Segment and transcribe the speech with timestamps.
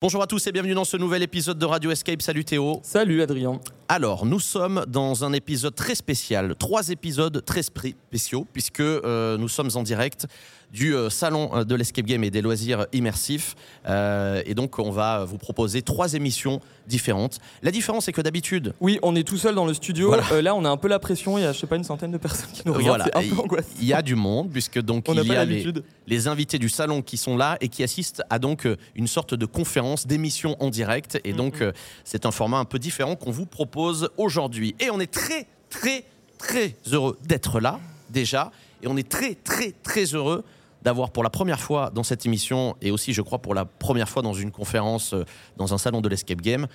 [0.00, 2.22] Bonjour à tous et bienvenue dans ce nouvel épisode de Radio Escape.
[2.22, 2.78] Salut Théo.
[2.84, 3.60] Salut Adrien.
[3.88, 9.48] Alors, nous sommes dans un épisode très spécial, trois épisodes très spéciaux, puisque euh, nous
[9.48, 10.28] sommes en direct
[10.72, 13.54] du euh, salon euh, de l'escape game et des loisirs immersifs.
[13.88, 17.38] Euh, et donc, on va vous proposer trois émissions différentes.
[17.62, 20.08] La différence, c'est que d'habitude, Oui, on est tout seul dans le studio.
[20.08, 20.42] Voilà.
[20.42, 21.38] Là, on a un peu la pression.
[21.38, 23.10] Il y a, je sais pas, une centaine de personnes qui nous regardent.
[23.14, 25.64] voilà, il y a du monde, puisque donc On il y a les,
[26.06, 29.46] les invités du salon qui sont là et qui assistent à donc une sorte de
[29.46, 31.20] conférence, d'émission en direct.
[31.24, 31.72] Et donc, euh,
[32.04, 34.74] c'est un format un peu différent qu'on vous propose aujourd'hui.
[34.80, 36.04] Et on est très, très,
[36.38, 38.50] très heureux d'être là, déjà.
[38.82, 40.44] Et on est très, très, très heureux
[40.82, 44.08] d'avoir pour la première fois dans cette émission, et aussi, je crois, pour la première
[44.08, 45.24] fois dans une conférence, euh,
[45.56, 46.66] dans un salon de l'escape game,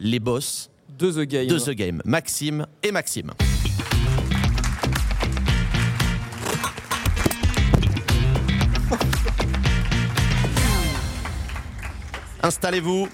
[0.00, 1.46] les boss De The Game.
[1.46, 3.32] de The Game, Maxime et Maxime.
[12.42, 13.08] Installez-vous.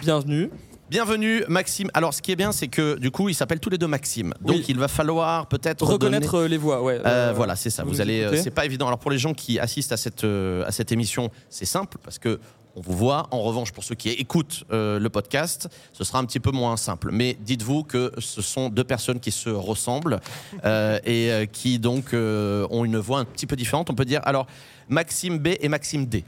[0.00, 0.50] Bienvenue.
[0.90, 1.90] Bienvenue Maxime.
[1.92, 4.32] Alors ce qui est bien c'est que du coup ils s'appellent tous les deux Maxime.
[4.40, 4.64] Donc Oui.
[4.68, 6.94] il va falloir peut-être Reconnaître donner- euh, les voix, ouais.
[7.04, 7.82] Euh, Euh, voilà, c'est ça.
[7.84, 8.86] Vous, vous allez, c'est pas évident.
[8.86, 12.40] Alors pour les gens qui assistent à cette à cette émission, c'est simple parce que
[12.76, 13.26] on vous voit.
[13.32, 16.76] En revanche, pour ceux qui écoutent euh, le podcast, ce sera un petit peu moins
[16.76, 17.10] simple.
[17.12, 20.20] Mais dites-vous que ce sont deux personnes qui se ressemblent
[20.64, 23.90] euh, et euh, qui donc ont une voix un petit peu différente.
[23.90, 24.46] On peut dire alors
[24.88, 26.24] Maxime B et Maxime D.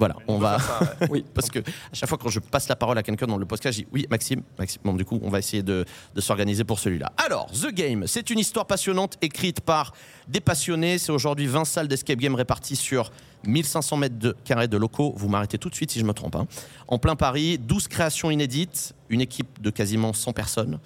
[0.00, 0.58] Voilà, on va.
[1.10, 1.24] Oui.
[1.34, 1.62] Parce que à
[1.92, 4.06] chaque fois quand je passe la parole à quelqu'un dans le podcast, je dis oui,
[4.10, 4.80] Maxime, Maxime.
[4.84, 5.84] Bon, du coup, on va essayer de,
[6.14, 7.12] de s'organiser pour celui-là.
[7.24, 9.92] Alors, The Game, c'est une histoire passionnante écrite par
[10.26, 10.98] des passionnés.
[10.98, 13.12] C'est aujourd'hui 20 salles d'escape game réparties sur
[13.46, 15.12] 1500 mètres de carrés de locaux.
[15.16, 16.34] Vous m'arrêtez tout de suite si je me trompe.
[16.36, 16.46] hein.
[16.88, 20.78] En plein Paris, 12 créations inédites, une équipe de quasiment 100 personnes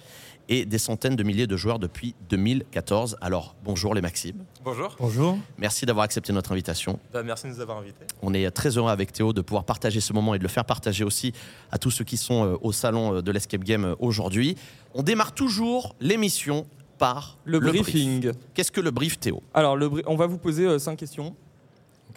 [0.49, 3.17] et des centaines de milliers de joueurs depuis 2014.
[3.21, 4.43] Alors, bonjour les Maximes.
[4.63, 5.37] Bonjour, Bonjour.
[5.57, 6.99] Merci d'avoir accepté notre invitation.
[7.13, 8.05] Bah, merci de nous avoir invités.
[8.21, 10.65] On est très heureux avec Théo de pouvoir partager ce moment et de le faire
[10.65, 11.33] partager aussi
[11.71, 14.55] à tous ceux qui sont euh, au salon euh, de l'escape game euh, aujourd'hui.
[14.93, 16.65] On démarre toujours l'émission
[16.97, 17.81] par Le, brief.
[17.81, 18.31] briefing.
[18.53, 19.41] Qu'est-ce que le brief, Théo?
[19.53, 21.35] Alors, le bri- on va vous poser euh, cinq questions.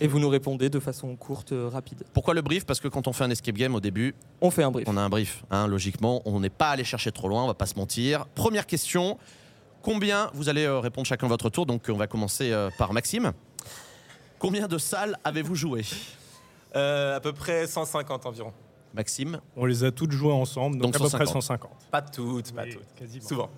[0.01, 2.05] Et vous nous répondez de façon courte, euh, rapide.
[2.13, 2.65] Pourquoi le brief?
[2.65, 4.87] Parce que quand on fait un escape game au début, On fait un brief.
[4.89, 5.43] on a un brief.
[5.51, 8.27] hein, logiquement, on n'est pas allé chercher trop loin, on va pas se mentir.
[8.35, 9.19] Première question
[9.83, 13.33] combien Vous allez euh, répondre chacun votre tour, donc on va commencer euh, par Maxime.
[14.39, 15.83] Combien de salles avez-vous joué
[16.77, 18.53] Euh, à peu près 150 environ.
[18.95, 19.41] Maxime?
[19.57, 21.43] On les a toutes jouées ensemble, donc, Donc à peu près 150.
[21.43, 21.71] 150.
[21.91, 22.95] Pas toutes, pas Oui, toutes.
[22.97, 23.27] quasiment.
[23.29, 23.51] Souvent.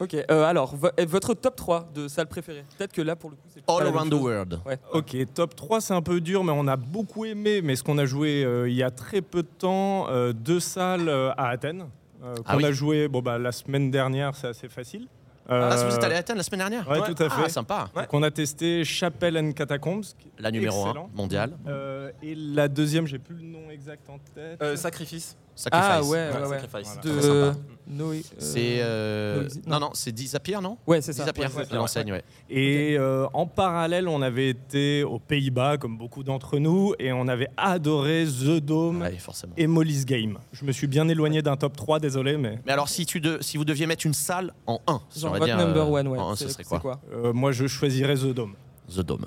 [0.00, 0.14] Ok.
[0.14, 2.64] euh, alors, vo- et votre top 3 de salles préférées?
[2.78, 4.22] Peut-être que là, pour le coup, c'est pas All la même around the chose.
[4.24, 4.60] world.
[4.66, 4.78] Ouais.
[4.92, 7.60] Ok, top 3 c'est un peu dur, mais on a beaucoup aimé.
[7.62, 10.60] Mais ce qu'on a joué euh, il y a très peu de temps, euh, deux
[10.60, 11.86] salles euh, à Athènes.
[12.24, 12.64] euh, qu'on Ah oui.
[12.64, 15.06] a joué bon, bah, la semaine dernière, c'est assez facile.
[15.50, 16.88] Euh, Ah, vous êtes allé à Athènes la semaine dernière?
[16.88, 17.12] Ouais, Ouais.
[17.12, 17.48] tout à Ah, fait.
[17.48, 17.88] sympa.
[17.96, 18.02] Ouais.
[18.02, 20.02] Donc on a testé Chapel and Catacombs.
[20.18, 21.10] qui est La numéro 1 excellent.
[21.14, 21.56] mondiale.
[21.66, 24.62] Euh, et la deuxième, j'ai plus le nom exact en tête.
[24.62, 25.36] Euh, sacrifice.
[25.56, 25.88] Sacrifice.
[25.90, 26.58] Ah ouais, ouais, Ouais.
[26.60, 26.94] Sacrifice.
[26.94, 27.00] Voilà.
[27.02, 27.22] De Très
[27.52, 27.58] sympa.
[27.90, 28.18] Noé.
[28.18, 28.78] euh, C'est.
[28.80, 29.90] euh, no Exit, non, non.
[29.94, 31.24] c'est Disappear, non Ouais, c'est ça.
[31.32, 32.22] Qui l'enseigne, ouais.
[32.48, 37.28] Et euh, en parallèle, on avait été aux Pays-Bas, comme beaucoup d'entre nous, et on
[37.28, 39.52] avait adoré The Dome Ouais, forcément.
[39.56, 40.38] et Molly's Game.
[40.52, 43.38] Je me suis bien éloigné d'un top 3, désolé, mais Mais alors, si, tu de-
[43.40, 46.18] si vous deviez mettre une salle en 1, si Genre votre number euh, one, ouais.
[46.18, 48.54] en ce serait quoi, euh, moi je choisirais The Dome.
[48.92, 49.26] The Dome,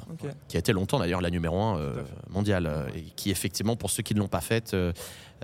[0.49, 2.33] qui a été longtemps d'ailleurs la numéro 1 Tout à fait.
[2.33, 4.91] mondiale, euh, et qui effectivement, pour ceux qui ne l'ont pas faite, euh,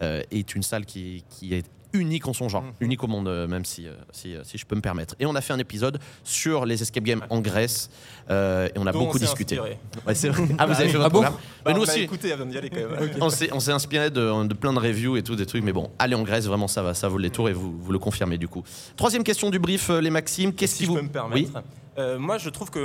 [0.01, 2.71] euh, est une salle qui, qui est unique en son genre, Mhm.
[2.81, 5.15] unique au monde, euh, même si, euh, si, euh, si je peux me permettre.
[5.19, 7.89] Et on a fait un épisode sur les escape games en Grèce,
[8.29, 9.57] euh, et on a Dont beaucoup on discuté.
[9.57, 9.79] inspiré.
[10.05, 10.43] Ouais, c'est vrai.
[10.57, 12.57] Ah, vous avez fait Ah bon programme Bah, Mais nous on aussi, écouté avant d'y
[12.57, 13.09] aller quand même.
[13.21, 15.73] On s'est, on s'est inspiré de, de plein de reviews et tout, des trucs, mais
[15.73, 17.99] bon, allez en Grèce, vraiment, ça va, ça vaut le détour et vous, vous le
[17.99, 18.63] confirmez du coup.
[18.95, 20.95] Troisième question du brief, les Maximes, qu'est-ce si qui je vous.
[20.97, 21.35] peux me permettre.
[21.35, 21.49] Oui,
[21.99, 22.79] Euh, moi, je trouve que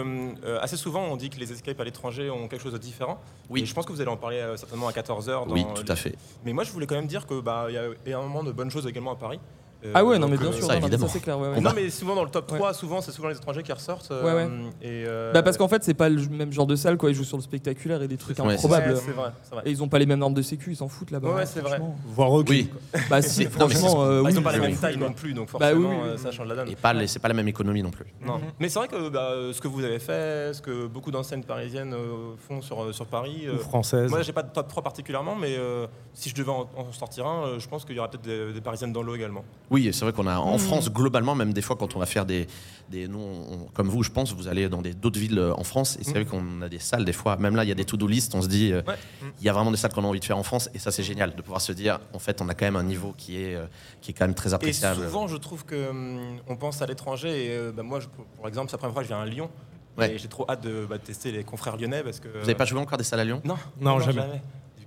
[0.45, 3.21] euh, assez souvent, on dit que les escapes à l'étranger ont quelque chose de différent.
[3.49, 3.63] Oui.
[3.63, 5.45] Et je pense que vous allez en parler euh, certainement à 14h.
[5.49, 6.17] oui, tout à fait.
[6.45, 8.87] Mais moi, je voulais quand même dire que bah, y a énormément de bonnes choses
[8.87, 9.39] également à Paris.
[9.85, 11.07] Euh, Ah ouais, non, mais bien euh, sûr, ça, non, mais évidemment.
[11.07, 11.39] ça c'est clair.
[11.39, 11.61] ouais, ouais.
[11.61, 14.11] Non, mais souvent dans le top 3, souvent c'est souvent les étrangers qui ressortent.
[14.11, 14.51] euh, Ouais, ouais.
[14.83, 17.11] Et, euh, Bah parce qu'en fait, c'est pas le même genre de salle, quoi.
[17.11, 18.97] Ils jouent sur le spectaculaire et des trucs improbables.
[18.97, 19.63] C'est vrai, c'est vrai.
[19.67, 21.29] Et ils ont pas les mêmes normes de sécu, ils s'en foutent là-bas.
[21.29, 21.79] Ouais, ouais, c'est vrai.
[22.07, 22.55] Voire aucune.
[22.55, 22.71] Oui.
[23.11, 24.31] Bah si, franchement, euh, oui.
[24.33, 26.23] ils n'ont pas la même taille non plus, donc Bah forcément oui, oui, euh, oui,
[26.23, 26.69] ça change la donne.
[26.71, 28.07] et pas, les- c'est pas la même économie non plus.
[28.25, 28.39] Non.
[28.39, 28.45] Mhm.
[28.61, 31.43] Mais c'est vrai que bah, euh, ce que vous avez fait, ce que beaucoup d'enseignes
[31.43, 33.43] parisiennes euh, font sur, euh, sur Paris.
[33.47, 34.11] euh, Ou française.
[34.11, 37.47] moi, j'ai pas de top 3 particulièrement, mais euh, si je devais en, sortir un,
[37.47, 39.45] euh, je pense qu'il y aura peut-être des parisiennes dans l'eau également.
[39.75, 40.59] Oui, c'est vrai qu'on a en Mhm.
[40.61, 42.47] France, globalement, même des fois, quand on va faire des.
[42.91, 45.65] des nous, on- comme vous, je pense, vous allez dans des- d'autres villes euh, en
[45.65, 46.15] France, et c'est Mhm.
[46.17, 48.35] vrai qu'on a des salles, des fois, même là, il y a des to-do list,
[48.37, 48.95] on se dit, euh, Ouais.
[49.41, 50.91] il y a vraiment des salles qu'on a envie de faire en France, et ça,
[50.93, 53.41] c'est génial de pouvoir se dire, en fait, on a quand même un niveau qui
[53.43, 53.65] est, euh,
[54.03, 55.03] qui est quand même très Et appréciable.
[55.07, 57.47] souvent, je trouve que hum, on pense à l'étranger.
[57.47, 58.07] Et euh, bah, moi, je-
[58.37, 59.51] pour, exemple, c'est la première fois que je viens à Lyon.
[59.97, 60.13] Ouais.
[60.15, 62.29] Et j'ai trop hâte de bah, de tester les confrères lyonnais parce que.
[62.29, 63.41] Vous n'avez pas joué encore des salles à Lyon?
[63.45, 64.23] Non, Non, jamais.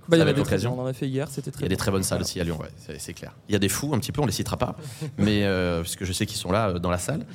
[0.08, 0.78] Bah, il y en Ça a va des être très l'occasion.
[0.78, 2.40] on en a fait hier, c'était Il très y a des très bonnes salles aussi
[2.40, 2.68] à Lyon, ouais,
[2.98, 3.34] c'est- clair.
[3.48, 4.76] Il y a des fous un petit peu, on les citera pas,
[5.18, 7.26] mais euh, puisque je sais qu'ils sont là euh, dans la salle.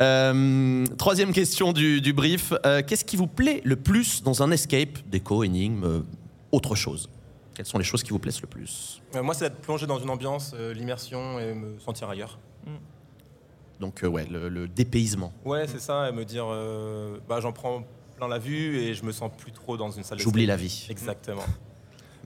[0.00, 2.52] Euh, troisième question du, du brief.
[2.64, 6.00] Euh, Qu'est-ce qui vous plaît le plus dans un escape, déco, énigme, euh,
[6.52, 7.08] autre chose?
[7.54, 9.02] Quelles sont les choses qui vous plaisent le plus?
[9.16, 12.38] Euh, moi, c'est d'être plongé dans une ambiance, euh, l'immersion et me sentir ailleurs.
[13.80, 15.32] Donc euh, ouais, le, le dépaysement.
[15.44, 17.84] Ouais, c'est ça, et me dire, euh, bah, j'en prends
[18.16, 20.18] plein la vue et je me sens plus trop dans une salle.
[20.18, 20.86] J'oublie la vie.
[20.90, 21.44] Exactement.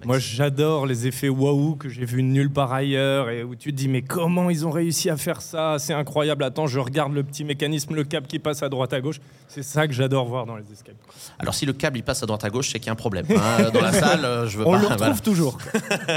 [0.05, 3.77] Moi, j'adore les effets waouh que j'ai vus nulle part ailleurs et où tu te
[3.77, 5.77] dis, mais comment ils ont réussi à faire ça?
[5.79, 6.43] C'est incroyable.
[6.43, 9.21] Attends, je regarde le petit mécanisme, le câble qui passe à droite à gauche.
[9.47, 10.97] C'est ça que j'adore voir dans les escapes.
[11.39, 12.97] Alors si le câble il passe à droite à gauche, c'est qu'il y a un
[12.97, 13.27] problème.
[13.31, 13.71] hein.
[13.75, 14.79] Dans la salle, euh, je veux On pas.
[14.79, 15.15] le retrouve voilà.
[15.21, 15.59] toujours.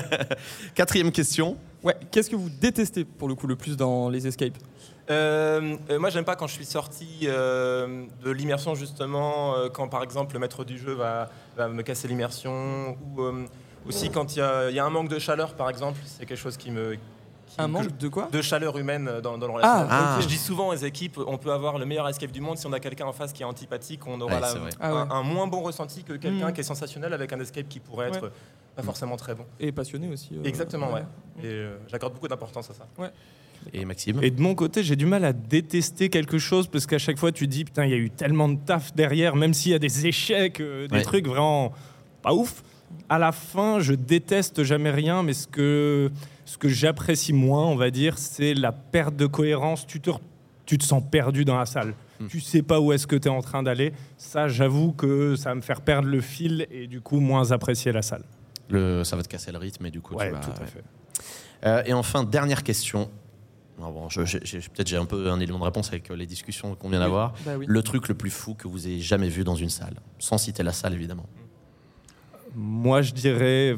[0.76, 1.58] Quatrième question.
[1.84, 4.58] Ouais, qu'est-ce que vous détestez pour le coup le plus dans les escapes?
[5.12, 9.88] Euh, euh, moi, j'aime pas quand je suis sorti euh, de l'immersion, justement, euh, quand
[9.88, 13.46] par exemple le maître du jeu va, va me casser l'immersion, ou euh,
[13.88, 16.26] aussi quand il y, a- il y a un manque de chaleur, par exemple, c'est
[16.26, 16.94] quelque chose qui me.
[16.94, 17.00] qui-
[17.60, 18.28] Un que manque de quoi?
[18.32, 19.62] De chaleur humaine dans, dans le.
[19.64, 20.18] Ah.
[20.22, 22.74] Je dis souvent aux équipes, on peut avoir le meilleur escape du monde si on
[22.74, 24.54] a quelqu'un en face qui est antipathique, on aura Ouais, la-.
[24.80, 25.00] Ah ouais.
[25.02, 26.54] un, un moins bon ressenti que quelqu'un Mhm.
[26.54, 28.30] qui est sensationnel avec un escape qui pourrait être Ouais.
[28.76, 29.46] pas forcément très bon.
[29.60, 30.32] Et passionné aussi.
[30.36, 31.04] euh, Exactement, ouais.
[31.44, 32.88] Et euh, j'accorde beaucoup d'importance à ça.
[33.74, 34.20] Et Maxime?
[34.22, 37.32] Et de mon côté, j'ai du mal à détester quelque chose parce qu'à chaque fois,
[37.32, 39.76] tu te dis, putain, il y a eu tellement de taf derrière, même s'il y
[39.76, 41.02] a des échecs, euh, des Ouais.
[41.04, 41.72] trucs vraiment
[42.22, 42.64] pas ouf.
[43.10, 46.12] À la fin, je déteste jamais rien, mais ce que,
[46.46, 49.86] ce que j'apprécie moins, on va dire, c'est la perte de cohérence.
[49.88, 50.10] Tu te,
[50.66, 51.94] tu te sens perdu dans la salle.
[52.20, 52.28] Hmm.
[52.28, 53.94] Tu sais pas où est-ce que tu es en train d'aller.
[54.18, 57.92] Ça, j'avoue que ça va me faire perdre le fil et du coup, moins apprécier
[57.92, 58.24] la salle.
[58.70, 60.40] le, Ça va te casser le rythme et du coup Ouais, tu vas.
[60.40, 60.68] tout à ouais.
[60.68, 60.84] fait.
[61.66, 63.10] Euh, et enfin, dernière question.
[63.78, 67.00] Bon, Peut-être j'ai un peu un élément de réponse avec euh, les discussions qu'on vient
[67.00, 67.34] d'avoir.
[67.46, 67.66] Bah oui.
[67.68, 70.64] Le truc le plus fou que vous ayez jamais vu dans une salle, sans citer
[70.64, 71.26] la salle évidemment.
[72.56, 73.78] Moi, je dirais.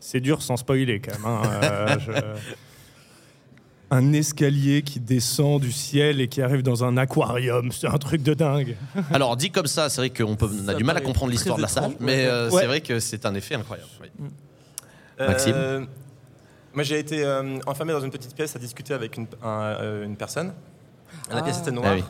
[0.00, 1.24] C'est dur sans spoiler quand même.
[1.26, 1.42] hein.
[1.62, 2.12] Euh, je-
[3.94, 8.22] Un escalier qui descend du ciel et qui arrive dans un aquarium, c'est un truc
[8.22, 8.74] de dingue.
[9.12, 11.30] Alors dit comme ça, c'est vrai qu'on peut- on a Ça du mal à comprendre
[11.30, 12.26] l'histoire de la salle, étrange, mais ouais.
[12.26, 12.60] euh, Ouais.
[12.62, 13.90] c'est vrai que c'est un effet incroyable.
[14.00, 14.08] oui.
[15.20, 15.86] Euh, Maxime
[16.72, 20.06] Moi, j'ai été euh, enfermé dans une petite pièce à discuter avec une, un- euh,
[20.06, 20.54] une personne.
[21.30, 21.42] La Ah.
[21.42, 21.94] pièce était Ah noire.
[21.96, 22.02] oui.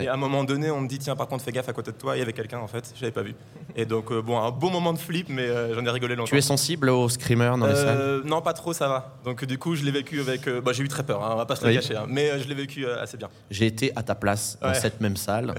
[0.00, 1.92] Et à un moment donné, on me dit tiens, par contre, fais gaffe à côté
[1.92, 2.16] de toi.
[2.16, 3.34] Il y avait quelqu'un en fait, je l'avais pas vu.
[3.76, 6.28] Et donc, euh, bon, un beau moment de flip, mais euh, j'en ai rigolé longtemps.
[6.30, 7.98] Tu es sensible aux screamers dans les salles?
[8.00, 9.16] Euh, non, pas trop, ça va.
[9.24, 10.48] Donc, du coup, je l'ai vécu avec.
[10.48, 11.74] bah, j'ai eu très peur, hein, on va pas se le Oui.
[11.76, 11.96] cacher.
[11.96, 13.28] hein, mais je l'ai vécu assez bien.
[13.50, 15.54] J'ai été à ta place dans cette même salle.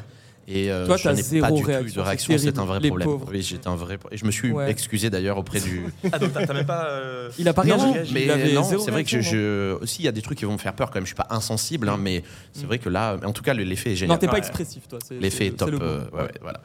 [0.51, 2.65] Et euh, Toi, je t'as n'ai zéro pas du tout eu de réaction, c'est un
[2.65, 3.07] vrai Les problème.
[3.07, 3.27] pauvres.
[3.31, 3.99] Oui, j'étais un vrai.
[4.11, 4.71] Et je me suis Ouais.
[4.71, 5.83] excusé d'ailleurs auprès du.
[6.11, 6.85] Ah, donc t'as t'as même pas.
[6.87, 8.13] euh, Il a pas Non, réagi.
[8.15, 10.45] mais non, c'est vrai que je, non je- aussi il y a des trucs qui
[10.45, 11.03] vont me faire peur quand même.
[11.05, 12.23] Je suis pas insensible, hein, mais
[12.53, 14.19] c'est vrai que là, en tout cas, l'effet est Non, génial.
[14.19, 14.39] t'es pas Ouais.
[14.39, 14.97] expressif, toi.
[15.11, 15.69] L'effet est top.
[15.79, 16.61] euh, ouais, ouais, voilà.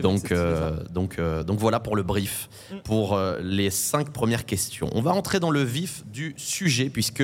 [0.00, 2.48] Donc, euh, donc, euh, donc voilà pour le brief,
[2.84, 4.88] pour euh, les cinq premières questions.
[4.92, 7.22] On va entrer dans le vif du sujet puisque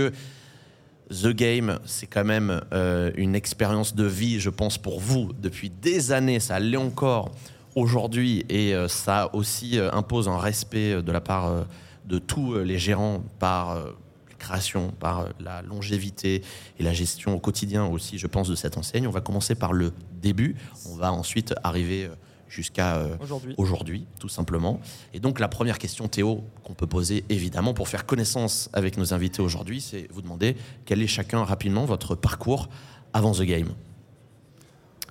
[1.11, 5.69] The Game, c'est quand même euh, une expérience de vie, je pense, pour vous depuis
[5.69, 6.39] des années.
[6.39, 7.33] Ça l'est encore
[7.75, 11.67] aujourd'hui et euh, ça aussi euh, impose un respect de la part
[12.05, 16.43] de tous les gérants par la création, par la longévité
[16.79, 19.09] et la gestion au quotidien aussi, je pense, de cette enseigne.
[19.09, 19.93] On va commencer par le
[20.23, 20.55] début.
[20.89, 22.09] On va ensuite arriver
[22.50, 23.55] jusqu'à euh, Aujourd'hui.
[23.56, 24.81] aujourd'hui, tout simplement.
[25.14, 29.14] Et donc la première question, Théo, qu'on peut poser évidemment pour faire connaissance avec nos
[29.14, 32.69] invités aujourd'hui, c'est vous demander quel est chacun rapidement votre parcours
[33.14, 33.73] avant The Game.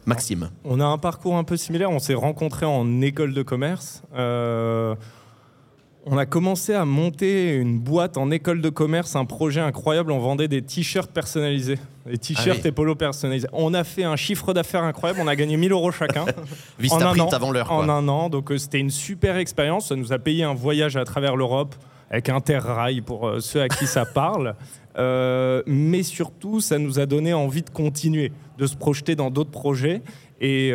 [0.06, 0.50] Maxime.
[0.64, 1.92] On a un parcours un peu similaire.
[1.92, 4.02] On s'est rencontrés en école de commerce.
[4.16, 4.96] Euh,
[6.12, 10.12] on a commencé à monter une boîte en école de commerce, un projet incroyable.
[10.12, 12.68] On vendait des t-shirts personnalisés, des t-shirts Ah oui.
[12.68, 13.48] et polos personnalisés.
[13.54, 15.20] On a fait un chiffre d'affaires incroyable.
[15.24, 16.26] On a gagné 1000 euros chacun
[16.80, 17.36] Vista un Print an.
[17.36, 17.72] avant l'heure.
[17.72, 18.30] en un an.
[18.30, 19.90] Donc euh, c'était une super expérience.
[19.90, 21.76] Ça nous a payé un voyage à travers l'Europe
[22.10, 24.56] avec Interrail pour euh, ceux à qui ça parle.
[24.98, 29.52] Euh, mais surtout, ça nous a donné envie de continuer, de se projeter dans d'autres
[29.52, 30.02] projets.
[30.42, 30.72] Et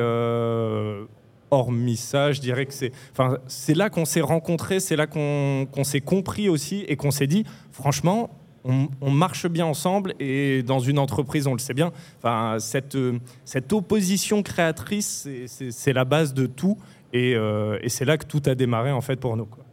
[1.54, 5.66] hormis ça, je dirais que c'est, enfin, c'est là qu'on s'est rencontrés, c'est là qu'on
[5.70, 8.30] qu'on s'est compris aussi et qu'on s'est dit, franchement,
[8.64, 11.92] on, on marche bien ensemble et dans une entreprise, on le sait bien.
[12.18, 16.76] Enfin, cette, euh, cette opposition créatrice, c'est- c'est c'est la base de tout.
[17.12, 19.44] Et, euh, et c'est là que tout a démarré en fait pour nous.
[19.46, 19.64] quoi.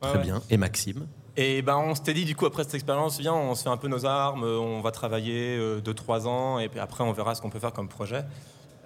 [0.00, 0.22] Très Ouais, ouais.
[0.24, 0.42] bien.
[0.50, 1.06] Et Maxime?
[1.36, 3.76] Et ben, on s'était dit, du coup, après cette expérience, viens, on se fait un
[3.76, 7.40] peu nos armes, euh, on va travailler 2-3 ans, et puis après, on verra ce
[7.40, 8.22] qu'on peut faire comme projet.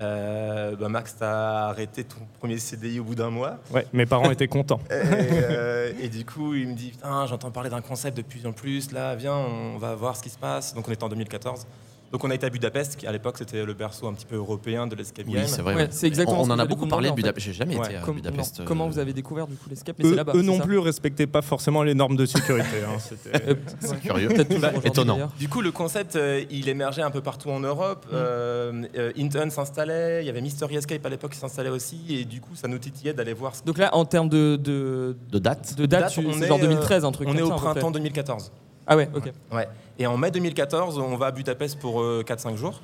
[0.00, 3.58] Euh, ben, Max, t'as arrêté ton premier CDI au bout d'un mois.
[3.72, 4.80] Ouais, mes parents étaient contents.
[4.90, 8.46] Et, euh, et du coup, il me dit, putain, j'entends parler d'un concept de plus
[8.46, 10.74] en plus, là, viens, on va voir ce qui se passe.
[10.74, 11.66] Donc, on était en 2014.
[12.14, 14.36] Donc on a été à Budapest, qui à l'époque c'était le berceau un petit peu
[14.36, 15.48] européen de l'escape Oui, game.
[15.48, 15.74] c'est vrai.
[15.74, 15.88] Ouais, ouais.
[15.90, 17.16] c'est exactement On, ce on que en a beaucoup parlé de en.
[17.16, 17.44] Budapest.
[17.44, 17.86] J'ai jamais Ouais.
[17.86, 18.60] été à Comme- Budapest.
[18.60, 18.64] non.
[18.66, 19.96] Comment euh, vous avez découvert du coup l'escape?
[20.04, 20.30] Eux, là-bas.
[20.36, 22.68] eux non plus respectaient pas forcément les normes de sécurité.
[22.86, 24.28] hein, c'était- Euh, C'est curieux.
[24.30, 25.28] Aujourd'hui, Étonnant.
[25.40, 28.06] Du coup, le concept, euh, il émergeait un peu partout en Europe.
[28.06, 28.14] Mm.
[28.14, 32.24] Euh, euh, Hinton s'installait, il y avait Mystery Escape à l'époque qui s'installait aussi, et
[32.24, 33.56] du coup, ça nous titillait d'aller voir.
[33.56, 33.64] Ce...
[33.64, 36.58] Donc là, en termes de, de, De date de date, Date, tu- on est, genre
[36.58, 37.90] euh, 2013, un truc On est au printemps près.
[37.98, 38.52] 2014.
[38.86, 39.32] Ah ouais, ok.
[39.52, 39.68] Ouais.
[39.98, 42.80] Et en mai 2014, on va à Budapest pour euh, 4-5 jours.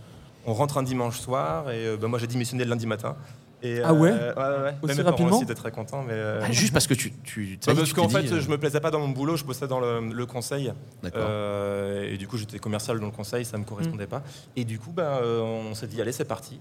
[0.47, 3.16] On rentre un dimanche soir, et euh, bah, moi j'ai démissionné le lundi matin.
[3.62, 4.75] Et, Ah ouais ouais, ouais, ouais.
[4.80, 6.02] Aussi parents rapidement aussi étaient très contents.
[6.02, 7.12] Mais, euh, Ah, Juste parce que tu.
[7.25, 9.66] tu bah, parce qu'en fait, euh, je me plaisais pas dans mon boulot, je bossais
[9.69, 10.73] dans le, le conseil.
[11.02, 11.21] D'accord.
[11.23, 14.09] Euh, et du coup, j'étais commercial dans le conseil, ça me correspondait Mm.
[14.09, 14.23] pas.
[14.57, 16.59] Et du coup, bah, euh, on s'est dit, allez, c'est parti.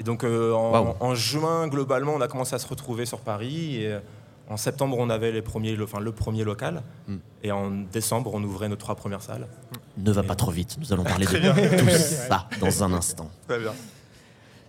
[0.00, 3.82] Et donc, euh, en, juin, globalement, on a commencé à se retrouver sur Paris.
[3.82, 3.98] Et euh,
[4.48, 6.82] en septembre, on avait les premiers, le, enfin, le premier local.
[7.06, 7.16] Mm.
[7.44, 9.46] Et en décembre, on ouvrait nos trois premières salles.
[9.98, 10.76] Ne va pas trop vite.
[10.80, 11.88] Nous allons parler de tout
[12.28, 13.30] ça dans un instant.
[13.46, 13.72] Très bien.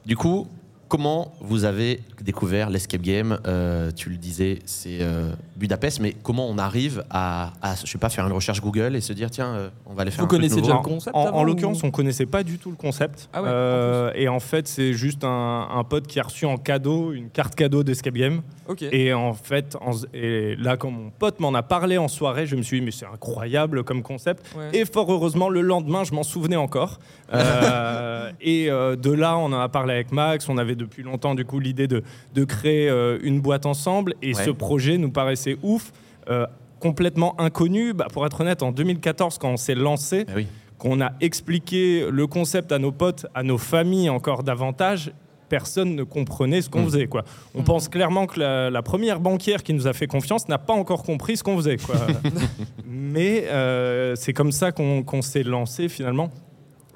[0.05, 0.47] Du coup,
[0.87, 3.39] comment vous avez découvert l'escape game?
[3.45, 7.97] Euh, Tu le disais, c'est euh, Budapest, mais comment on arrive à, à, je sais
[7.97, 10.25] pas, faire une recherche Google et se dire tiens, euh, on va aller faire Vous
[10.25, 12.75] un connaissez déjà le concept En, en ou- l'occurrence, on connaissait pas du tout le
[12.77, 13.29] concept.
[13.33, 16.45] Ah ouais, en Euh, et en fait, c'est juste un, un pote qui a reçu
[16.45, 18.41] en cadeau une carte cadeau d'escape game.
[18.67, 18.83] Ok.
[18.83, 22.55] Et en fait, en- et là, quand mon pote m'en a parlé en soirée, je
[22.55, 24.45] me suis dit, mais c'est incroyable comme concept.
[24.57, 24.69] Ouais.
[24.79, 26.99] Et fort heureusement, le lendemain, je m'en souvenais encore.
[27.33, 30.47] Euh, et euh, de là, on en a parlé avec Max.
[30.49, 32.03] On avait depuis longtemps, du coup, l'idée de,
[32.35, 34.15] de créer euh, une boîte ensemble.
[34.21, 34.45] Et Ouais.
[34.45, 35.91] ce projet nous paraissait ouf.
[36.29, 36.45] euh,
[36.79, 37.93] complètement inconnu.
[37.93, 40.47] Bah, pour être honnête, en 2014, quand on s'est lancé, oui.
[40.77, 45.11] qu'on a expliqué le concept à nos potes, à nos familles encore davantage,
[45.49, 46.85] personne ne comprenait ce qu'on Mm.
[46.85, 47.07] faisait.
[47.07, 47.23] Quoi.
[47.55, 47.65] On Mm.
[47.65, 51.03] pense clairement que la, la première banquière qui nous a fait confiance n'a pas encore
[51.03, 51.77] compris ce qu'on faisait.
[51.77, 51.95] Quoi.
[52.85, 56.29] Mais euh, c'est comme ça qu'on s'est lancé finalement,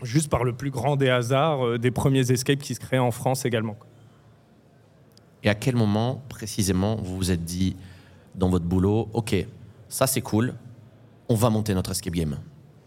[0.03, 3.11] juste par le plus grand des hasards, euh, des premiers escapes qui se créaient en
[3.11, 3.73] France également.
[3.73, 3.87] quoi.
[5.43, 7.75] Et à quel moment précisément vous vous êtes dit
[8.35, 9.35] dans votre boulot, ok,
[9.89, 10.53] ça c'est cool,
[11.29, 12.37] on va monter notre escape game.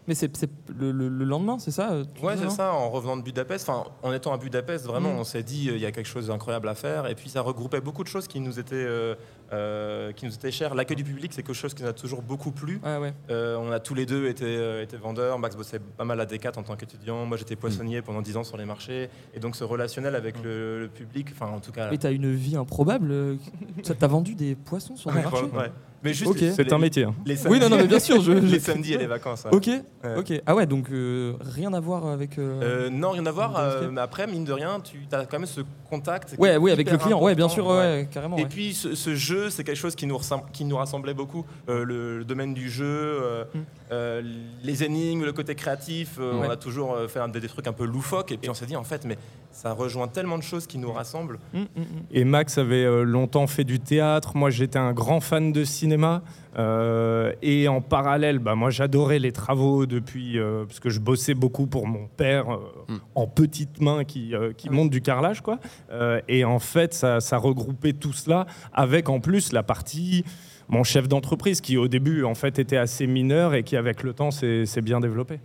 [0.07, 0.49] Mais c'est c'est
[0.79, 2.71] le, le- le lendemain, c'est ça euh, Ouais, c'est ça.
[2.73, 5.19] En revenant de Budapest, enfin, en étant à Budapest, vraiment, Mm.
[5.19, 7.07] on s'est dit, euh, il y a quelque chose d'incroyable à faire.
[7.07, 9.15] Et puis, ça regroupait beaucoup de choses qui nous étaient, euh,
[9.53, 10.75] euh, qui nous étaient chères.
[10.75, 12.79] L'accueil du public, c'est quelque chose qui nous a toujours beaucoup plu.
[12.83, 13.13] Ah ouais.
[13.29, 15.39] Euh, on a tous les deux été, euh, été vendeurs.
[15.39, 17.25] Max bossait pas mal à Decat en tant qu'étudiant.
[17.25, 19.09] Moi, j'étais poissonnier pendant 10 ans sur les marchés.
[19.33, 21.89] Et donc, ce relationnel avec le, le public, enfin, en tout cas.
[21.91, 23.09] Mais t'as une vie improbable.
[23.11, 23.35] euh,
[23.83, 25.71] Ça t'a vendu des poissons sur le Ouais, marché ouais.
[26.03, 27.03] Mais juste les- C'est un les- métier.
[27.05, 27.15] hein.
[27.25, 28.31] Les Oui, samedis, non, non, mais bien sûr, je.
[28.31, 29.45] les samedis et les vacances.
[29.45, 29.51] ouais.
[29.55, 30.15] Ok, Ouais.
[30.15, 30.41] ok.
[30.45, 32.37] Ah ouais, donc euh, rien à voir avec.
[32.37, 33.57] euh, Euh, non, rien à voir.
[33.57, 36.35] Euh, mais après, mine de rien, tu as quand même ce contact.
[36.37, 37.19] Ouais, oui, avec le client.
[37.19, 38.01] Ouais, bien sûr, important, ouais, ouais.
[38.01, 38.37] ouais, carrément.
[38.37, 38.47] Et ouais.
[38.47, 40.19] puis ce, ce jeu, c'est quelque chose qui nous,
[40.53, 41.45] qui nous rassemblait beaucoup.
[41.69, 43.57] Euh, le, le domaine du jeu, euh, Mm.
[43.91, 44.21] euh,
[44.63, 46.17] les énigmes, le côté créatif.
[46.19, 46.47] euh, Ouais.
[46.47, 48.31] On a toujours fait un- des, des trucs un peu loufoques.
[48.31, 49.17] Et puis on s'est dit, en fait, mais
[49.51, 51.39] ça rejoint tellement de choses qui nous rassemblent.
[51.53, 51.85] Hum, hum.
[52.11, 54.35] Et Max avait longtemps fait du théâtre.
[54.35, 56.21] Moi, j'étais un grand fan de cinéma.
[56.57, 61.35] Euh, et en parallèle, bah, moi, j'adorais les travaux depuis, euh, parce que je bossais
[61.35, 62.97] beaucoup pour mon père euh, Mm.
[63.15, 64.73] en petites mains qui, euh, qui Ah.
[64.73, 65.59] monte du carrelage, quoi.
[65.91, 70.23] Euh, et en fait, ça, ça regroupait tout cela avec en plus la partie
[70.69, 74.11] mon chef d'entreprise qui au début en fait était assez mineur et qui avec le
[74.13, 75.35] temps s'est s'est bien développé.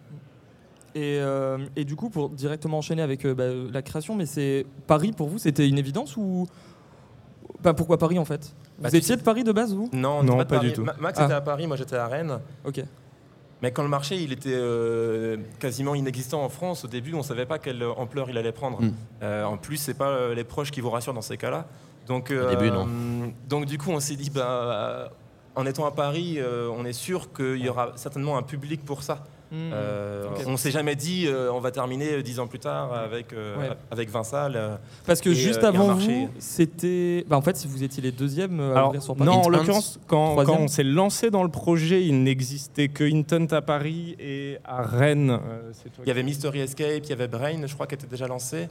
[0.96, 4.66] Et, euh, et du coup, pour directement enchaîner avec euh, bah, la création, mais c'est
[4.86, 6.46] Paris pour vous, c'était une évidence ou
[7.62, 8.54] Bah, pourquoi Paris en fait?
[8.82, 9.88] Bah, Vous tu étiez de Paris de base vous?
[9.92, 10.68] Non, on Non, pas Paris.
[10.68, 10.82] du tout.
[10.82, 11.24] Ma- Max Ah.
[11.24, 12.38] était à Paris, moi j'étais à Rennes.
[12.64, 12.82] Ok.
[13.62, 17.46] Mais quand le marché il était euh, quasiment inexistant en France, au début on savait
[17.46, 18.82] pas quelle ampleur il allait prendre.
[18.82, 18.92] Mm.
[19.22, 21.66] Euh, en plus, c'est pas euh, les proches qui vous rassurent dans ces cas-là.
[22.08, 22.88] Donc, euh, début, non.
[23.48, 25.10] donc du coup, on s'est dit, bah,
[25.54, 29.04] en étant à Paris, euh, on est sûr qu'il y aura certainement un public pour
[29.04, 29.22] ça.
[29.52, 30.24] Hum, Euh.
[30.46, 33.56] On s'est jamais dit, euh, on va terminer euh, dix ans plus tard avec euh,
[33.58, 33.70] Ouais.
[33.90, 34.54] avec 20 salles.
[34.56, 34.76] euh.
[35.06, 36.22] Parce que Et, juste euh, avant marché.
[36.26, 37.24] vous, c'était.
[37.28, 39.28] Bah, en fait, si vous étiez les deuxièmes à Alors, ouvrir sur Paris.
[39.30, 43.46] non, en l'occurrence, quand, quand on s'est lancé dans le projet, il n'existait que Intent
[43.54, 45.30] à Paris et à Rennes.
[45.46, 48.26] euh, Il y avait Mystery Escape, il y avait Brain, je crois, qui était déjà
[48.26, 48.68] lancé.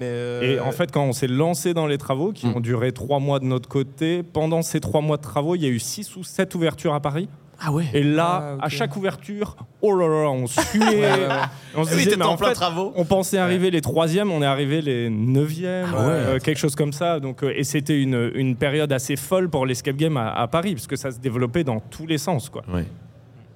[0.00, 2.56] Mais euh, Et en fait, quand on s'est lancé dans les travaux, qui Mm.
[2.56, 5.66] ont duré trois mois de notre côté, pendant ces trois mois de travaux, il y
[5.66, 7.28] a eu six ou sept ouvertures à Paris.
[7.64, 8.60] Ah ouais Et là, Ah, ok.
[8.64, 10.60] à chaque ouverture, oh là là, on suait.
[10.78, 11.28] Ouais, ouais, ouais.
[11.76, 12.92] On se Oui, disait, t'étais mais en en plein fait, travaux.
[12.96, 16.06] on pensait arriver les troisièmes, on est arrivé les neuvièmes, Ah ouais.
[16.12, 17.20] euh, quelque chose comme ça.
[17.20, 20.74] Donc, euh, et c'était une, une période assez folle pour l'escape game à, à Paris,
[20.74, 22.48] parce que ça se développait dans tous les sens.
[22.48, 22.62] Quoi.
[22.72, 22.86] Ouais.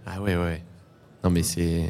[0.06, 0.62] Ah ouais, ouais.
[1.24, 1.84] Non, mais c'est.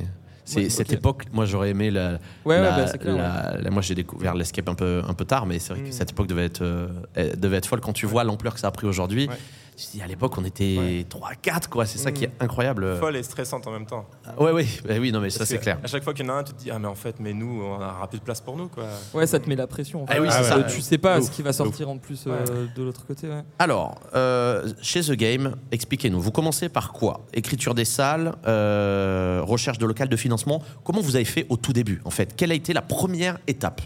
[0.49, 0.99] C'est Ouais, cette ok.
[0.99, 2.12] époque, moi j'aurais aimé la.
[2.44, 3.14] Ouais, ouais, la- bah, c'est clair.
[3.16, 3.20] ouais.
[3.20, 5.88] la- la- moi j'ai découvert l'escape un peu, un peu tard, mais c'est vrai que
[5.88, 5.92] Mm.
[5.92, 8.68] cette époque devait être, euh, elle devait être folle quand tu vois l'ampleur que ça
[8.68, 9.26] a pris aujourd'hui.
[9.26, 9.35] Ouais.
[9.78, 11.06] Je dis, à l'époque, on était Ouais.
[11.09, 11.85] 3 4 quoi.
[11.85, 12.33] C'est ça qui est Mm.
[12.45, 12.97] incroyable.
[12.99, 14.06] Folle et stressante en même temps.
[14.38, 15.78] Ouais, oui, bah oui, non, mais ça c'est clair.
[15.85, 17.16] À chaque fois qu'il y en a un, tu te dis ah mais en fait
[17.21, 18.85] mais nous on aura plus de place pour nous quoi.
[19.12, 20.02] Ouais, ça te met la pression.
[20.04, 20.21] en Ah fait.
[20.21, 20.62] oui, c'est Euh, ça.
[20.62, 23.28] Tu sais pas Ouf, ce qui va sortir en plus euh, de l'autre côté.
[23.28, 23.42] ouais.
[23.59, 26.21] Alors, euh, chez The Game, expliquez-nous.
[26.21, 27.26] Vous commencez par quoi?
[27.35, 30.62] Écriture des salles, euh, recherche de local de financement.
[30.85, 32.35] Comment vous avez fait au tout début, en fait?
[32.35, 33.83] Quelle a été la première étape?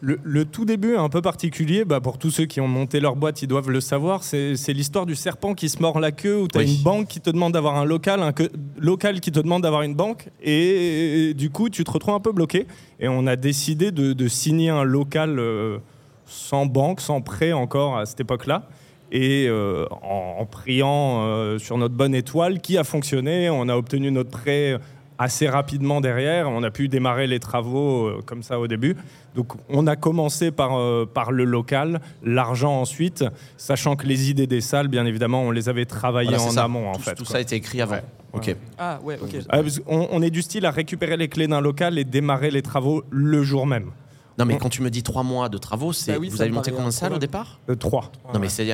[0.00, 3.00] Le, le tout début est un peu particulier, bah, pour tous ceux qui ont monté
[3.00, 4.22] leur boîte, ils doivent le savoir.
[4.22, 6.76] C'est l'histoire du serpent qui se mord la queue, où tu as Oui.
[6.76, 9.82] une banque qui te demande d'avoir un local, un que- local qui te demande d'avoir
[9.82, 12.68] une banque, et, du coup, tu te retrouves un peu bloqué.
[13.00, 15.78] Et on a décidé de, de signer un local euh,
[16.26, 18.68] sans banque, sans prêt encore à cette époque-là.
[19.10, 23.74] Et euh, en, en priant euh, sur notre bonne étoile, qui a fonctionné, on a
[23.76, 24.78] obtenu notre prêt
[25.18, 26.48] assez rapidement derrière.
[26.48, 28.96] On a pu démarrer les travaux euh, comme ça au début.
[29.34, 33.24] Donc on a commencé par, euh, par le local, l'argent ensuite,
[33.56, 36.64] sachant que les idées des salles, bien évidemment, on les avait travaillées Voilà, en ça.
[36.64, 37.14] amont en tout, fait.
[37.14, 37.32] Tout quoi.
[37.32, 37.96] ça a été écrit avant.
[37.96, 38.02] Ouais.
[38.34, 38.56] Ok.
[38.78, 39.82] Ah ouais, ok.
[39.84, 43.02] Qu'on- on est du style à récupérer les clés d'un local et démarrer les travaux
[43.10, 43.90] le jour même.
[44.38, 46.50] Non, mais quand tu me dis trois mois de travaux, c'est Bah oui, vous avez
[46.50, 48.12] me monté combien de salles au départ Euh, trois.
[48.32, 48.64] Non, mais c'est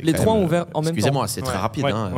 [0.00, 1.26] Les trois même, ont ouvert en même Excusez-moi, temps.
[1.28, 1.60] c'est très Ouais.
[1.60, 1.84] rapide.
[1.84, 2.12] Ouais, hein.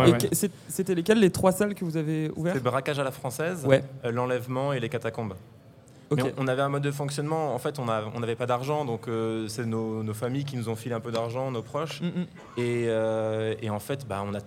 [0.68, 3.64] C'était lesquelles les trois salles que vous avez ouvertes C'est le braquage à la française,
[3.66, 3.82] Ouais.
[4.04, 5.34] euh, l'enlèvement et les catacombes.
[6.12, 7.54] On, on avait un mode de fonctionnement.
[7.54, 7.84] En fait, on
[8.20, 11.12] n'avait pas d'argent, donc euh, c'est nos, nos familles qui nous ont filé un peu
[11.12, 12.00] d'argent, nos proches.
[12.02, 12.26] Mm, mm.
[12.58, 14.40] Et, euh, et en fait, bah, on a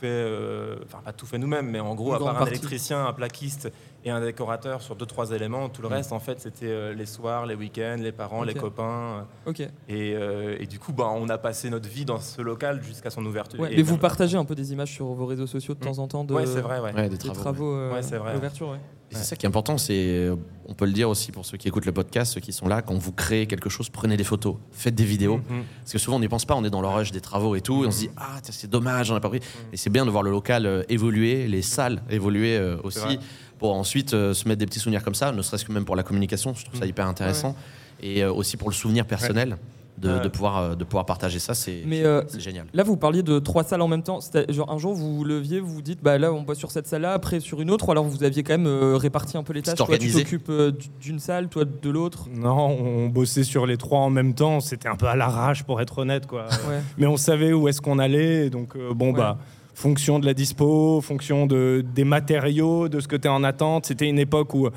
[0.00, 3.06] fait, euh, enfin pas tout fait nous-mêmes, mais en gros, Une à part un électricien,
[3.06, 3.70] un plaquiste
[4.04, 7.06] et un décorateur sur deux trois éléments, tout le reste, en fait, c'était euh, les
[7.06, 9.26] soirs, les week-ends, les parents, les copains.
[9.46, 9.60] Ok.
[9.60, 9.68] Et,
[10.14, 13.24] euh, et du coup, bah, on a passé notre vie dans ce local jusqu'à son
[13.26, 13.58] ouverture.
[13.60, 15.80] Ouais, Et mais vous dans- partagez un peu des images sur vos réseaux sociaux de
[15.80, 15.82] Mm.
[15.92, 16.92] temps en temps de Ouais, c'est vrai, ouais.
[16.94, 17.40] Ouais, des des travaux.
[17.40, 18.34] travaux, euh, Ouais, c'est vrai.
[18.34, 18.76] d'ouverture.
[19.10, 20.28] C'est ça qui est important, c'est,
[20.66, 22.82] on peut le dire aussi pour ceux qui écoutent le podcast, ceux qui sont là,
[22.82, 25.38] quand vous créez quelque chose, prenez des photos, faites des vidéos.
[25.38, 25.64] Mhm.
[25.80, 27.84] Parce que souvent on n'y pense pas, on est dans rush des travaux et tout,
[27.84, 29.40] et on se dit ah tiens, c'est dommage, on n'a pas pris.
[29.72, 33.18] Et c'est bien de voir le local euh, évoluer, les salles évoluer euh, aussi,
[33.58, 35.96] pour ensuite euh, se mettre des petits souvenirs comme ça, ne serait-ce que même pour
[35.96, 37.56] la communication, je trouve ça hyper intéressant,
[38.02, 39.56] et aussi pour le souvenir personnel
[40.00, 40.20] de, Ouais.
[40.20, 42.66] de pouvoir euh, de pouvoir partager ça, c'est Mais euh, c'est génial.
[42.72, 44.18] là, vous parliez de trois salles en même temps.
[44.48, 46.86] Genre, un jour, vous vous leviez, vous vous dites, bah là, on bosse sur cette
[46.86, 49.52] salle-là, après sur une autre, ou alors vous aviez quand même euh, réparti un peu
[49.52, 49.76] les tâches.
[49.76, 52.26] Toi, tu t'occupes euh, d'une salle, toi de l'autre.
[52.34, 54.60] Non, on bossait sur les trois en même temps.
[54.60, 56.26] C'était un peu à l'arrache, pour être honnête.
[56.26, 56.46] Quoi.
[56.68, 56.80] Ouais.
[56.98, 58.50] Mais on savait où est-ce qu'on allait.
[58.50, 59.18] Donc, euh, bon, Ouais.
[59.18, 59.38] bah,
[59.74, 63.86] fonction de la dispo, fonction de, des matériaux, de ce que tu es en attente.
[63.86, 64.70] C'était une époque où euh,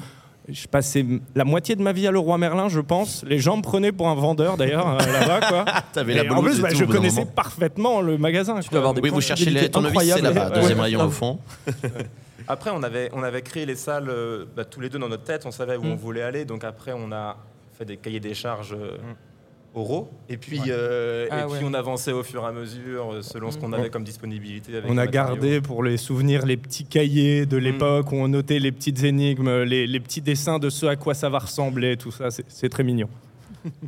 [0.50, 3.24] je passais la moitié de ma vie à Leroy Merlin, je pense.
[3.28, 5.48] Les gens me prenaient pour un vendeur, d'ailleurs, euh, là-bas.
[5.48, 5.66] Quoi.
[5.94, 7.32] T'avais Et la en blouse plus, et bah, tout, je connaissais moment.
[7.32, 8.60] parfaitement le magasin.
[8.60, 10.36] Tu dois avoir des Oui, vous cherchez les tournevis, c'est incroyables.
[10.36, 11.40] là-bas, Ouais, deuxième ouais, rayon au fond.
[12.48, 15.24] Après, on avait, on avait créé les salles euh, bah, tous les deux dans notre
[15.24, 15.92] tête, on savait où Mm.
[15.92, 16.44] on voulait aller.
[16.46, 17.38] Donc après, on a
[17.78, 19.16] fait des cahiers des charges euh, Mm.
[19.74, 20.10] Oraux.
[20.30, 21.58] Et puis, euh, Ah et ouais.
[21.58, 23.74] puis on avançait au fur et à mesure euh, selon ce qu'on Mm.
[23.76, 24.76] avait comme disponibilité.
[24.78, 28.60] avec On a gardé pour les souvenirs les petits cahiers de l'époque où on notait
[28.60, 32.12] les petites énigmes, les, les petits dessins de ce à quoi ça va ressembler, tout
[32.12, 32.28] ça.
[32.48, 33.08] C'est très mignon.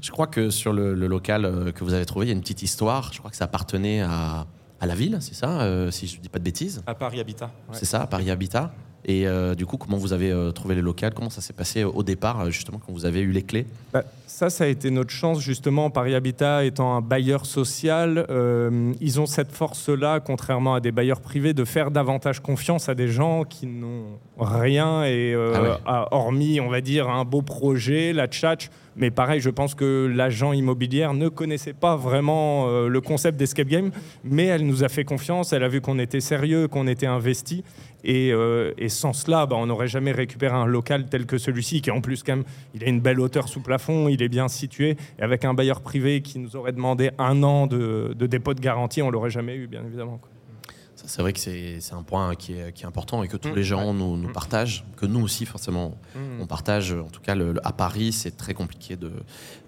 [0.02, 2.36] Je crois que sur le, le local euh, que vous avez trouvé, il y a
[2.36, 3.12] une petite histoire.
[3.12, 4.46] Je crois que ça appartenait à,
[4.80, 6.84] à la ville, c'est ça, euh, si je ne dis pas de bêtises.
[6.86, 7.46] À Paris Habitat.
[7.70, 7.76] ouais.
[7.76, 8.74] C'est ça, à Paris Habitat.
[9.06, 11.84] Et euh, du coup, comment vous avez euh, trouvé le local Comment ça s'est passé
[11.84, 13.66] au départ, euh, justement, quand vous avez eu les clés?
[13.92, 15.90] Bah, ça, ça a été notre chance, justement.
[15.90, 21.20] Paris Habitat étant un bailleur social, euh, ils ont cette force-là, contrairement à des bailleurs
[21.22, 25.70] privés, de faire davantage confiance à des gens qui n'ont rien, et euh, Ah ouais.
[25.86, 28.70] à- hormis, on va dire, un beau projet, la tchatch.
[28.96, 33.68] Mais pareil, je pense que l'agent immobilière ne connaissait pas vraiment euh, le concept d'escape
[33.68, 33.90] game,
[34.24, 37.64] mais elle nous a fait confiance, elle a vu qu'on était sérieux, qu'on était investi.
[38.04, 41.82] Et, euh, et sans cela, bah, on n'aurait jamais récupéré un local tel que celui-ci,
[41.82, 44.48] qui en plus, quand même, il a une belle hauteur sous plafond, il est bien
[44.48, 44.98] situé.
[45.20, 49.02] Et avec un bailleur privé qui nous aurait demandé un an de, dépôt de garantie,
[49.02, 50.20] on l'aurait jamais eu, bien évidemment.
[51.06, 53.56] C'est vrai que c'est un point qui est, qui est important et que tous Mm,
[53.56, 53.94] les gens ouais.
[53.94, 55.98] nous, nous partagent, que nous aussi, forcément,
[56.40, 56.94] on partage.
[56.94, 59.12] En tout cas, le- le- à Paris, c'est très compliqué de.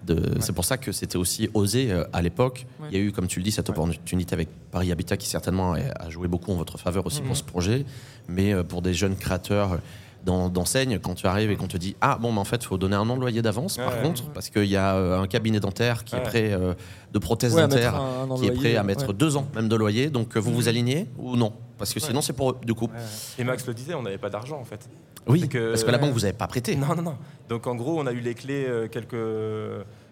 [0.06, 2.66] de- C'est pour ça que c'était aussi osé euh, à l'époque.
[2.80, 2.88] Ouais.
[2.90, 5.74] Il y a eu, comme tu le dis, cette opportunité avec Paris Habitat qui certainement
[5.74, 7.84] a a joué beaucoup en votre faveur aussi pour ce projet.
[8.28, 9.78] Mais euh, pour des jeunes créateurs
[10.26, 12.66] d'en- d'enseignes, quand tu arrives et qu'on te dit Ah, bon, mais en fait, il
[12.66, 14.02] faut donner un an de loyer d'avance, par Ouais.
[14.02, 16.74] contre, parce qu'il y a euh, un cabinet dentaire qui est prêt euh,
[17.12, 19.14] de prothèses dentaires un- un qui est loyer, prêt à mettre ouais.
[19.14, 20.10] deux ans même de loyer.
[20.10, 21.52] Donc, euh, vous vous alignez ou non?
[21.78, 22.90] Parce que sinon, c'est pour eux, du coup.
[23.38, 24.88] Et Max le disait, on n'avait pas d'argent en fait.
[25.28, 26.76] Oui, que- parce que la banque, vous n'avez pas prêté.
[26.76, 27.16] Non, non, non.
[27.48, 29.16] Donc en gros, on a eu les clés euh, quelques,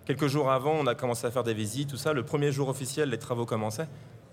[0.07, 2.12] quelques jours avant, on a commencé à faire des visites, tout ça.
[2.12, 3.88] Le premier jour officiel, les travaux commençaient.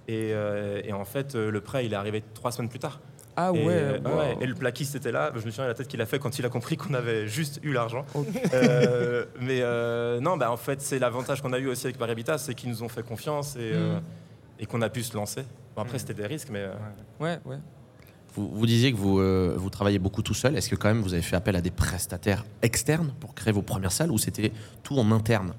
[0.08, 3.00] Et, euh, et en fait, le prêt, il est arrivé trois semaines plus tard.
[3.48, 4.18] Ah et, euh, wow.
[4.20, 5.32] ouais, et le plaquiste était là.
[5.36, 7.28] Je me souviens de la tête qu'il a fait quand il a compris qu'on avait
[7.28, 8.06] juste eu l'argent.
[8.54, 12.12] Euh, mais euh, non, bah, en fait, c'est l'avantage qu'on a eu aussi avec Paris
[12.12, 14.02] Habitat, c'est qu'ils nous ont fait confiance et, euh, Mm.
[14.60, 15.44] et qu'on a pu se lancer.
[15.76, 16.60] Bon, après, c'était des risques, mais.
[16.60, 16.74] euh,
[17.20, 17.58] Ouais, ouais.
[18.34, 20.56] Vous, vous disiez que vous, euh, vous travaillez beaucoup tout seul.
[20.56, 23.62] Est-ce que quand même vous avez fait appel à des prestataires externes pour créer vos
[23.62, 25.54] premières salles ou c'était tout en interne?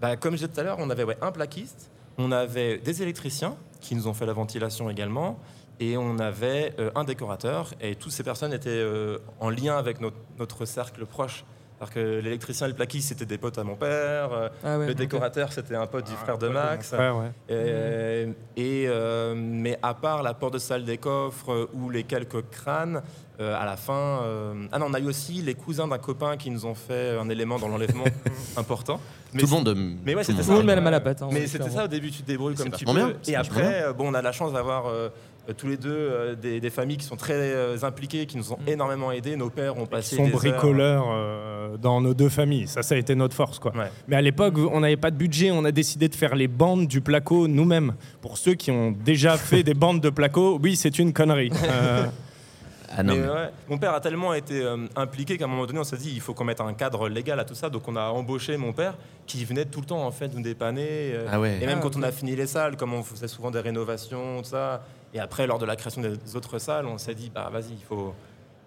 [0.00, 3.02] Bah, comme je disais tout à l'heure, on avait ouais, un plaquiste, on avait des
[3.02, 5.38] électriciens qui nous ont fait la ventilation également,
[5.80, 10.00] et on avait euh, un décorateur, et toutes ces personnes étaient euh, en lien avec
[10.00, 11.44] notre, notre cercle proche.
[11.80, 14.86] Alors que l'électricien et le plaquiste, c'était des potes à mon père, euh, Ah ouais,
[14.86, 16.92] le décorateur, c'était un pote du frère de Max.
[16.92, 17.32] Ouais, ouais.
[17.48, 22.48] Et, et, euh, mais à part la porte de salle des coffres ou les quelques
[22.50, 23.02] crânes,
[23.40, 24.20] euh, à la fin.
[24.22, 27.18] euh, Ah non, on a eu aussi les cousins d'un copain qui nous ont fait
[27.18, 28.04] un élément dans l'enlèvement
[28.56, 29.00] important.
[29.32, 29.76] Mais Tout le monde.
[30.04, 30.44] mais ouais, c'était monde.
[30.44, 30.80] Tout le monde ça.
[30.80, 31.00] met la
[31.32, 32.92] mais c'était ça au début, tu te débrouilles comme tu peux.
[32.92, 34.84] bien, Et après, bon, on a la chance d'avoir
[35.56, 38.58] tous les deux euh, des, des familles qui sont très euh, impliquées, qui nous ont
[38.64, 38.68] Mm.
[38.68, 39.36] énormément aidés.
[39.36, 42.68] Nos pères ont Ils passé sont des heures- bricoleurs euh, dans nos deux familles.
[42.68, 43.72] Ça, ça a été notre force, quoi.
[43.76, 43.90] Ouais.
[44.08, 45.50] Mais à l'époque, on n'avait pas de budget.
[45.50, 47.94] On a décidé de faire les bandes du placo nous-mêmes.
[48.20, 51.50] Pour ceux qui ont déjà fait des bandes de placo, oui, c'est une connerie.
[51.64, 52.06] Euh,
[52.94, 55.64] Ah non, Mais mais- ouais, mon père a tellement été euh, impliqué qu'à un moment
[55.64, 57.70] donné, on s'est dit il faut qu'on mette un cadre légal à tout ça.
[57.70, 60.86] Donc on a embauché mon père qui venait tout le temps en fait nous dépanner.
[61.14, 61.56] euh, Ah ouais.
[61.62, 64.42] Et même Ah, quand on a fini les salles, comme on faisait souvent des rénovations,
[64.42, 64.84] tout ça.
[65.14, 67.84] Et après, lors de la création des autres salles, on s'est dit bah vas-y, il
[67.84, 68.14] faut,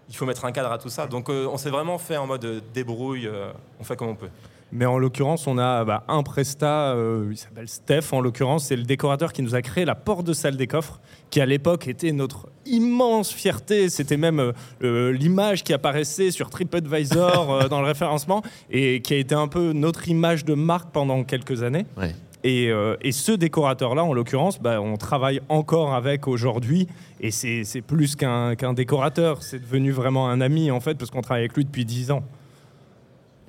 [0.09, 1.07] il faut mettre un cadre à tout ça.
[1.07, 4.15] Donc euh, on s'est vraiment fait en mode euh, débrouille, euh, on fait comme on
[4.15, 4.29] peut.
[4.71, 8.75] Mais en l'occurrence, on a bah, un prestat, euh, il s'appelle Steph, en l'occurrence, c'est
[8.75, 11.87] le décorateur qui nous a créé la porte de salle des coffres, qui à l'époque
[11.87, 13.89] était notre immense fierté.
[13.89, 14.53] C'était même
[14.83, 19.47] euh, l'image qui apparaissait sur TripAdvisor euh, dans le référencement et qui a été un
[19.47, 21.85] peu notre image de marque pendant quelques années.
[21.95, 22.15] Ouais.
[22.47, 26.87] Et, euh, et ce décorateur-là, en l'occurrence, bah, on travaille encore avec aujourd'hui.
[27.19, 29.41] Et c'est plus qu'un décorateur.
[29.41, 32.23] C'est devenu vraiment un ami, en fait, parce qu'on travaille avec lui depuis 10 ans.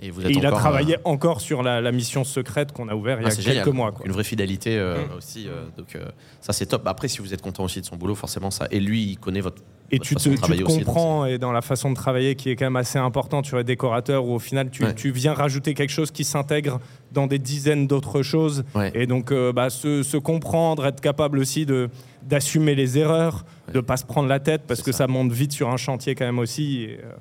[0.01, 2.89] Et vous Et êtes il a travaillé euh, encore sur la, la mission secrète qu'on
[2.89, 3.75] a ouverte il y ah, a c'est quelques génial.
[3.75, 3.93] mois.
[3.93, 4.05] quoi.
[4.07, 5.17] Une vraie fidélité euh, Mm.
[5.17, 5.47] aussi.
[5.49, 5.97] euh, donc
[6.41, 6.87] ça c'est top.
[6.87, 8.67] Après, si vous êtes content aussi de son boulot, forcément ça.
[8.71, 9.63] Et lui, il connaît votre.
[9.93, 12.51] Et votre tu te, tu aussi, donc comprends et dans la façon de travailler qui
[12.51, 13.43] est quand même assez important.
[13.43, 14.95] Tu es décorateur où au final tu, Ouais.
[14.95, 16.81] tu viens rajouter quelque chose qui s'intègre
[17.13, 18.65] dans des dizaines d'autres choses.
[18.75, 18.91] Ouais.
[18.95, 21.89] Et donc euh, bah, se, se comprendre, être capable aussi de
[22.23, 23.75] d'assumer les erreurs, Ouais.
[23.75, 24.99] de pas se prendre la tête parce que ça.
[24.99, 25.07] ça.
[25.07, 26.83] monte vite sur un chantier quand même aussi.
[26.85, 27.13] et, euh,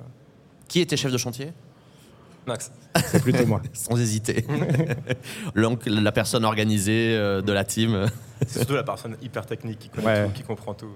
[0.68, 1.52] Qui était chef de chantier?
[2.48, 2.70] Max.
[3.06, 3.60] c'est plutôt moi.
[3.72, 4.44] Sans hésiter.
[5.54, 8.06] L'oncle, la personne organisée euh, de la team.
[8.46, 10.26] C'est surtout la personne hyper technique qui connaît Ouais.
[10.26, 10.90] tout, qui comprend tout.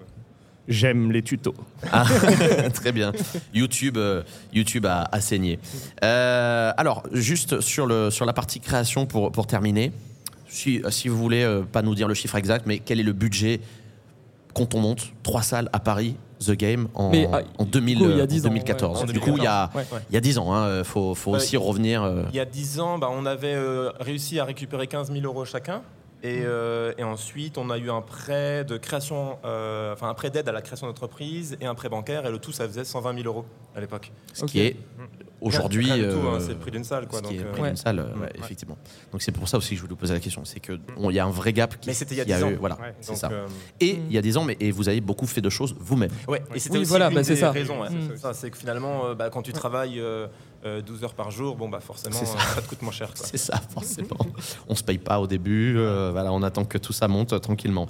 [0.68, 1.54] J'aime les tutos.
[1.90, 2.04] Ah,
[2.74, 3.12] très bien.
[3.52, 5.58] YouTube, euh, YouTube a, a saigné.
[6.04, 9.90] Euh, alors, juste sur, le, sur la partie création pour, pour terminer,
[10.48, 13.12] si, si vous voulez euh, pas nous dire le chiffre exact, mais quel est le
[13.12, 13.60] budget
[14.54, 18.04] quand on monte trois salles à Paris, The Game, en, Mais, ah, en 2000, coup,
[18.10, 19.84] il y a en 10 ans, 2014 ouais, en Du coup, il y a, Ouais.
[20.10, 22.02] il y a 10 ans, il faut, faut aussi revenir.
[22.02, 25.24] euh, Il y a 10 ans, bah, on avait euh, réussi à récupérer 15 000
[25.24, 25.82] euros chacun.
[26.22, 30.30] Et, euh, et ensuite, on a eu un prêt de création, euh, enfin un prêt
[30.30, 32.26] d'aide à la création d'entreprise et un prêt bancaire.
[32.26, 34.12] Et le tout, ça faisait 120 000 euros à l'époque.
[34.34, 34.50] ce Ok.
[34.50, 34.76] qui est
[35.40, 35.90] aujourd'hui.
[35.90, 37.20] Hein, euh, c'est le prix d'une salle, quoi.
[37.20, 37.68] ce qui donc, est euh, prix Ouais.
[37.68, 38.20] d'une salle, euh, Mm.
[38.20, 38.76] ouais, effectivement.
[39.12, 40.44] Donc c'est pour ça aussi que je voulais vous poser la question.
[40.44, 41.88] C'est que on- il y a un vrai gap qui.
[41.88, 42.50] Mais c'était il y a qui 10 ans.
[42.50, 43.30] eu- Voilà, Ouais, c'est ça.
[43.32, 43.46] euh,
[43.80, 44.00] Et Mm.
[44.08, 46.10] il y a 10 ans, mais et vous avez beaucoup fait de choses vous-même.
[46.28, 47.50] Ouais, et c'était Oui, aussi voilà, une bah, c'est des ça.
[47.50, 47.80] raisons.
[47.80, 47.88] ouais.
[47.90, 48.16] Mm.
[48.16, 49.98] Ça, c'est que finalement, euh, bah, quand tu travailles
[50.64, 52.22] euh, euh, 12 heures par jour, bon, bah, forcément, ça.
[52.36, 53.10] euh, ça te coûte moins cher.
[53.14, 54.16] C'est ça, forcément.
[54.68, 55.74] on se paye pas au début.
[55.76, 57.88] euh, voilà, on attend que tout ça monte euh, tranquillement.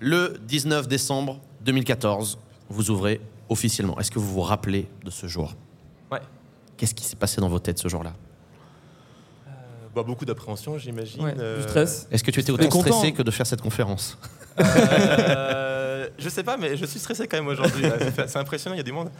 [0.00, 3.98] Le 19 décembre 2014, vous ouvrez officiellement.
[3.98, 5.54] Est-ce que vous vous rappelez de ce jour?
[6.12, 6.20] Ouais.
[6.76, 8.12] Qu'est-ce qui s'est passé dans vos têtes ce jour-là?
[9.94, 11.24] Bah, beaucoup d'appréhension, j'imagine.
[11.24, 12.06] Ouais, euh, Du stress.
[12.10, 12.92] Est-ce que tu étais autant content.
[12.92, 14.16] stressé que de faire cette conférence?
[14.60, 17.84] Euh, je sais pas, mais je suis stressé quand même aujourd'hui.
[18.26, 19.10] c'est impressionnant, il y a du monde.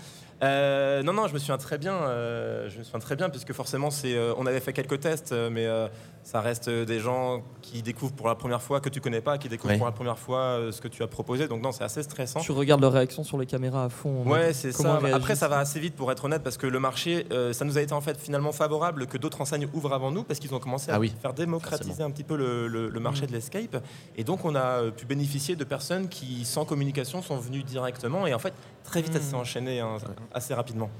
[0.42, 1.94] Euh, non, non, je me souviens très bien.
[1.94, 5.32] euh, je me souviens très bien, puisque forcément, c'est, euh, on avait fait quelques tests,
[5.32, 5.88] euh, mais euh,
[6.22, 9.36] ça reste euh, des gens qui découvrent pour la première fois que tu connais pas,
[9.38, 11.48] qui découvrent pour la première fois euh, ce que tu as proposé.
[11.48, 12.38] Donc non, c'est assez stressant.
[12.40, 14.22] Tu regardes leur réaction sur les caméras à fond.
[14.26, 15.00] Ouais, c'est ça.
[15.12, 17.76] Après, ça va assez vite pour être honnête, parce que le marché, euh, ça nous
[17.76, 20.60] a été en fait finalement favorable que d'autres enseignes ouvrent avant nous, parce qu'ils ont
[20.60, 22.08] commencé à Ah oui, faire démocratiser forcément.
[22.08, 23.28] un petit peu le, le- le marché Mhm.
[23.28, 23.82] de l'escape.
[24.16, 28.26] Et donc, on a pu bénéficier de personnes qui, sans communication, sont venues directement.
[28.28, 28.52] Et en fait,
[28.88, 29.40] très vite, ça s'est Mhm.
[29.40, 29.96] enchaîné hein,
[30.32, 30.90] assez rapidement.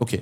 [0.00, 0.20] Ok.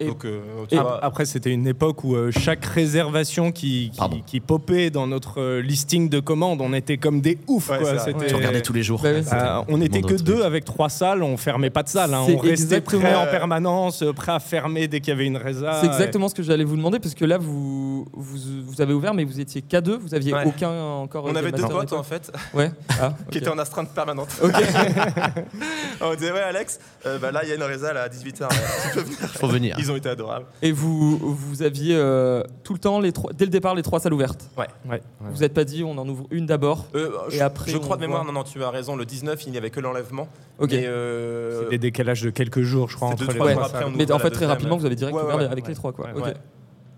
[0.00, 3.92] Et- donc, euh, tu Et vois, après, c'était une époque où euh, chaque réservation qui,
[3.96, 4.16] Pardon.
[4.16, 7.70] qui, qui popait dans notre euh, listing de commandes, on était comme des oufs.
[7.70, 7.98] Ouais, quoi.
[8.00, 9.00] C'était- Tu regardais tous les jours.
[9.02, 12.12] Bah Euh, on n'était que de deux avec trois salles, on fermait pas de salle,
[12.12, 12.24] hein.
[12.28, 15.78] On restait prêt en permanence, prêt à fermer dès qu'il y avait une résa.
[15.80, 19.14] C'est exactement ce que j'allais vous demander parce que là vous, vous, vous avez ouvert
[19.14, 20.44] mais vous étiez qu'à deux, vous aviez Ouais.
[20.46, 21.24] aucun encore.
[21.26, 22.70] on avait deux potes en fait Ouais.
[23.00, 24.28] Ah, qui étaient en astreinte permanente.
[26.00, 28.48] On disait ouais Alex, euh, bah là il y a une résa là, à 18h.
[28.48, 29.18] tu peux venir.
[29.38, 29.76] Faut venir.
[29.84, 30.46] Ils ont été adorables.
[30.62, 34.00] Et vous, vous aviez euh, tout le temps, les trois, dès le départ, les trois
[34.00, 34.48] salles ouvertes.
[34.56, 35.02] Ouais, ouais.
[35.20, 36.86] Vous n'êtes pas dit, on en ouvre une d'abord.
[36.94, 38.32] Euh, Et je, après, je on crois de mémoire, voit.
[38.32, 38.96] non, non, tu as raison.
[38.96, 40.28] Le 19, il n'y avait que l'enlèvement.
[40.58, 40.72] Ok.
[40.72, 43.62] Euh, C'est des décalages de quelques jours, je crois, entre deux, les trois deux jours
[43.66, 43.76] salles.
[43.82, 45.70] après, on Mais en fait, très rapidement, vous avez direct Ouais, ouvert ouais, avec ouais.
[45.70, 45.92] les trois.
[45.92, 46.06] Quoi.
[46.06, 46.12] Ouais.
[46.16, 46.24] Ok.
[46.24, 46.34] Ouais.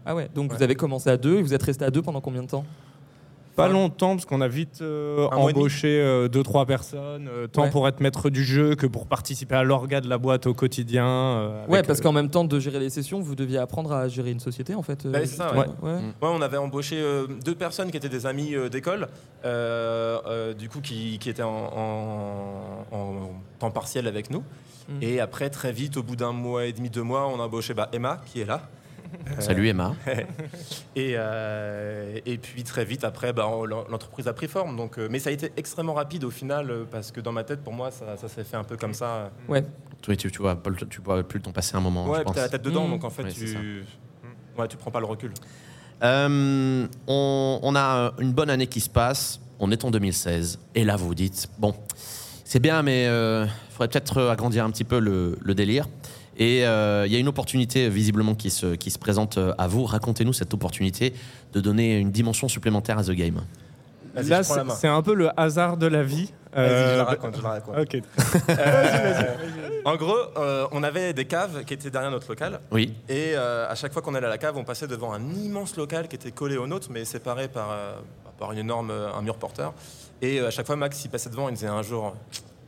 [0.05, 0.57] Ah ouais, donc Ouais.
[0.57, 2.65] vous avez commencé à deux et vous êtes resté à deux pendant combien de temps?
[3.57, 7.71] Pas longtemps, parce qu'on a vite euh, embauché euh, deux, trois personnes, euh, tant Ouais.
[7.71, 11.07] pour être maître du jeu que pour participer à l'orga de la boîte au quotidien.
[11.07, 14.09] euh, Ouais, parce euh, qu'en même temps de gérer les sessions, vous deviez apprendre à
[14.09, 15.07] gérer une société en fait.
[15.07, 15.67] euh, Bah, c'est ça, ouais.
[15.83, 15.93] Ouais.
[15.93, 19.09] Ouais, on avait embauché euh, deux personnes qui étaient des amis euh, d'école,
[19.45, 23.15] euh, euh, du coup, qui, qui étaient en, en- en
[23.59, 24.43] temps partiel avec nous.
[24.89, 25.03] Mm.
[25.03, 27.75] Et après, très vite, au bout d'un mois et demi, deux mois, on a embauché
[27.75, 28.69] bah, Emma, qui est là.
[29.39, 29.95] Salut Emma.
[30.97, 33.49] Et, euh, et puis très vite après, bah,
[33.91, 34.77] l'entreprise a pris forme.
[34.77, 37.45] Donc, euh, mais ça a été extrêmement rapide au final, euh, parce que dans ma
[37.45, 39.31] tête, pour moi, ça, ça s'est fait un peu comme ça.
[39.49, 39.63] Ouais.
[40.09, 42.09] Oui, tu, tu vois, tu vois plus le temps passer un moment.
[42.09, 42.35] ouais, pense.
[42.35, 42.91] t'as la tête dedans, Mm.
[42.93, 43.85] donc en fait, Ouais, tu...
[44.59, 45.33] Ouais, tu prends pas le recul.
[46.03, 49.41] Euh, on, on a une bonne année qui se passe.
[49.59, 50.59] On est en 2016.
[50.75, 51.75] Et là, vous vous dites, bon,
[52.45, 55.89] c'est bien, mais il faudrait peut-être agrandir un petit peu le, le délire.
[56.39, 59.69] Et euh, il y a une opportunité visiblement qui se, qui se présente euh, à
[59.69, 59.85] vous.
[59.85, 61.15] Racontez-nous cette opportunité
[61.53, 63.41] de donner une dimension supplémentaire à The Game.
[64.15, 66.33] Là, c'est un peu le hasard de la vie.
[66.55, 67.77] Vas-y, je la raconte, je la raconte.
[67.79, 68.03] Ok.
[68.49, 69.35] Euh,
[69.85, 72.59] en gros, euh, on avait des caves qui étaient derrière notre local.
[72.73, 75.23] Oui, Et euh, à chaque fois qu'on allait à la cave, on passait devant un
[75.35, 77.95] immense local qui était collé au nôtre, mais séparé par, euh,
[78.39, 79.75] par une énorme, un mur porteur.
[80.23, 82.17] Et euh, à chaque fois, Max, il passait devant, il disait un jour,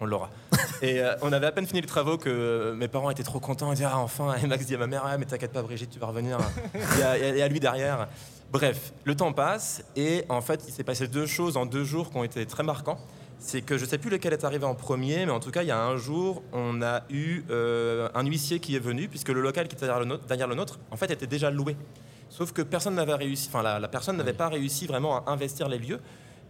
[0.01, 0.31] on l'aura.
[0.83, 3.41] et euh, on avait à peine fini les travaux que euh, mes parents étaient trop
[3.41, 3.71] contents.
[3.73, 4.35] Ils disaient, ah, enfin.
[4.43, 6.39] Et Max dit à ma mère, ah, mais t'inquiète pas, Brigitte, tu vas revenir.
[6.95, 8.09] Il y a- lui derrière.
[8.51, 12.11] Bref, le temps passe et en fait, il s'est passé deux choses en deux jours
[12.11, 12.99] qui ont été très marquants.
[13.39, 15.69] C'est que je sais plus lequel est arrivé en premier, mais en tout cas, il
[15.69, 19.43] y a un jour, on a eu euh, un huissier qui est venu, puisque le
[19.43, 21.77] local qui était derrière le nôtre, derrière le nôtre, en fait, était déjà loué.
[22.31, 25.69] Sauf que personne n'avait réussi, enfin, la, la personne n'avait pas réussi vraiment à investir
[25.69, 26.01] les lieux.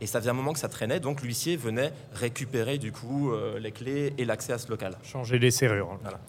[0.01, 3.59] Et ça faisait un moment que ça traînait, donc l'huissier venait récupérer du coup euh,
[3.59, 4.97] les clés et l'accès à ce local.
[5.03, 5.99] Changer les serrures.
[6.03, 6.21] Voilà.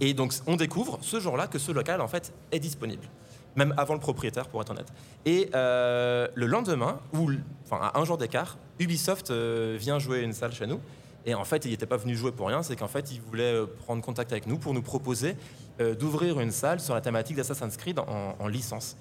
[0.00, 3.06] Et donc on découvre ce jour-là que ce local en fait est disponible,
[3.54, 4.88] même avant le propriétaire pour être honnête.
[5.26, 7.30] Et euh, le lendemain, ou
[7.66, 10.80] enfin à un jour d'écart, Ubisoft euh, vient jouer une salle chez nous.
[11.26, 13.54] Et en fait, il n'était pas venu jouer pour rien, c'est qu'en fait, il voulait
[13.84, 15.36] prendre contact avec nous pour nous proposer
[15.98, 18.96] d'ouvrir une salle sur la thématique d'Assassin's Creed en, en licence.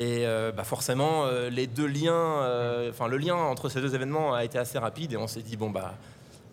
[0.00, 3.94] Et euh, bah forcément, euh, les deux liens, euh, enfin le lien entre ces deux
[3.94, 5.94] événements a été assez rapide et on s'est dit bon bah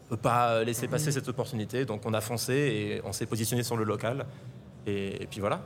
[0.06, 3.64] on peut pas laisser passer cette opportunité, donc on a foncé et on s'est positionné
[3.64, 4.26] sur le local.
[4.86, 5.62] Et, et puis voilà.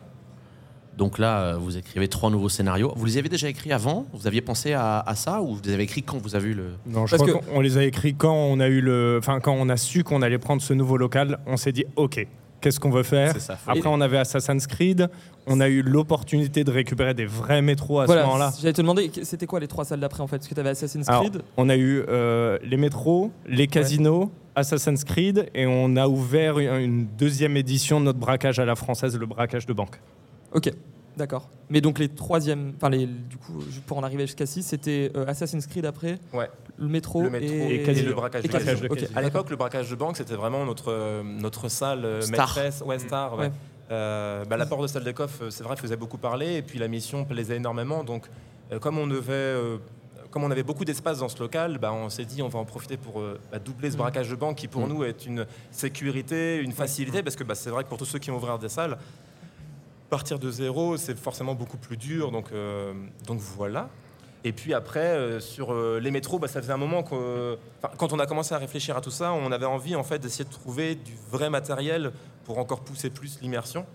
[0.97, 2.93] donc là, vous écrivez trois nouveaux scénarios.
[2.95, 4.05] Vous les avez déjà écrits avant?
[4.13, 6.53] Vous aviez pensé à, à ça ou vous les avez écrits quand vous avez eu
[6.53, 6.73] le.
[6.86, 9.53] Non, je Parce crois qu'on les a écrits quand on a eu le, enfin quand
[9.53, 11.39] on a su qu'on allait prendre ce nouveau local.
[11.47, 12.25] On s'est dit, ok,
[12.63, 13.58] qu'est-ce qu'on veut faire ça.
[13.67, 15.10] Après, on avait Assassin's Creed.
[15.45, 18.54] On a eu l'opportunité de récupérer des vrais métros à ce moment-là.
[18.58, 20.38] j'allais te demander, c'était quoi les trois salles d'après en fait?
[20.38, 21.41] Parce que tu avais Assassin's Alors, Creed.
[21.58, 27.06] on a eu euh, les métros, les casinos, Assassin's Creed, et on a ouvert une
[27.17, 29.99] deuxième édition de notre braquage à la française, le braquage de banque.
[30.54, 30.71] Ok,
[31.17, 31.49] d'accord.
[31.69, 33.54] Mais donc les troisièmes, enfin les, du coup,
[33.88, 36.49] pour en arriver jusqu'à 6, c'était euh, Assassin's Creed après, Ouais.
[36.78, 38.80] le métro, Le métro et, le braquage et de casino.
[38.80, 39.12] de Ok, casino.
[39.17, 42.32] À l'époque, le braquage de banque, c'était vraiment notre, euh, notre salle euh, Star.
[42.56, 43.34] maîtresse, ouais, star.
[43.38, 43.45] ouais.
[43.47, 43.52] Ouais.
[43.91, 46.56] Euh, bah, L'apport de salle de coffre, c'est vrai, faisait beaucoup parler.
[46.56, 48.04] Et puis la mission plaisait énormément.
[48.04, 48.26] Donc,
[48.71, 49.32] euh, comme on devait.
[49.34, 49.78] euh,
[50.32, 52.65] comme on avait beaucoup d'espace dans ce local, bah, on s'est dit on va en
[52.65, 54.89] profiter pour euh, bah, doubler ce braquage de banque qui pour Mm.
[54.89, 58.17] nous est une sécurité, une facilité, parce que bah, c'est vrai que pour tous ceux
[58.19, 58.97] qui vont ouvrir des salles,
[60.13, 62.30] partir de zéro, c'est forcément beaucoup plus dur.
[62.30, 62.93] Donc, euh,
[63.26, 63.89] donc voilà.
[64.43, 67.58] Et puis après, euh, sur euh, les métros, bah, ça faisait un moment que,
[67.97, 70.45] quand on a commencé à réfléchir à tout ça, on avait envie en fait d'essayer
[70.45, 72.12] de trouver du vrai matériel
[72.45, 73.88] pour encore pousser plus l'immersion.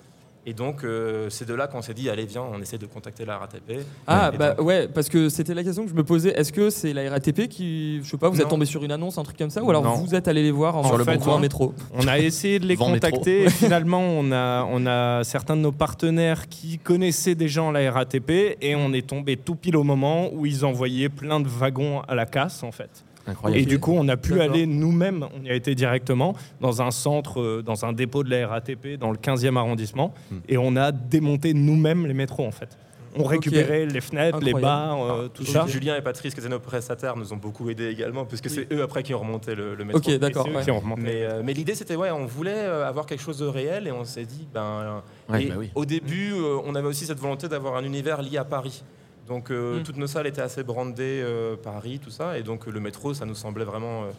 [0.49, 3.27] Et donc, euh, c'est de là qu'on s'est dit, allez, viens, on essaie de contacter
[3.27, 3.81] la RATP.
[4.07, 6.31] Ah Et bah donc- ouais, parce que c'était la question que je me posais.
[6.31, 9.19] Est-ce que c'est la RATP qui, je sais pas, vous êtes tombé sur une annonce,
[9.19, 9.93] un truc comme ça, ou alors Non.
[9.97, 11.39] vous êtes allé les voir en, Sur le en bon voie coin.
[11.41, 11.75] métro?
[11.93, 15.73] On a essayé de les contacter et finalement on a, on a certains de nos
[15.73, 19.85] partenaires qui connaissaient des gens à la RATP et on est tombé tout pile au
[19.85, 23.05] moment où ils envoyaient plein de wagons à la casse en fait.
[23.29, 23.63] Incroyable.
[23.63, 26.91] Et du coup on a pu aller nous-mêmes, on y a été directement dans un
[26.91, 30.37] centre, euh, dans un dépôt de la RATP dans le 15e arrondissement Hmm.
[30.49, 32.77] et on a démonté nous-mêmes les métros en fait.
[33.17, 35.01] On récupérait les fenêtres, les Incroyable.
[35.25, 35.49] euh, tout Ok.
[35.49, 35.67] ça.
[35.67, 38.83] Julien et Patrice, qui étaient nos prestataires, nous ont beaucoup aidés également, puisque c'est eux
[38.83, 39.99] après qui ont remonté le, le métro.
[40.13, 40.47] Ok, d'accord.
[40.47, 40.63] Ouais.
[40.99, 44.05] Mais, euh, mais l'idée, c'était, ouais, on voulait avoir quelque chose de réel et on
[44.05, 45.03] s'est dit, ben.
[45.31, 45.71] Ouais, et bah oui.
[45.75, 48.85] Au début, euh, on avait aussi cette volonté d'avoir un univers lié à Paris.
[49.29, 49.83] Donc, euh, Mm.
[49.83, 52.39] toutes nos salles étaient assez brandées euh, Paris, tout ça.
[52.39, 54.05] Et donc, euh, le métro, ça nous semblait vraiment.
[54.05, 54.11] euh,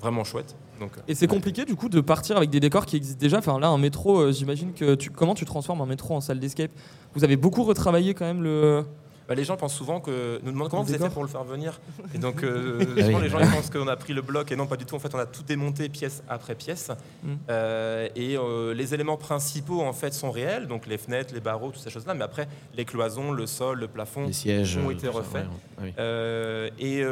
[0.00, 0.56] vraiment chouette.
[0.80, 3.38] Donc, Et c'est compliqué du coup de partir avec des décors qui existent déjà.
[3.38, 6.40] Enfin là, un métro, euh, j'imagine que tu comment tu transformes un métro en salle
[6.40, 6.72] d'escape?
[7.14, 8.84] Vous avez beaucoup retravaillé quand même le.
[9.32, 11.42] Bah, les gens pensent souvent que nous demandent comment vous avez fait pour le faire
[11.42, 11.80] venir.
[12.14, 14.56] Et donc, euh, Ah souvent, les gens ils pensent qu'on a pris le bloc et
[14.56, 14.94] non pas du tout.
[14.94, 16.90] En fait, on a tout démonté pièce après pièce.
[17.22, 17.32] Mm.
[17.48, 21.70] Euh, et euh, les éléments principaux en fait sont réels, donc les fenêtres, les barreaux,
[21.70, 22.12] toutes ces choses-là.
[22.12, 25.46] Mais après, les cloisons, le sol, le plafond, Les sièges ont été ça, refaits.
[25.80, 27.02] ouais, ah et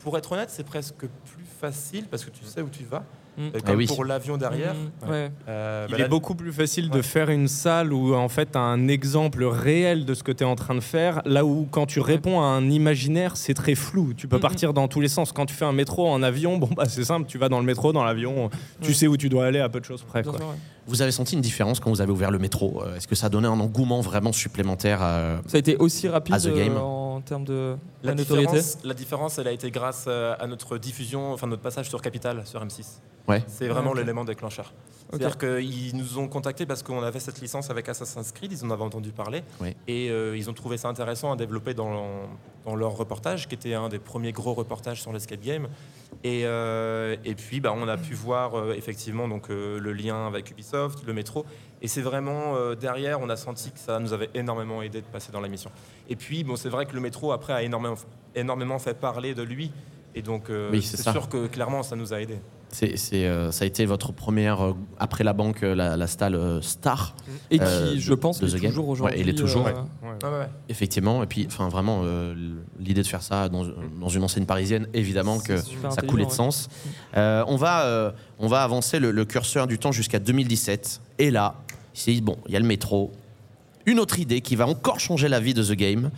[0.00, 3.04] pour être honnête, c'est presque plus facile parce que tu sais où tu vas.
[3.38, 3.48] Mm.
[3.66, 3.86] Ah oui.
[3.86, 4.74] pour l'avion derrière.
[4.74, 5.30] Mm, ouais.
[5.48, 8.58] Euh, Il bah, est beaucoup plus facile de faire une salle où en fait tu
[8.58, 11.66] as un exemple réel de ce que tu es en train de faire, là où
[11.70, 14.12] quand tu réponds à un imaginaire, c'est très flou.
[14.14, 15.30] Tu peux partir dans tous les sens.
[15.32, 17.66] Quand tu fais un métro en avion, bon bah c'est simple, tu vas dans le
[17.66, 18.94] métro, dans l'avion, tu Ouais.
[18.94, 20.22] sais où tu dois aller à peu de choses près.
[20.24, 20.34] Quoi.
[20.86, 23.26] Vous avez senti une différence quand vous avez ouvert le métro Euh, Est-ce que ça
[23.26, 26.76] a donné un engouement vraiment supplémentaire à- Ça a été aussi rapide As a game.
[26.76, 28.52] euh, en termes de La la notoriété.
[28.52, 32.42] différence, la différence, elle a été grâce à notre diffusion, enfin notre passage sur Capital,
[32.46, 33.00] sur M6.
[33.28, 33.44] Ouais.
[33.46, 34.72] C'est vraiment Ah, l'élément déclencheur.
[35.10, 38.70] C'est-à-dire qu'ils nous ont contactés parce qu'on avait cette licence avec Assassin's Creed, ils en
[38.70, 39.74] avaient entendu parler, Oui.
[39.86, 42.28] et euh, ils ont trouvé ça intéressant à développer dans,
[42.66, 45.68] dans leur reportage, qui était un des premiers gros reportages sur l'escape game.
[46.24, 50.26] Et, euh, et puis, bah, on a pu voir euh, effectivement donc, euh, le lien
[50.26, 51.46] avec Ubisoft, le métro.
[51.80, 55.06] Et c'est vraiment euh, derrière, on a senti que ça nous avait énormément aidé de
[55.06, 55.70] passer dans l'émission.
[56.10, 57.94] Et puis, bon, c'est vrai que le métro, après, a énormément,
[58.34, 59.72] énormément fait parler de lui.
[60.14, 62.38] Et donc, euh, Oui, c'est sûr que clairement, ça nous a aidé.
[62.70, 66.06] C'est, c'est, euh, ça a été votre première, euh, après la banque, euh, la, la
[66.06, 67.14] stalle euh, star,
[67.50, 69.20] Et qui, Euh, je pense, est toujours Ouais, aujourd'hui.
[69.20, 69.78] il est toujours, euh, ouais.
[70.10, 70.16] Ouais.
[70.22, 70.48] Ah ouais, ouais.
[70.68, 71.22] effectivement.
[71.22, 72.34] Et puis, enfin, vraiment, euh,
[72.78, 73.64] l'idée de faire ça dans,
[73.98, 76.68] dans une enseigne parisienne, évidemment que ça coulait de sens.
[77.16, 81.00] Euh, on, va, euh, on va avancer le, le curseur du temps jusqu'à 2017.
[81.20, 81.54] Et là,
[81.94, 83.12] c'est bon, il y a le métro.
[83.86, 86.10] Une autre idée qui va encore changer la vie de The Game,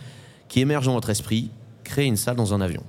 [0.49, 1.49] qui émerge dans votre esprit,
[1.85, 2.83] créer une salle dans un avion.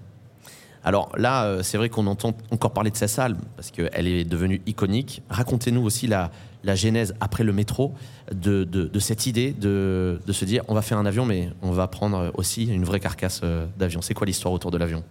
[0.84, 4.24] Alors là, euh, c'est vrai qu'on entend encore parler de sa salle, parce qu'elle est
[4.24, 5.22] devenue iconique.
[5.30, 6.30] Racontez-nous aussi la,
[6.74, 7.94] genèse après le métro
[8.32, 12.32] de, cette idée de, se dire on va faire un avion, mais on va prendre
[12.34, 14.02] aussi une vraie carcasse euh, d'avion.
[14.02, 15.04] C'est quoi l'histoire autour de l'avion?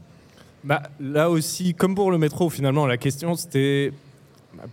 [0.64, 3.94] Bah, là aussi, comme pour le métro, finalement, la question c'était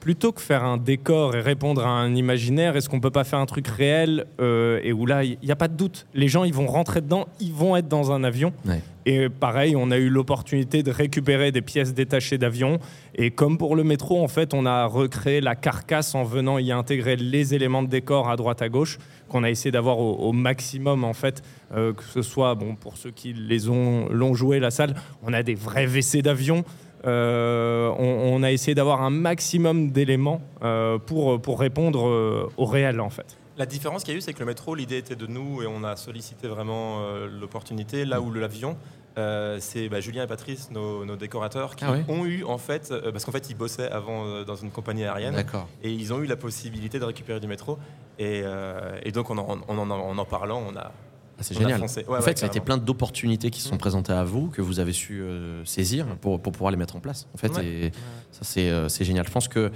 [0.01, 3.39] plutôt que faire un décor et répondre à un imaginaire, est-ce qu'on peut pas faire
[3.39, 6.07] un truc réel euh, et où là, il n'y a pas de doute.
[6.15, 8.53] Les gens, ils vont rentrer dedans, ils vont être dans un avion.
[8.67, 8.83] Ouais.
[9.07, 12.79] Et pareil, on a eu l'opportunité de récupérer des pièces détachées d'avion.
[13.15, 16.73] Et comme pour le métro, en fait, on a recréé la carcasse en venant y
[16.73, 20.33] intégrer les éléments de décor à droite à gauche qu'on a essayé d'avoir au, au
[20.33, 21.43] maximum, en fait,
[21.75, 25.33] euh, que ce soit, bon, pour ceux qui les ont l'ont joué la salle, on
[25.33, 26.65] a des vrais WC d'avion.
[27.07, 32.65] Euh, on, on a essayé d'avoir un maximum d'éléments euh, pour, pour répondre euh, au
[32.65, 33.37] réel, en fait.
[33.57, 35.67] La différence qu'il y a eu, c'est que le métro, l'idée était de nous et
[35.67, 38.05] on a sollicité vraiment euh, l'opportunité.
[38.05, 38.77] Là où l'avion,
[39.19, 42.91] euh, c'est bah, Julien et Patrice, nos, nos décorateurs, qui Ah ont eu en fait,
[42.93, 45.35] euh, parce qu'en fait ils bossaient avant euh, dans une compagnie aérienne,
[45.83, 47.79] et ils ont eu la possibilité de récupérer du métro.
[48.21, 50.93] Et, euh, et donc en, en- en en parlant, on a.
[51.39, 51.81] Ah, c'est génial.
[51.81, 54.49] Ouais, en ouais, fait, ça a été plein d'opportunités qui se sont présentées à vous,
[54.49, 57.29] que vous avez su euh, saisir pour, pour pouvoir les mettre en place.
[57.33, 57.93] En fait, et
[58.33, 59.27] ça, euh, c'est génial.
[59.27, 59.71] Je pense que.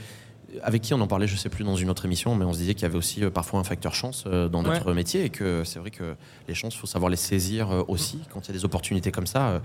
[0.62, 2.58] Avec qui on en parlait, je sais plus, dans une autre émission, mais on se
[2.58, 5.28] disait qu'il y avait aussi euh, parfois un facteur chance euh, dans notre métier et
[5.30, 6.14] que c'est vrai que
[6.48, 9.10] les chances, il faut savoir les saisir euh, aussi quand il y a des opportunités
[9.10, 9.62] comme ça.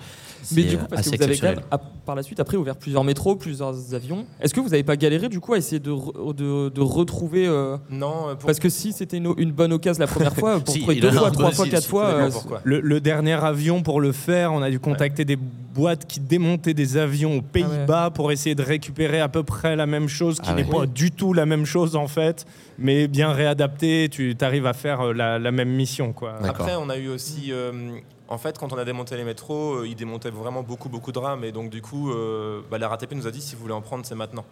[0.54, 1.60] Mais du coup, parce que vous avez même,
[2.06, 4.26] par la suite, après, ouvert plusieurs métros, plusieurs avions.
[4.40, 7.48] Est-ce que vous n'avez pas galéré, du coup, à essayer de, re- de, de retrouver.
[7.48, 10.74] euh, Non, pour- Parce que si c'était une, une bonne occasion la première fois, pour
[10.74, 12.30] Si, deux fois, trois fois, quatre fois.
[12.64, 15.38] le dernier avion pour le faire, on a dû contacter des
[15.78, 19.86] boîtes qui démontaient des avions aux Pays-Bas pour essayer de récupérer à peu près la
[19.86, 20.72] même chose, qui Ah n'est ouais.
[20.80, 22.46] pas du tout la même chose en fait,
[22.80, 24.10] mais bien réadapté.
[24.12, 26.36] Tu arrives à faire euh, la, la même mission, quoi.
[26.44, 27.52] Après, on a eu aussi.
[27.52, 31.12] euh, en fait, quand on a démonté les métros, euh, ils démontaient vraiment beaucoup, beaucoup
[31.12, 31.44] de rames.
[31.46, 33.82] Et donc, du coup, euh, bah, la RATP nous a dit si vous voulez en
[33.82, 34.46] prendre, c'est maintenant.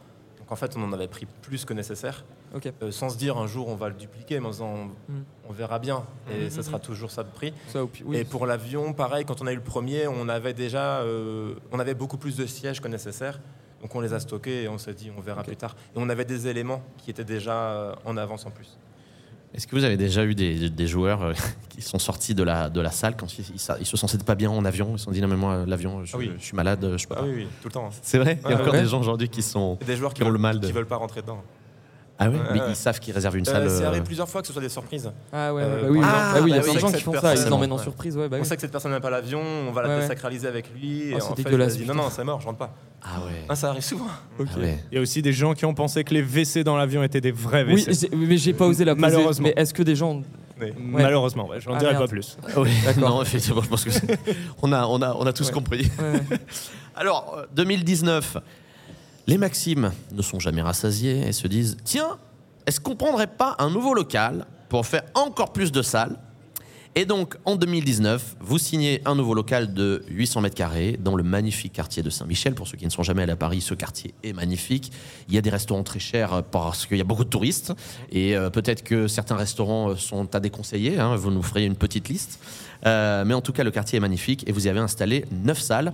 [0.45, 2.23] Donc, en fait, on en avait pris plus que nécessaire.
[2.83, 4.73] Euh, sans se dire un jour on va le dupliquer, mais en disant
[5.09, 5.23] on, Mm.
[5.49, 6.03] on verra bien.
[6.31, 7.51] Et Mm, ça sera toujours ça de prix.
[7.67, 8.17] Ça, oui.
[8.17, 11.79] Et pour l'avion, pareil, quand on a eu le premier, on avait déjà euh, on
[11.79, 13.39] avait beaucoup plus de sièges que nécessaire.
[13.81, 15.75] Donc on les a stockés et on s'est dit on verra plus tard.
[15.95, 18.77] Et on avait des éléments qui étaient déjà euh, en avance en plus.
[19.55, 21.33] Est-ce que vous avez déjà eu des, des joueurs euh,
[21.69, 24.35] qui sont sortis de la, de la salle quand ils, ils, ils se sentaient pas
[24.35, 26.31] bien en avion Ils se sont dit non, mais moi, l'avion, je, Ah oui.
[26.37, 27.25] je suis malade, je peux Ah pas.
[27.27, 27.89] oui, oui, tout le temps.
[28.01, 28.37] C'est vrai?
[28.43, 28.81] Il y a Ouais, encore ouais.
[28.81, 29.77] des gens aujourd'hui qui sont.
[29.85, 31.41] Des joueurs qui, Qui ont veulent, le mal de- qui veulent pas rentrer dedans.
[32.17, 32.65] Ah oui Ouais, Mais ouais.
[32.69, 33.69] ils savent qu'ils réservent une Euh, salle.
[33.69, 35.11] c'est euh, arrivé plusieurs fois que ce soit des surprises.
[35.33, 36.91] Ah ouais, Euh, bah oui, ah, bah oui, il y a plein oui, de gens
[36.91, 38.15] qui font ça, ils emmènent en surprise.
[38.15, 38.45] Ouais, bah on oui.
[38.45, 41.11] sait que cette personne n'aime pas l'avion, on va la désacraliser avec lui.
[41.13, 42.73] Oh, et en fait, dégueulasse, il a dit, non, non, c'est mort, je rentre pas.
[43.03, 43.43] Ah ouais.
[43.49, 44.05] Ah, ça arrive souvent.
[44.39, 44.47] Ok.
[44.55, 44.79] Ah ouais.
[44.91, 47.19] Il y a aussi des gens qui ont pensé que les WC dans l'avion étaient
[47.21, 48.07] des vrais Oui, WC.
[48.09, 49.01] j'ai- mais j'ai pas osé la poser.
[49.07, 49.47] Malheureusement.
[49.53, 50.21] Mais est-ce que des gens.
[50.79, 52.03] Malheureusement, ouais, j'en Ah, dirai merde.
[52.05, 52.37] pas plus.
[52.55, 53.09] Oui, D'accord.
[53.09, 54.17] non, effectivement, je pense que c'est-
[54.61, 55.53] on a, on a, on a tous Ouais.
[55.53, 55.91] compris.
[56.95, 58.37] Alors, euh, 2019,
[59.27, 62.17] Les Maximes ne sont jamais rassasiés et se disent Tiens,
[62.67, 66.17] est-ce qu'on prendrait pas un nouveau local pour faire encore plus de salles
[66.97, 71.23] et donc, en 2019, vous signez un nouveau local de 800 mètres carrés dans le
[71.23, 72.55] magnifique quartier de Saint-Michel.
[72.55, 74.93] Pour ceux qui ne sont jamais allés à Paris, ce quartier est magnifique.
[75.27, 77.73] Il y a des restaurants très chers parce qu'il y a beaucoup de touristes.
[78.13, 80.97] Et euh, peut-être que certains restaurants sont à déconseiller.
[80.97, 81.17] hein.
[81.17, 82.39] Vous nous ferez une petite liste.
[82.85, 85.59] Euh, mais en tout cas, le quartier est magnifique et vous y avez installé 9
[85.59, 85.93] salles.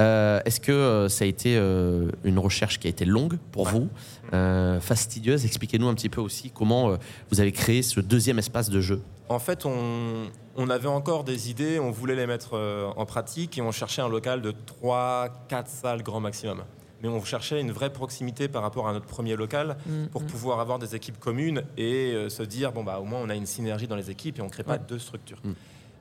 [0.00, 3.68] Euh, Est-ce que euh, ça a été euh, une recherche qui a été longue pour
[3.68, 3.88] vous,
[4.32, 5.44] euh, fastidieuse?
[5.44, 6.96] Expliquez-nous un petit peu aussi comment euh,
[7.30, 9.00] vous avez créé ce deuxième espace de jeu.
[9.28, 10.24] En fait, on,
[10.56, 14.02] on avait encore des idées, on voulait les mettre euh, en pratique et on cherchait
[14.02, 15.28] un local de 3-4
[15.66, 16.62] salles grand maximum.
[17.02, 20.26] Mais on cherchait une vraie proximité par rapport à notre premier local Mm, pour mm.
[20.26, 23.34] pouvoir avoir des équipes communes et euh, se dire bon bah au moins on a
[23.34, 24.80] une synergie dans les équipes et on crée pas Ouais.
[24.86, 25.38] deux structures.
[25.44, 25.52] Mm.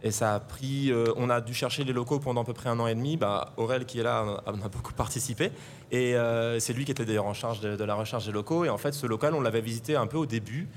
[0.02, 2.70] Et ça a pris, euh, on a dû chercher les locaux pendant à peu près
[2.70, 3.18] un an et demi.
[3.18, 5.52] Bah, Aurel qui est là en a, beaucoup participé
[5.92, 8.64] et euh, c'est lui qui était d'ailleurs en charge de, la recherche des locaux.
[8.64, 10.70] Et en fait ce local on l'avait visité un peu au début,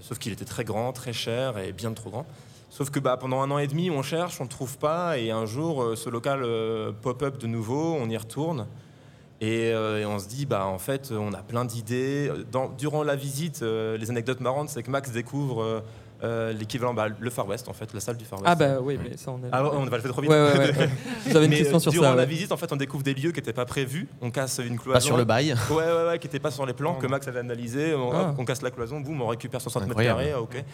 [0.00, 2.26] sauf qu'il était très grand, très cher et bien trop grand.
[2.70, 5.30] Sauf que bah, pendant un an et demi, on cherche, on ne trouve pas, et
[5.30, 6.42] un jour, euh, ce local
[7.02, 8.66] pop-up de nouveau, on y retourne,
[9.42, 12.32] et, et on se dit, bah, en fait, on a plein d'idées.
[12.78, 15.82] Durant la visite, les anecdotes marrantes, c'est que Max découvre
[16.22, 18.48] euh, l'équivalent, bah, le Far West, en fait, la salle du Far West.
[18.50, 19.48] Ah bah oui, mais ça on a.
[19.50, 20.30] Ah, on va le faire trop vite.
[20.30, 20.76] Ouais, ouais, ouais.
[20.78, 20.90] ouais.
[21.30, 22.14] J'avais une question euh, sur durant ça.
[22.14, 22.26] la ouais.
[22.28, 24.08] visite, en fait, on découvre des lieux qui n'étaient pas prévus.
[24.20, 24.94] On casse une cloison.
[24.94, 25.54] Pas sur le bail.
[25.70, 27.94] Ouais, ouais, ouais, qui n'était pas sur les plans, que Max avait analysé.
[27.94, 28.30] On, Ah.
[28.30, 30.64] hop, on casse la cloison, boum, on récupère 60 mètres carrés, ok.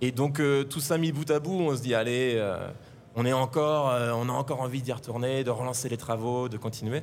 [0.00, 2.68] Et donc, euh, tout ça mis bout à bout, on se dit, allez, euh,
[3.14, 6.56] on, est encore, euh, on a encore envie d'y retourner, de relancer les travaux, de
[6.56, 7.02] continuer.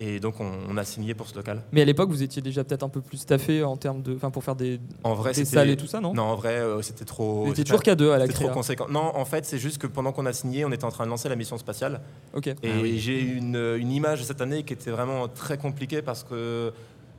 [0.00, 1.62] Et donc, on, on a signé pour ce local.
[1.72, 4.30] Mais à l'époque, vous étiez déjà peut-être un peu plus staffé en termes de, enfin
[4.30, 6.82] pour faire des, En vrai, des salles et tout ça, non, Non, en vrai, euh,
[6.82, 7.46] c'était trop.
[7.50, 8.54] C'était- toujours qu'à deux à la C'était trop créa.
[8.54, 8.86] conséquent.
[8.90, 11.10] Non, en fait, c'est juste que pendant qu'on a signé, on était en train de
[11.10, 12.00] lancer la mission spatiale.
[12.34, 12.48] Ok.
[12.48, 12.98] Et Ah oui.
[12.98, 16.72] j'ai eu une, une image cette année qui était vraiment très compliquée parce que,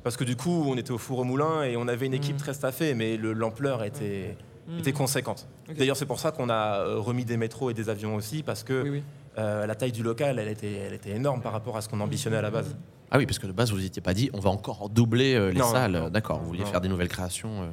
[0.03, 2.35] parce que du coup, on était au four au moulin et on avait une équipe
[2.35, 2.39] Mm.
[2.39, 4.35] très staffée, mais le- l'ampleur était,
[4.67, 4.79] Hmm.
[4.79, 5.47] était conséquente.
[5.77, 8.63] D'ailleurs, c'est pour ça qu'on a euh, remis des métros et des avions aussi, parce
[8.63, 9.03] que Oui, oui.
[9.37, 11.99] Euh, la taille du local, elle était, elle était énorme par rapport à ce qu'on
[11.99, 12.75] ambitionnait à la base.
[13.11, 15.51] Ah oui, parce que de base, vous n'étiez pas dit, on va encore doubler euh,
[15.51, 16.09] les Non, salles.
[16.11, 16.65] D'accord, vous vouliez Non.
[16.67, 17.49] faire des nouvelles créations.
[17.63, 17.65] euh.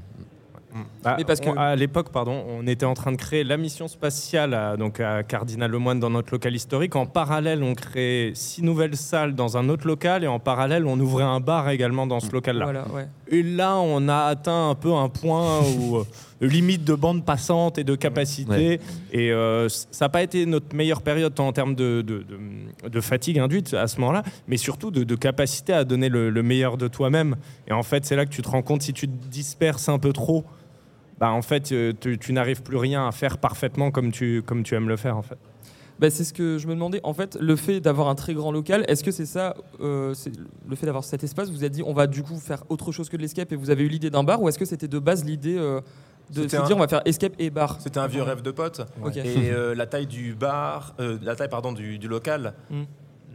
[1.04, 3.58] Bah, Mais parce que- on- à l'époque, pardon, on était en train de créer la
[3.58, 6.96] mission spatiale à, donc à Cardinal Lemoine dans notre local historique.
[6.96, 10.98] En parallèle, on créait six nouvelles salles dans un autre local et en parallèle, on
[10.98, 12.64] ouvrait un bar également dans ce local-là.
[12.64, 13.06] Voilà, ouais.
[13.32, 16.04] Et là, on a atteint un peu un point où euh,
[16.42, 18.78] limite de bande passante et de capacité.
[19.10, 22.24] Et euh, ça n'a pas été notre meilleure période en termes de, de-
[22.82, 26.42] de- de fatigue induite à ce moment-là, mais surtout de, capacité à donner le, le
[26.42, 27.36] meilleur de toi-même.
[27.68, 29.98] Et en fait, c'est là que tu te rends compte si tu te disperses un
[29.98, 30.44] peu trop.
[31.18, 34.62] Bah en fait, euh, tu, tu n'arrives plus rien à faire parfaitement comme tu, comme
[34.62, 35.38] tu aimes le faire en fait.
[36.03, 37.00] Bah, c'est ce que je me demandais.
[37.05, 40.12] En fait, le fait d'avoir un très grand local, est-ce que c'est ça, euh,
[40.68, 43.09] le fait d'avoir cet espace, vous avez dit on va du coup faire autre chose
[43.09, 44.98] que de l'escape et vous avez eu l'idée d'un bar ou est-ce que c'était de
[44.98, 45.80] base l'idée euh,
[46.34, 47.78] de se un- dire on va faire escape et bar?
[47.80, 48.80] C'était un vieux rêve de pote.
[49.16, 52.55] Et euh, la taille du bar, la taille pardon du, du local.
[52.70, 52.82] Mm.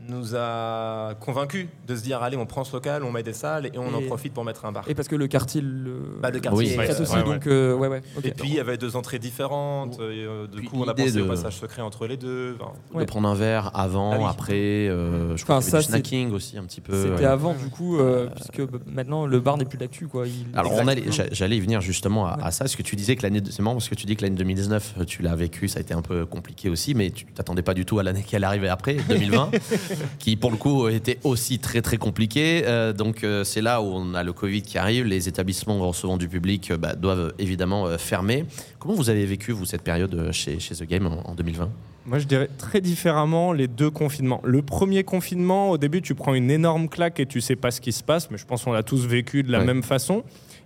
[0.10, 3.66] Nous a convaincus de se dire allez on prend ce local, on met des salles
[3.68, 4.84] et on en profite pour mettre un bar.
[4.88, 7.74] Et parce que le quartier, le, Bah, le quartier, Oui, euh, aussi, ouais, donc euh,
[7.76, 8.02] ouais ouais.
[8.18, 8.26] ok.
[8.26, 9.96] Et puis il y avait deux entrées différentes.
[10.00, 12.56] et, euh, du Puis coup, on a pensé de- au passage secret entre les deux.
[12.60, 13.04] Enfin, Ouais.
[13.04, 14.26] De prendre un verre avant, Ah oui.
[14.28, 14.54] après.
[14.88, 16.94] euh, je crois Enfin, ça, du snacking aussi un petit peu.
[17.04, 17.26] C'était ouais.
[17.26, 20.26] avant du coup, euh, puisque maintenant le bar n'est plus d'actu quoi.
[20.28, 22.44] Il- Alors, on allait- j'allais y venir justement à, Ouais.
[22.44, 22.66] à ça.
[22.66, 24.36] Parce que tu disais que l'année, de- c'est marrant parce que tu dis que l'année
[24.36, 27.62] 2019, euh, tu l'as vécu, ça a été un peu compliqué aussi, mais tu t'attendais
[27.62, 29.50] pas du tout à l'année qui allait arriver après, 2020,
[30.20, 32.64] qui pour le coup était aussi très très compliqué.
[32.66, 35.06] Euh, donc, euh, c'est là où on a le Covid qui arrive.
[35.06, 38.46] Les établissements recevant du public euh, bah, doivent évidemment fermer.
[38.80, 41.70] Comment vous avez vécu, vous, cette période chez, chez The Game en, en 2020
[42.06, 44.42] Moi, je dirais très différemment les deux confinements.
[44.44, 47.82] Le premier confinement, au début, tu prends une énorme claque et tu sais pas ce
[47.82, 49.66] qui se passe, mais je pense qu'on l'a tous vécu de la Ouais.
[49.66, 50.24] même façon.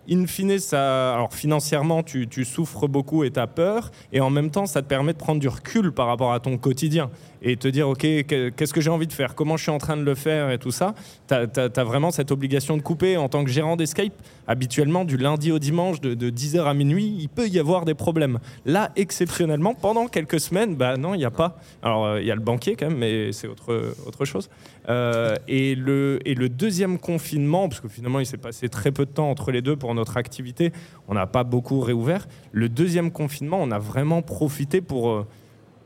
[0.10, 4.50] In fine, ça, alors financièrement, tu, souffres beaucoup et tu as peur, et en même
[4.50, 7.10] temps, ça te permet de prendre du recul par rapport à ton quotidien
[7.44, 9.78] et te dire, OK, que- qu'est-ce que j'ai envie de faire Comment je suis en
[9.78, 10.96] train de le faire et tout ça
[11.28, 13.18] Tu as, vraiment cette obligation de couper.
[13.18, 14.14] En tant que gérant d'Escape,
[14.48, 17.94] habituellement, du lundi au dimanche, de, de 10h à minuit, il peut y avoir des
[17.94, 18.40] problèmes.
[18.66, 21.58] Là, exceptionnellement, pendant quelques semaines, bah non, il n'y a pas.
[21.84, 24.50] Alors, euh, il y a le banquier quand même, mais c'est autre, autre chose.
[24.90, 29.06] Euh, et, le, et le deuxième confinement, parce que finalement, il s'est passé très peu
[29.06, 30.72] de temps entre les deux pour notre activité,
[31.08, 32.28] on n'a pas beaucoup réouvert.
[32.52, 35.10] Le deuxième confinement, on a vraiment profité pour.
[35.10, 35.28] euh,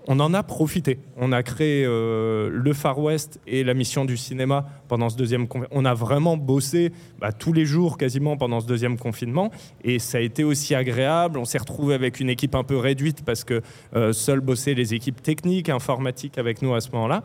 [0.08, 0.99] on en a profité.
[1.18, 5.47] On a créé euh, le Far West et la mission du cinéma pendant ce deuxième
[5.47, 5.70] confinement.
[5.72, 9.51] On a vraiment bossé bah, tous les jours quasiment pendant ce deuxième confinement
[9.84, 11.39] et ça a été aussi agréable.
[11.39, 13.62] On s'est retrouvé avec une équipe un peu réduite parce que
[13.95, 17.24] euh, seuls bossaient les équipes techniques, informatiques avec nous à ce moment-là.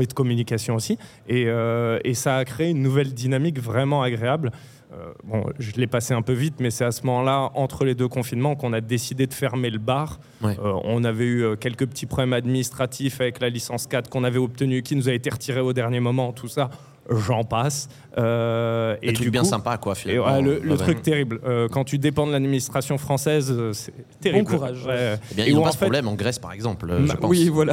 [0.00, 0.96] et de communication aussi.
[1.26, 4.52] Et, euh, et ça a créé une nouvelle dynamique vraiment agréable.
[4.98, 7.94] Euh, bon, je l'ai passé un peu vite, mais c'est à ce moment-là, entre les
[7.94, 10.18] deux confinements, qu'on a décidé de fermer le bar.
[10.42, 10.56] Ouais.
[10.62, 14.38] Euh, on avait eu euh, quelques petits problèmes administratifs avec la licence 4 qu'on avait
[14.38, 16.70] obtenue, qui nous a été retirée au dernier moment, tout ça.
[17.10, 17.88] J'en passe.
[18.18, 20.26] Euh, Et truc du bien coup- sympa, quoi, et finalement.
[20.26, 21.02] ouais, le, le Ouais, truc ouais.
[21.02, 24.50] terrible, euh, quand tu dépends de l'administration française, c'est terrible.
[24.50, 24.84] courage.
[24.84, 25.18] Ouais.
[25.30, 26.92] Eh bien, Et ils n'ont où, pas en ce fait- problème en Grèce, par exemple,
[27.06, 27.30] je pense.
[27.30, 27.72] Oui, voilà.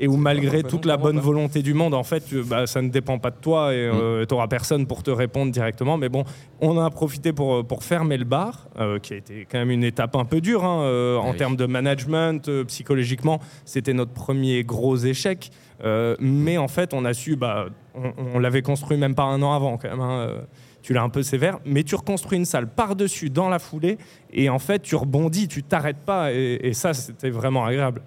[0.00, 2.88] Et où malgré toute la bonne volonté du monde, en fait, tu- bah, ça ne
[2.88, 4.26] dépend pas de toi et Mm.
[4.26, 5.96] tu n'auras personne pour te répondre directement.
[5.96, 6.24] Mais bon,
[6.60, 9.70] on en a profité pour, pour fermer le bar, euh, qui a été quand même
[9.72, 11.36] une étape un peu dure hein, euh, en Oui.
[11.36, 13.40] termes de management, euh, psychologiquement.
[13.64, 15.50] C'était notre premier gros échec.
[15.84, 19.42] Euh, mais en fait, on a su, bah, on, on l'avait construit même pas un
[19.42, 20.00] an avant quand même.
[20.00, 20.40] hein, euh,
[20.82, 23.98] tu l'as un peu sévère, mais tu reconstruis une salle par-dessus dans la foulée,
[24.32, 28.00] et en fait, tu rebondis, tu t'arrêtes pas, et, et ça, c'était vraiment agréable.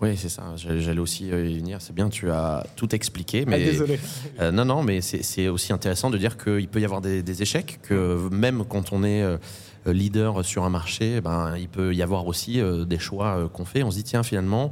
[0.00, 0.42] Oui, c'est ça.
[0.56, 1.78] J'allais aussi euh, y venir.
[1.80, 3.44] C'est bien, tu as tout expliqué.
[3.46, 4.00] Ah, Mais désolé.
[4.40, 7.42] Euh, non, non, mais c'est aussi intéressant de dire qu'il peut y avoir des, des
[7.42, 9.36] échecs, que même quand on est euh,
[9.86, 13.82] leader sur un marché, ben, il peut y avoir aussi des choix qu'on fait.
[13.82, 14.70] On se dit, tiens, finalement.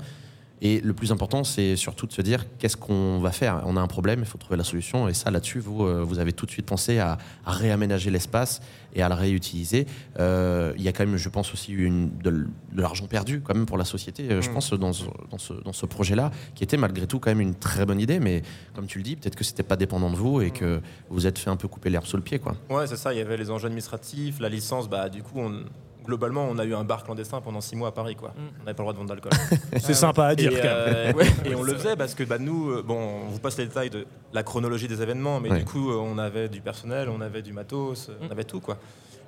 [0.61, 3.63] Et le plus important, c'est surtout de se dire qu'est-ce qu'on va faire?
[3.67, 5.09] On a un problème, il faut trouver la solution.
[5.09, 8.61] Et ça, là-dessus, vous, euh, vous avez tout de suite pensé à, à réaménager l'espace
[8.95, 9.87] et à le réutiliser.
[10.19, 13.67] Euh, il y a quand même, je pense, aussi une, de, l'argent perdu quand même
[13.67, 14.55] pour la société, euh, je Mm.
[14.55, 17.55] pense, dans ce, dans ce, dans ce projet-là, qui était malgré tout quand même une
[17.55, 18.19] très bonne idée.
[18.19, 18.43] Mais
[18.75, 21.27] comme tu le dis, peut-être que c'était pas dépendant de vous et que vous vous
[21.27, 22.39] êtes fait un peu couper l'herbe sous le pied.
[22.41, 22.57] Quoi.
[22.71, 23.13] Ouais, c'est ça.
[23.13, 24.89] Il y avait les enjeux administratifs, la licence.
[24.89, 25.63] Bah, du coup, on-
[26.09, 28.31] globalement, on a eu un bar clandestin pendant six mois à Paris, quoi.
[28.31, 28.33] Mm.
[28.61, 29.33] On n'avait pas le droit de vendre d'alcool.
[29.79, 30.75] C'est sympa à dire et, quand même.
[30.75, 31.27] euh, Ouais.
[31.45, 33.91] et on le faisait parce que bah, nous, euh, bon, on vous passe les détails
[33.91, 35.59] de la chronologie des événements, mais Ouais.
[35.61, 38.33] du coup, euh, on avait du personnel, on avait du matos, euh, on Mm.
[38.33, 38.79] avait tout, quoi.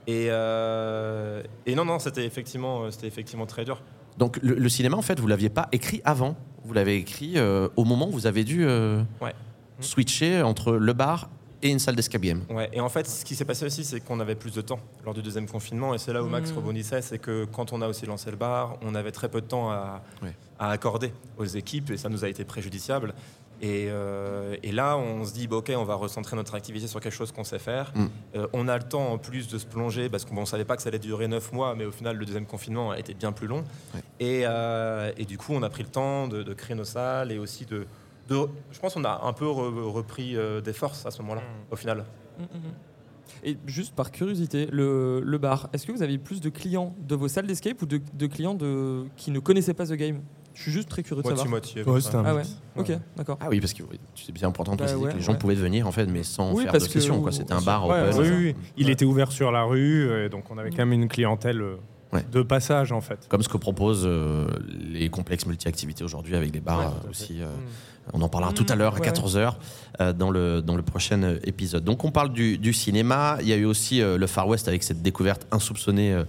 [0.07, 3.83] Et, euh, et non, non, c'était effectivement, c'était effectivement très dur.
[4.19, 6.37] Donc le, le cinéma, en fait, vous l'aviez pas écrit avant.
[6.65, 9.35] Vous l'avez écrit euh, au moment où vous avez dû euh, Ouais.
[9.81, 11.29] switcher entre le bar
[11.63, 12.43] et une salle d'escape game.
[12.51, 14.81] Ouais, et en fait, ce qui s'est passé aussi, c'est qu'on avait plus de temps
[15.05, 15.93] lors du deuxième confinement.
[15.95, 16.57] Et c'est là où Max Mm.
[16.57, 19.47] rebondissait, c'est que quand on a aussi lancé le bar, on avait très peu de
[19.47, 20.35] temps à, Ouais.
[20.59, 23.15] à accorder aux équipes, et ça nous a été préjudiciable.
[23.63, 26.99] Et, euh, et là, on se dit, bah, ok, on va recentrer notre activité sur
[26.99, 27.93] quelque chose qu'on sait faire.
[27.95, 28.07] Mm.
[28.37, 30.77] Euh, on a le temps en plus de se plonger, parce qu'on ne savait pas
[30.77, 33.33] que ça allait durer neuf mois, mais au final, le deuxième confinement a été bien
[33.33, 33.63] plus long.
[33.95, 34.01] Ouais.
[34.19, 37.33] Et, euh, et du coup, on a pris le temps de, de créer nos salles
[37.33, 37.87] et aussi de...
[38.31, 41.41] de- je pense qu'on a un peu re- repris euh, des forces à ce moment-là,
[41.43, 41.73] Mm.
[41.73, 42.05] au final.
[42.39, 42.47] Mm, mm.
[43.45, 47.15] Et juste par curiosité, le, le bar, est-ce que vous avez plus de clients de
[47.15, 50.21] vos salles d'escape ou de, de clients de, qui ne connaissaient pas The Game?
[50.53, 51.47] Je suis juste très curieux de savoir.
[51.49, 51.91] Moitié-moitié.
[51.91, 52.43] Ouais, c'était un Ah ouais,
[52.77, 53.39] ok, d'accord.
[53.41, 53.83] Ah oui, parce que
[54.17, 55.39] c'est bien important de Bah préciser ouais, que les gens ouais.
[55.39, 57.25] pouvaient venir en fait, mais sans Oui, faire de session.
[57.31, 58.21] C'était un bar Ouais, open.
[58.21, 58.55] oui.
[58.77, 58.93] Il Ouais.
[58.93, 61.77] était ouvert sur la rue, et donc on avait quand même une clientèle euh,
[62.13, 62.25] Ouais.
[62.33, 63.27] de passage en fait.
[63.29, 67.41] Comme ce que proposent euh, les complexes multi-activités aujourd'hui avec les bars euh, aussi.
[67.41, 67.47] euh,
[68.13, 69.13] on en parlera Mm, tout à l'heure à ouais, ouais.
[69.13, 69.55] 14h
[70.15, 71.85] dans, le, dans le prochain euh, épisode.
[71.85, 73.37] Donc on parle du, du cinéma.
[73.43, 76.25] Il y a eu aussi euh, le Far West avec cette découverte insoupçonnée euh,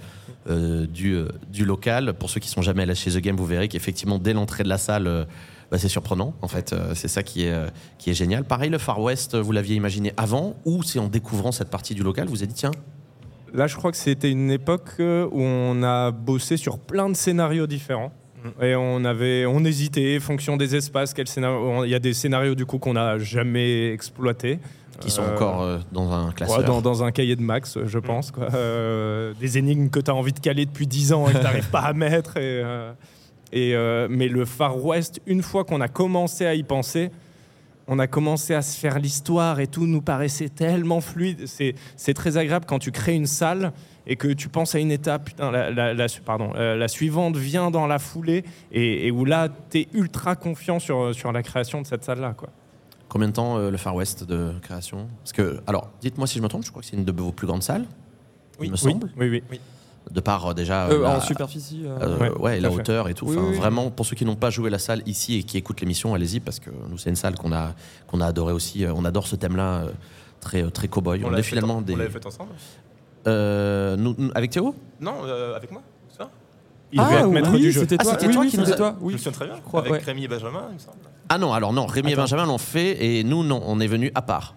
[0.49, 2.13] euh, du, euh, du local.
[2.13, 4.69] Pour ceux qui sont jamais allés chez The Game, vous verrez qu'effectivement, dès l'entrée de
[4.69, 5.23] la salle, euh,
[5.71, 6.33] bah, c'est surprenant.
[6.41, 7.67] En fait, Euh, c'est ça qui est, euh,
[7.97, 8.43] qui est génial.
[8.43, 12.03] Pareil, le Far West, vous l'aviez imaginé avant ou c'est en découvrant cette partie du
[12.03, 12.71] local, vous vous avez dit tiens,
[13.53, 17.15] Là, je crois que c'était une époque euh, où on a bossé sur plein de
[17.15, 18.11] scénarios différents.
[18.43, 18.63] Mm.
[18.63, 21.57] Et on avait, on hésitait, fonction des espaces, quel scénario.
[21.59, 24.59] on- Il y a des scénarios du coup qu'on n'a jamais exploités.
[24.99, 26.59] qui sont Euh, encore euh, dans un classeur.
[26.59, 28.29] Ouais, dans, dans un cahier de max, je pense.
[28.29, 28.49] quoi.
[28.53, 31.43] Euh, des énigmes que tu as envie de caler depuis 10 ans et que tu
[31.43, 32.37] n'arrives pas à mettre.
[32.37, 32.91] Et, euh,
[33.51, 37.09] et, euh, mais le Far West, une fois qu'on a commencé à y penser,
[37.87, 41.47] on a commencé à se faire l'histoire et tout nous paraissait tellement fluide.
[41.47, 43.73] C'est, c'est très agréable quand tu crées une salle
[44.07, 47.35] et que tu penses à une étape, putain, la, la- la- pardon, euh, la suivante
[47.37, 51.43] vient dans la foulée et, et où là, tu es ultra confiant sur, sur la
[51.43, 52.33] création de cette salle-là.
[52.35, 52.49] Quoi.
[53.09, 55.07] Combien de temps euh, le Far West de création?
[55.23, 57.31] Parce que, alors, dites-moi si je me trompe, je crois que c'est une de vos
[57.31, 57.85] plus grandes salles,
[58.59, 58.67] Oui.
[58.67, 59.59] il me semble, Oui, oui.
[60.09, 61.83] de par euh, déjà Euh, la, en superficie.
[61.85, 63.27] euh, euh, Ouais, la hauteur et tout.
[63.27, 63.55] Oui, oui, oui.
[63.57, 66.39] Vraiment, pour ceux qui n'ont pas joué la salle ici et qui écoutent l'émission, allez-y
[66.39, 67.75] parce que nous c'est une salle qu'on a
[68.07, 68.83] qu'on a adoré aussi.
[68.83, 69.83] Euh, On adore ce thème-là.
[69.83, 69.91] euh,
[70.39, 71.21] Très, très cow-boy.
[71.23, 71.93] On, l'avait est finalement en- des.
[71.93, 72.49] On l'avait fait ensemble
[73.27, 76.29] Euh, nous- nous- avec Théo Non, euh, avec moi, c'est ça?
[76.91, 77.81] Il ah, devait être maître oui, du jeu.
[77.81, 78.11] c'était Ah, toi.
[78.13, 78.95] c'était oui, toi oui, qui nous c'était a- toi.
[78.99, 79.13] Je Oui.
[79.13, 79.55] me souviens très bien.
[79.63, 79.99] crois, avec ouais.
[79.99, 80.97] Rémi et Benjamin, il me semble.
[81.29, 82.23] Ah non, alors non, Rémi et Attends.
[82.23, 84.55] Benjamin l'ont fait et nous non, on est venu à part.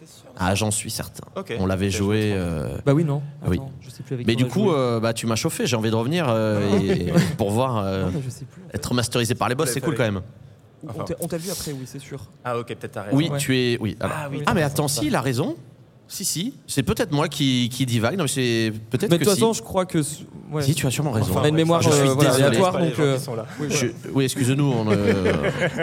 [0.00, 0.28] T'es sûr?
[0.38, 1.24] Ah, j'en suis certain.
[1.36, 1.54] Ok.
[1.58, 2.32] On l'avait Ok, je joué.
[2.32, 2.40] me trompe.
[2.72, 3.22] euh, Bah oui, non.
[3.46, 3.56] Oui.
[3.56, 4.74] Attends, Je sais plus avec Mais qui du on a coup, joué.
[4.76, 8.12] euh, bah, tu m'as chauffé, j'ai envie de revenir euh, et, pour voir euh, Non,
[8.14, 8.62] mais je sais plus.
[8.62, 8.76] en fait.
[8.76, 10.20] être masterisé par les boss, c'est cool quand même.
[10.86, 12.20] On t'a- On t'a vu après, oui, c'est sûr.
[12.44, 13.16] Ah ok, peut-être t'as raison.
[13.16, 13.38] Oui, Ouais.
[13.38, 13.76] tu es.
[13.80, 13.96] Oui.
[13.98, 14.42] alors- Ah oui.
[14.46, 15.56] Ah, mais attends, si, il a raison.
[16.10, 18.16] Si, si, c'est peut-être moi qui, qui divague.
[18.16, 19.40] Non, mais c'est peut-être Mais que de toute si.
[19.40, 19.98] façon, je crois que.
[20.50, 20.62] ouais.
[20.62, 21.34] Si, tu as sûrement raison.
[21.36, 22.44] on a une mémoire je suis euh, voilà, désolé.
[22.46, 22.94] aléatoire, donc.
[22.94, 23.18] gens euh,
[23.60, 25.32] oui, Je- oui, excusez-nous, on, euh,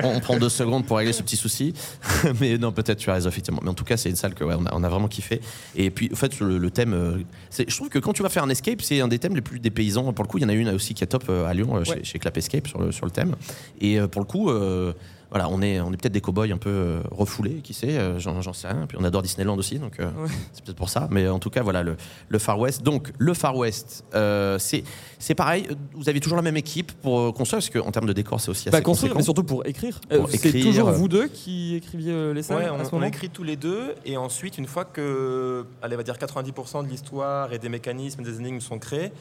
[0.04, 1.74] on prend deux secondes pour régler ce petit souci.
[2.42, 3.60] Mais non, peut-être tu as raison, effectivement.
[3.64, 5.42] Mais en tout cas, c'est une salle que ouais, on, a, on a vraiment kiffé.
[5.76, 7.18] Et puis, en fait, le, le thème, euh,
[7.52, 9.42] c'est- je trouve que quand tu vas faire un escape, c'est un des thèmes les
[9.42, 10.12] plus dépaysants.
[10.12, 11.76] Pour le coup, il y en a une aussi qui est top euh, à Lyon,
[11.78, 13.36] euh, chez, Clap Escape, sur le, sur le thème.
[13.80, 14.92] Et euh, pour le coup, euh,
[15.32, 18.20] voilà, on est, on est peut-être des cow-boys un peu euh, refoulés, qui sait, euh,
[18.20, 18.86] j'en sais rien.
[18.88, 20.30] Puis on adore Disneyland aussi, donc euh, Ouais.
[20.54, 21.08] c'est peut-être pour ça.
[21.12, 21.98] Mais en tout cas, voilà, le,
[22.30, 22.84] le Far West.
[22.84, 24.84] Donc, le Far West, euh, c'est
[25.20, 25.68] c'est pareil.
[25.94, 28.70] Vous avez toujours la même équipe pour construire, parce qu'en termes de décor, c'est aussi
[28.70, 30.00] assez Bah, construire, mais surtout pour écrire.
[30.12, 32.90] Euh, c'est toujours euh, vous deux qui écriviez euh, les scènes Ouais, à on, ce
[32.92, 33.08] on moment?
[33.08, 36.90] écrit tous les deux et ensuite une fois que allez, on va dire 90% de
[36.90, 39.12] l'histoire et des mécanismes des énigmes sont créés,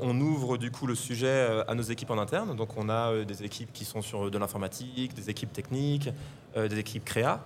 [0.00, 2.56] on ouvre du coup le sujet euh, à nos équipes en interne.
[2.56, 6.10] Donc on a euh, des équipes qui sont sur de l'informatique, des équipes techniques,
[6.56, 7.40] euh, des équipes créa.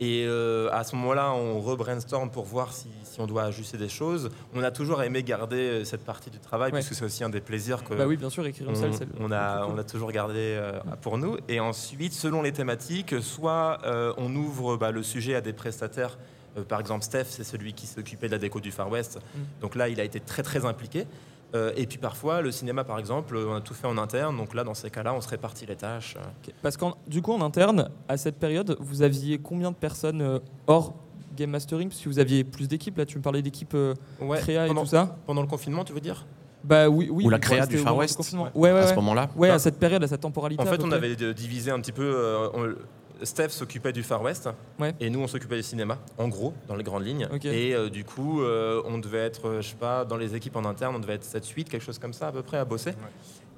[0.00, 3.88] Et euh, à ce moment-là, on re-brainstorm pour voir si, si on doit ajuster des
[3.88, 4.30] choses.
[4.54, 6.78] On a toujours aimé garder euh, cette partie du travail Ouais.
[6.78, 8.94] puisque c'est aussi un des plaisirs que, Bah oui, bien sûr, écrire une on, salle,
[8.94, 9.74] c'est on a, cool.
[9.74, 11.36] on a toujours gardé euh, pour nous.
[11.48, 16.16] Et ensuite, selon les thématiques, soit euh, on ouvre bah, le sujet à des prestataires.
[16.56, 19.16] Euh, par exemple, Steph, c'est celui qui s'occupait de la déco du Far West.
[19.16, 19.38] Mm.
[19.62, 21.06] Donc là, il a été très très impliqué.
[21.54, 24.36] Euh, et puis parfois, le cinéma, par exemple, on a tout fait en interne.
[24.36, 26.16] Donc là, dans ces cas-là, on se répartit les tâches.
[26.62, 30.38] Parce que du coup, en interne, à cette période, vous aviez combien de personnes euh,
[30.66, 30.94] hors
[31.36, 31.88] game mastering?
[31.88, 34.68] Parce que vous aviez plus d'équipes, là, tu me parlais d'équipes euh, Ouais, créa et
[34.68, 36.26] pendant, tout ça pendant le confinement, tu veux dire?
[36.64, 37.24] Bah oui, oui.
[37.24, 38.18] Ou la créa du Far West.
[38.54, 39.30] Ouais, ouais, à ce moment-là.
[39.36, 40.62] Ouais, à cette période, à cette temporalité.
[40.62, 42.02] En fait, on avait divisé un petit peu.
[42.04, 42.74] euh, on-
[43.22, 44.48] Steph s'occupait du Far West
[44.78, 44.94] Ouais.
[45.00, 47.28] et nous on s'occupait du cinéma, en gros, dans les grandes lignes.
[47.44, 50.56] Et euh, du coup, euh, on devait être, euh, je sais pas, dans les équipes
[50.56, 52.92] en interne, on devait être 7-8, quelque chose comme ça à peu près à bosser.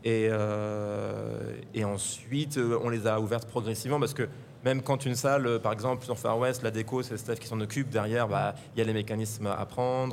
[0.03, 4.29] Et, euh, et ensuite, on les a ouvertes progressivement parce que
[4.65, 7.61] même quand une salle, par exemple, sur Far West, la déco, c'est Steph qui s'en
[7.61, 7.89] occupe.
[7.91, 9.67] Derrière, bah, il y a les mécanismes à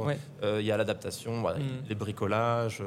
[0.05, 0.17] Ouais.
[0.43, 1.87] euh, il y a l'adaptation, Mm.
[1.89, 2.81] les bricolages.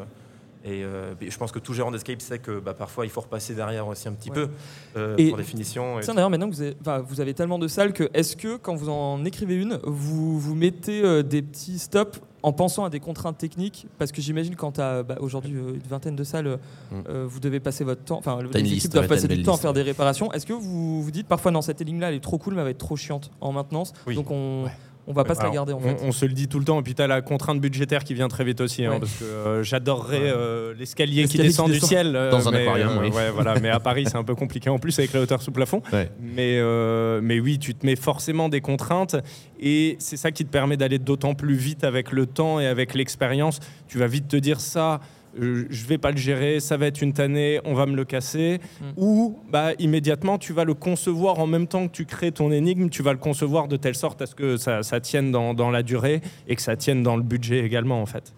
[0.65, 3.55] Et euh, je pense que tout gérant d'escape sait que bah, parfois il faut repasser
[3.55, 4.35] derrière aussi un petit Ouais.
[4.35, 4.49] peu
[4.97, 5.99] euh, Et- pour définition.
[5.99, 8.37] et Tiens, d'ailleurs, maintenant que vous avez, enfin, vous avez tellement de salles que est-ce
[8.37, 12.85] que quand vous en écrivez une, vous vous mettez euh, des petits stops en pensant
[12.85, 13.87] à des contraintes techniques?
[13.99, 16.59] Parce que j'imagine quand tu as aujourd'hui euh, une vingtaine de salles,
[16.91, 17.25] Mm.
[17.27, 19.73] vous devez passer votre temps, enfin, les équipes liste, doivent passer du temps à faire
[19.73, 20.33] des réparations.
[20.33, 22.65] Est-ce que vous vous dites parfois, non, cette énigme-là, elle est trop cool, mais elle
[22.65, 24.15] va être trop chiante en maintenance Oui.
[24.15, 24.71] Donc on, Ouais.
[25.07, 25.97] On va pas se la garder en on, fait.
[26.03, 28.15] on se le dit tout le temps, et puis tu as la contrainte budgétaire qui
[28.15, 30.33] vient très vite aussi, hein, parce que euh, j'adorerais Ouais.
[30.35, 32.15] euh, l'escalier qui descend du ciel.
[32.15, 33.09] euh, Dans un mais, aquarium, oui.
[33.09, 35.53] ouais, voilà, mais à Paris, c'est un peu compliqué en plus avec la hauteur sous
[35.53, 35.83] plafond.
[35.93, 36.11] Ouais.
[36.21, 39.17] Mais, euh, mais oui, tu te mets forcément des contraintes,
[39.61, 42.95] et c'est ça qui te permet d'aller d'autant plus vite avec le temps et avec
[42.95, 43.61] l'expérience.
[43.89, 45.01] Tu vas vite te dire ça.
[45.39, 48.05] Euh, Je vais pas le gérer, ça va être une tannée, on va me le
[48.05, 48.61] casser.
[48.81, 48.85] Mm.
[48.97, 52.89] Ou bah, immédiatement, tu vas le concevoir en même temps que tu crées ton énigme,
[52.89, 55.71] tu vas le concevoir de telle sorte à ce que ça, ça tienne dans, dans
[55.71, 58.33] la durée et que ça tienne dans le budget également, en fait.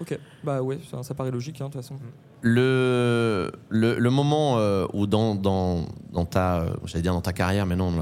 [0.00, 1.94] Ok, bah ouais, ça, ça paraît logique hein, de toute façon.
[2.42, 7.32] Le, le, le moment euh, où dans, dans, dans ta, euh, j'allais dire dans ta
[7.32, 7.92] carrière, mais non,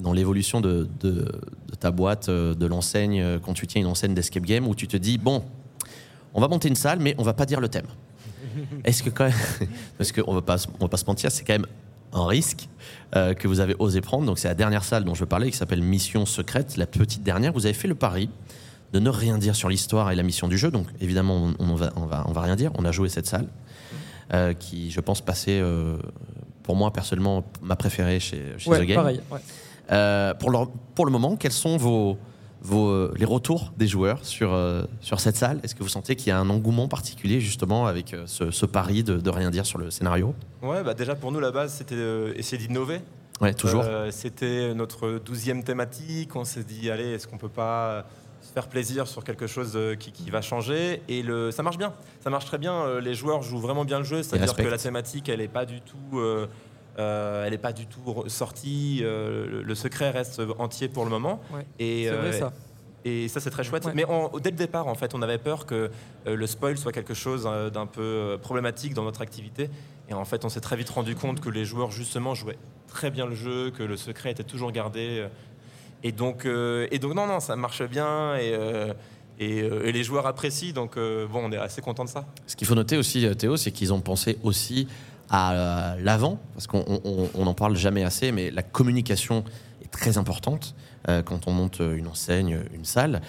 [0.00, 4.44] dans l'évolution de, de, de ta boîte, de l'enseigne, quand tu tiens une enseigne d'escape
[4.44, 5.44] game, où tu te dis, bon,
[6.34, 7.86] on va monter une salle, mais on va pas dire le thème.
[8.84, 9.34] Est-ce que quand même,
[9.98, 11.66] parce qu'on va pas, se- on va pas se mentir, c'est quand même
[12.12, 12.68] un risque
[13.16, 14.24] euh, que vous avez osé prendre.
[14.26, 17.52] Donc c'est la dernière salle dont je parlais, qui s'appelle Mission Secrète, la petite dernière.
[17.52, 18.28] Vous avez fait le pari
[18.92, 20.70] de ne rien dire sur l'histoire et la mission du jeu.
[20.70, 22.70] Donc évidemment, on, on va, on va, on va rien dire.
[22.76, 23.48] On a joué cette salle,
[24.32, 25.96] euh, qui, je pense, passait, euh,
[26.62, 28.96] pour moi personnellement, ma préférée chez, chez Ouais, The Game.
[28.96, 29.20] pareil.
[29.32, 30.32] ouais.
[30.38, 30.58] Pour, le,
[30.94, 32.16] pour le moment, quels sont vos,
[32.64, 35.60] vos, euh, les retours des joueurs sur, euh, sur cette salle?
[35.62, 38.66] Est-ce que vous sentez qu'il y a un engouement particulier justement avec euh, ce, ce
[38.66, 40.34] pari de, de rien dire sur le scénario?
[40.62, 41.94] Ouais, bah déjà pour nous, la base, c'était
[42.36, 43.00] essayer d'innover.
[43.40, 43.82] Ouais, toujours.
[43.84, 46.34] Euh, c'était notre douzième thématique.
[46.34, 48.06] On s'est dit, allez, est-ce qu'on peut pas
[48.40, 51.02] se faire plaisir sur quelque chose qui, qui va changer?
[51.08, 51.92] Et le, ça marche bien.
[52.22, 53.00] Ça marche très bien.
[53.00, 54.22] Les joueurs jouent vraiment bien le jeu.
[54.22, 56.18] C'est-à-dire que la thématique, elle n'est pas du tout.
[56.18, 56.46] euh,
[56.98, 59.00] euh, elle n'est pas du tout sortie.
[59.02, 61.40] euh, le, le secret reste entier pour le moment.
[61.52, 61.66] Ouais.
[61.78, 62.52] Et, C'est vrai euh, ça.
[63.04, 63.84] et ça, c'est très chouette.
[63.84, 63.92] Ouais.
[63.94, 64.04] Mais
[64.40, 65.90] dès le départ, en fait, on avait peur que
[66.26, 69.70] euh, le spoil soit quelque chose euh, d'un peu problématique dans notre activité.
[70.08, 73.10] Et en fait, on s'est très vite rendu compte que les joueurs, justement, jouaient très
[73.10, 75.26] bien le jeu, que le secret était toujours gardé.
[76.02, 78.36] Et donc, euh, et donc non, non, ça marche bien.
[78.36, 78.92] Et, euh,
[79.40, 80.74] et, euh, et les joueurs apprécient.
[80.74, 82.26] Donc, euh, bon, on est assez content de ça.
[82.46, 84.86] Ce qu'il faut noter aussi, Théo, c'est qu'ils ont pensé aussi
[85.30, 89.44] à euh, l'avant, parce qu'on on- on n'en parle jamais assez, mais la communication
[89.82, 90.74] est très importante
[91.08, 93.20] euh, quand on monte une enseigne, une salle.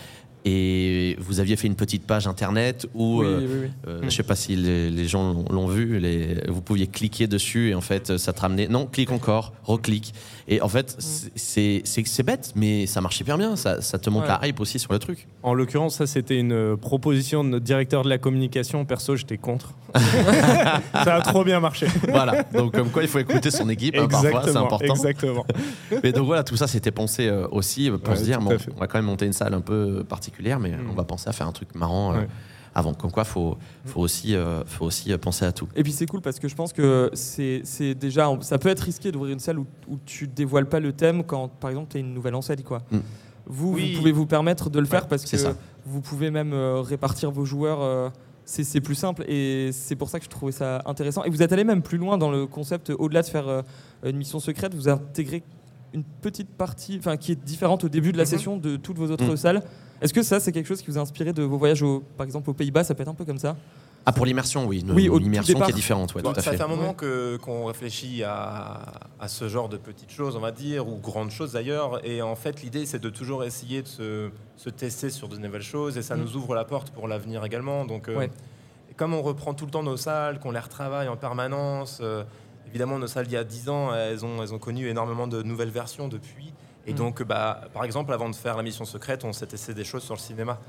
[0.47, 3.69] et vous aviez fait une petite page internet où, Oui, euh, oui, oui.
[3.87, 7.25] euh, je sais pas si les, les gens l'ont- l'ont vu, les, vous pouviez cliquer
[7.25, 8.67] dessus et en fait ça te ramenait.
[8.67, 10.13] Non, clique encore, reclique.
[10.47, 13.55] Et en fait, c'est- c'est bête, mais ça marche hyper bien.
[13.55, 14.37] Ça, ça te montre Ouais.
[14.41, 15.27] la hype aussi sur le truc.
[15.41, 18.85] En l'occurrence, ça c'était une euh, proposition de notre directeur de la communication.
[18.85, 19.71] Perso, j'étais contre.
[19.95, 21.87] ça a trop bien marché.
[22.09, 22.43] voilà.
[22.53, 24.93] Donc comme quoi, il faut écouter son équipe hein, parfois, c'est important.
[24.93, 25.45] Exactement.
[26.03, 28.79] Mais donc voilà, tout ça c'était pensé euh, aussi pour Ouais, se dire, bon, on
[28.79, 30.89] va quand même monter une salle un peu particulière, mais Mm.
[30.91, 32.21] on va penser à faire un truc marrant euh.
[32.75, 32.93] Avant.
[32.93, 35.67] Comme quoi, faut, faut aussi, euh, faut aussi euh, penser à tout.
[35.75, 38.81] Et puis c'est cool parce que je pense que c'est c'est déjà ça peut être
[38.81, 41.97] risqué d'ouvrir une salle où, où tu dévoiles pas le thème quand par exemple tu
[41.97, 42.79] as une nouvelle enseigne quoi.
[42.91, 42.97] Mm.
[43.47, 43.93] Vous, Oui.
[43.93, 45.53] vous pouvez vous permettre de le faire Ouais, parce que ça.
[45.85, 47.81] vous pouvez même euh, répartir vos joueurs.
[47.81, 48.09] euh,
[48.47, 51.23] c'est c'est plus simple et c'est pour ça que je trouvais ça intéressant.
[51.23, 53.63] Et vous êtes allé même plus loin dans le concept, au-delà de faire
[54.03, 55.41] une mission secrète, vous intégrez
[55.93, 58.29] une petite partie enfin, qui est différente au début de la Mhm.
[58.29, 59.37] session de toutes vos autres Mhm.
[59.37, 59.63] salles.
[60.01, 62.25] Est-ce que ça, c'est quelque chose qui vous a inspiré de vos voyages, au, par
[62.25, 62.83] exemple, aux Pays-Bas?
[62.83, 63.55] Ça peut être un peu comme ça
[64.05, 64.81] Ah, pour l'immersion, oui.
[64.81, 66.57] Une, Oui, une immersion qui est différente, ouais, Bon, tout à ça fait.
[66.57, 68.83] fait un moment que- qu'on réfléchit à,
[69.19, 72.05] à ce genre de petites choses, on va dire, ou grandes choses d'ailleurs.
[72.05, 75.61] Et en fait, l'idée, c'est de toujours essayer de se, se tester sur de nouvelles
[75.63, 75.97] choses.
[75.97, 76.21] Et ça Mm.
[76.21, 77.85] nous ouvre la porte pour l'avenir également.
[77.85, 78.31] Donc, euh, Ouais.
[78.97, 82.23] comme on reprend tout le temps nos salles, qu'on les retravaille en permanence, euh,
[82.67, 85.41] évidemment, nos salles d'il y a 10 ans, elles ont, elles ont connu énormément de
[85.41, 86.53] nouvelles versions depuis.
[86.87, 86.95] Et Mm.
[86.97, 90.03] donc, bah, par exemple, avant de faire la mission secrète, on s'est testé des choses
[90.03, 90.59] sur le cinéma.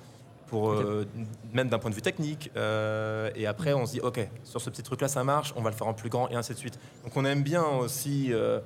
[0.49, 1.05] Pour, euh,
[1.53, 2.53] même d'un point de vue technique.
[2.57, 5.71] euh, et après, on se dit, OK, sur ce petit truc-là, ça marche, on va
[5.71, 6.79] le faire en plus grand, et ainsi de suite.
[7.03, 8.61] Donc, on aime bien aussi euh,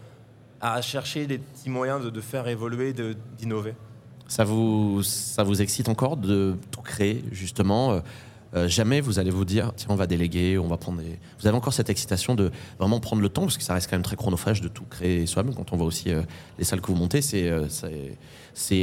[0.61, 2.93] à chercher des petits moyens de, de faire évoluer,
[3.39, 3.75] d'innover.
[4.29, 8.03] Ça vous, ça vous excite encore de tout créer, justement
[8.55, 11.19] euh, jamais vous allez vous dire tiens on va déléguer, on va prendre des...
[11.41, 13.97] Vous avez encore cette excitation de vraiment prendre le temps parce que ça reste quand
[13.97, 15.55] même très chronophage de tout créer soi-même.
[15.55, 16.23] Quand on voit aussi euh,
[16.59, 18.17] les salles que vous montez, c'est euh, c'est-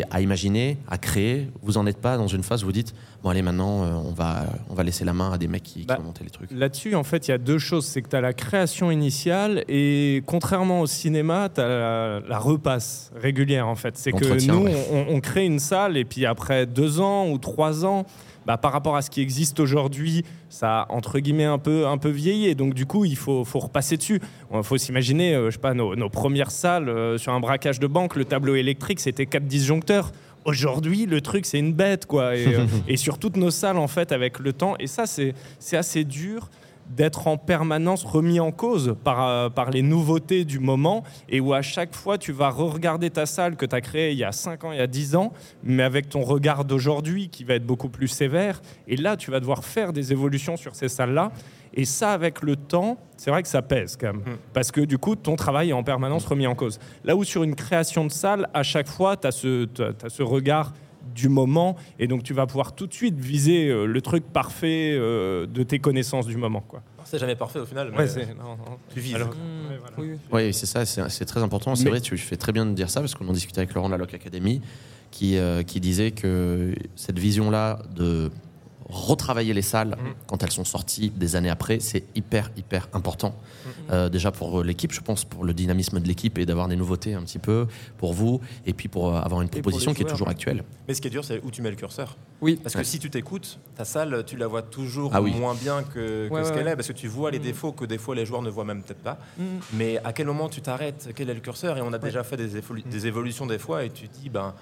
[0.09, 1.49] à imaginer, à créer.
[1.61, 4.45] Vous en êtes pas dans une phase où vous dites bon allez maintenant on va
[4.69, 6.49] on va laisser la main à des mecs qui, qui Bah, vont monter les trucs.
[6.51, 7.85] Là-dessus, en fait, il y a deux choses.
[7.85, 12.39] C'est que tu as la création initiale et contrairement au cinéma, tu as la, la
[12.39, 13.97] repasse régulière, en fait.
[13.97, 14.87] C'est que nous, ouais.
[14.91, 18.05] on, on crée une salle et puis après deux ans ou trois ans,
[18.47, 21.97] bah, par rapport à ce qui existe aujourd'hui, ça a entre guillemets un peu, un
[21.97, 22.47] peu vieilli.
[22.47, 24.21] Et donc, du coup, il faut, faut repasser dessus.
[24.53, 27.81] Il faut s'imaginer, euh, je sais pas, nos, nos premières salles euh, sur un braquage
[27.81, 30.13] de banque, le tableau électrique, c'était quatre disjoncteurs.
[30.45, 32.37] Aujourd'hui, le truc, c'est une bête, quoi.
[32.37, 34.75] Et, euh, et sur toutes nos salles, en fait, avec le temps.
[34.79, 36.49] Et ça, c'est c'est assez dur
[36.89, 41.53] d'être en permanence remis en cause par, euh, par les nouveautés du moment et où
[41.53, 44.31] à chaque fois tu vas re-regarder ta salle que tu as créée il y a
[44.31, 45.33] 5 ans, il y a 10 ans,
[45.63, 48.61] mais avec ton regard d'aujourd'hui qui va être beaucoup plus sévère.
[48.87, 51.31] Et là, tu vas devoir faire des évolutions sur ces salles-là.
[51.73, 54.21] Et ça, avec le temps, c'est vrai que ça pèse quand même.
[54.21, 54.37] Mm.
[54.53, 56.79] Parce que du coup, ton travail est en permanence remis en cause.
[57.03, 60.73] Là où sur une création de salle, à chaque fois, tu as, ce regard
[61.13, 64.95] du moment et donc tu vas pouvoir tout de suite viser euh, le truc parfait
[64.97, 66.61] euh, de tes connaissances du moment.
[66.67, 66.81] Quoi.
[67.05, 68.77] C'est jamais parfait au final, mais Ouais, c'est- non, non.
[68.93, 69.15] tu vises.
[69.15, 69.95] Alors- Mmh, Ouais, voilà.
[69.97, 70.17] oui, oui.
[70.31, 71.73] Oui, c'est ça, c'est c'est très important.
[71.75, 73.73] C'est Mais- vrai, tu fais très bien de dire ça parce qu'on en discutait avec
[73.73, 74.61] Laurent de la Loc Academy
[75.11, 78.29] qui, euh, qui disait que cette vision-là de
[78.89, 80.13] retravailler les salles Mhm.
[80.27, 83.35] quand elles sont sorties des années après, c'est hyper, hyper important.
[83.65, 83.71] Mhm.
[83.91, 87.13] Euh, déjà pour l'équipe, je pense, pour le dynamisme de l'équipe et d'avoir des nouveautés
[87.13, 87.67] un petit peu
[87.97, 90.63] pour vous et puis pour euh, avoir une proposition qui est toujours actuelle.
[90.87, 92.15] Mais ce qui est dur, c'est où tu mets le curseur.
[92.41, 92.59] Oui.
[92.61, 92.85] Parce que Ouais.
[92.85, 95.33] si tu t'écoutes, ta salle, tu la vois toujours Ah oui.
[95.33, 96.71] moins bien que, que Ouais, ce qu'elle ouais.
[96.71, 97.43] est, parce que tu vois les Mhm.
[97.45, 99.17] défauts que des fois les joueurs ne voient même peut-être pas.
[99.37, 99.43] Mmh.
[99.73, 101.09] Mais à quel moment tu t'arrêtes?
[101.15, 101.77] Quel est le curseur?
[101.77, 102.89] Et on a déjà fait des, évolu- Mm.
[102.89, 104.53] des évolutions des fois, et tu te dis, ben,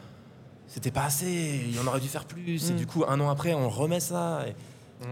[0.75, 2.69] c'était pas assez, il en aurait dû faire plus.
[2.69, 2.75] Et Mm.
[2.75, 4.41] du coup, un an après, on remet ça.
[4.45, 4.53] et-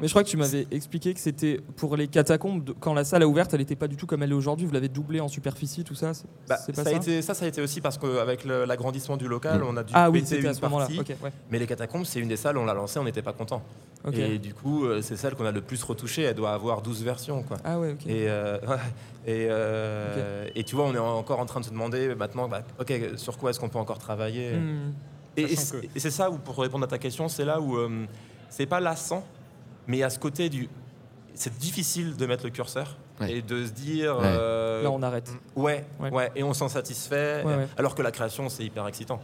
[0.01, 3.22] Mais je crois que tu m'avais expliqué que c'était pour les catacombes, quand la salle
[3.24, 4.66] a ouverte, elle n'était pas du tout comme elle est aujourd'hui.
[4.66, 6.14] Vous l'avez doublée en superficie, tout ça.
[6.14, 9.18] C'est Bah, pas ça, ça a été, ça, ça a été aussi parce qu'avec l'agrandissement
[9.18, 9.66] du local, Mm.
[9.68, 10.86] on a dû Ah oui, péter c'était à une ce moment-là.
[10.88, 10.99] partie.
[11.01, 11.32] Ok, ouais.
[11.51, 13.61] Mais les catacombes, c'est une des salles, on l'a lancée, on n'était pas content.
[14.14, 16.24] Et du coup, euh, c'est celle qu'on a le plus retouchée.
[16.24, 17.43] Elle doit avoir 12 versions.
[17.43, 17.57] Quoi.
[17.64, 18.05] Ah ouais, ok.
[18.07, 18.57] Et, euh,
[19.26, 22.64] et, euh, et tu vois, on est encore en train de se demander maintenant, bah,
[22.80, 24.53] ok, sur quoi est-ce qu'on peut encore travailler?
[24.55, 24.93] Mmh.
[25.38, 28.05] Et, c'est et c'est ça où, pour répondre à ta question, c'est là où euh,
[28.49, 29.25] c'est pas lassant,
[29.88, 30.69] mais à ce côté du.
[31.36, 33.31] C'est difficile de mettre le curseur Ouais.
[33.38, 34.15] et de se dire.
[34.17, 34.23] Ouais.
[34.25, 35.31] euh, Là, on arrête.
[35.55, 36.09] ouais, Ouais.
[36.11, 37.43] ouais, et on s'en satisfait.
[37.45, 37.67] Ouais, ouais.
[37.77, 39.19] Alors que la création, c'est hyper excitant.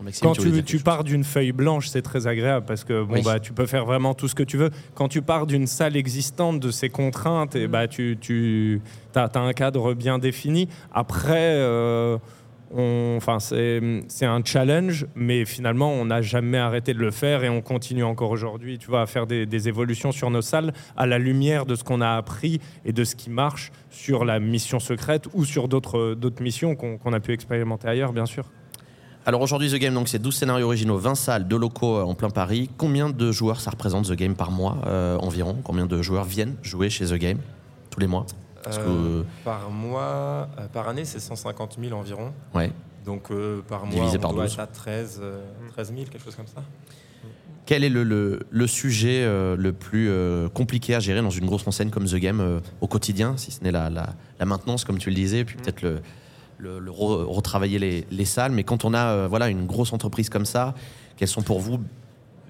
[0.00, 3.22] Maxime, Quand tu, pars d'une feuille blanche, c'est très agréable parce que bon, Oui.
[3.24, 4.70] bah, tu peux faire vraiment tout ce que tu veux.
[4.94, 7.70] Quand tu pars d'une salle existante, de ses contraintes, et Mm.
[7.70, 8.80] bah, tu, tu
[9.16, 10.68] as, un cadre bien défini.
[10.92, 12.16] Après, euh,
[12.76, 17.60] enfin, c'est un challenge, mais finalement, on n'a jamais arrêté de le faire et on
[17.60, 21.66] continue encore aujourd'hui tu vois, à faire des, évolutions sur nos salles à la lumière
[21.66, 25.44] de ce qu'on a appris et de ce qui marche sur la mission secrète ou
[25.44, 28.44] sur d'autres missions qu'on qu'on a pu expérimenter ailleurs, bien sûr.
[29.26, 32.14] Alors aujourd'hui, The Game, donc c'est 12 scénarios originaux, 20 salles, 2 locaux euh, en
[32.14, 32.70] plein Paris.
[32.78, 35.58] Combien de joueurs ça représente The Game par mois euh, environ?
[35.62, 37.38] Combien de joueurs viennent jouer chez The Game
[37.90, 38.24] tous les mois?
[38.62, 42.32] Parce que- Euh, par mois, euh, par année, c'est 150 000 environ.
[42.54, 42.72] Ouais.
[43.04, 44.52] Donc euh, par mois, Divisé on par doit 12.
[44.54, 45.40] être à 13, euh,
[45.72, 46.62] 13 000, quelque chose comme ça.
[47.66, 51.44] Quel est le, le- le sujet euh, le plus euh, compliqué à gérer dans une
[51.46, 54.84] grosse enseigne comme The Game euh, au quotidien, si ce n'est la, la- la maintenance,
[54.84, 56.00] comme tu le disais, puis peut-être le,
[56.56, 58.52] le- le re- retravailler les, les salles.
[58.52, 60.74] Mais quand on a euh, voilà, une grosse entreprise comme ça,
[61.16, 61.78] quels sont pour vous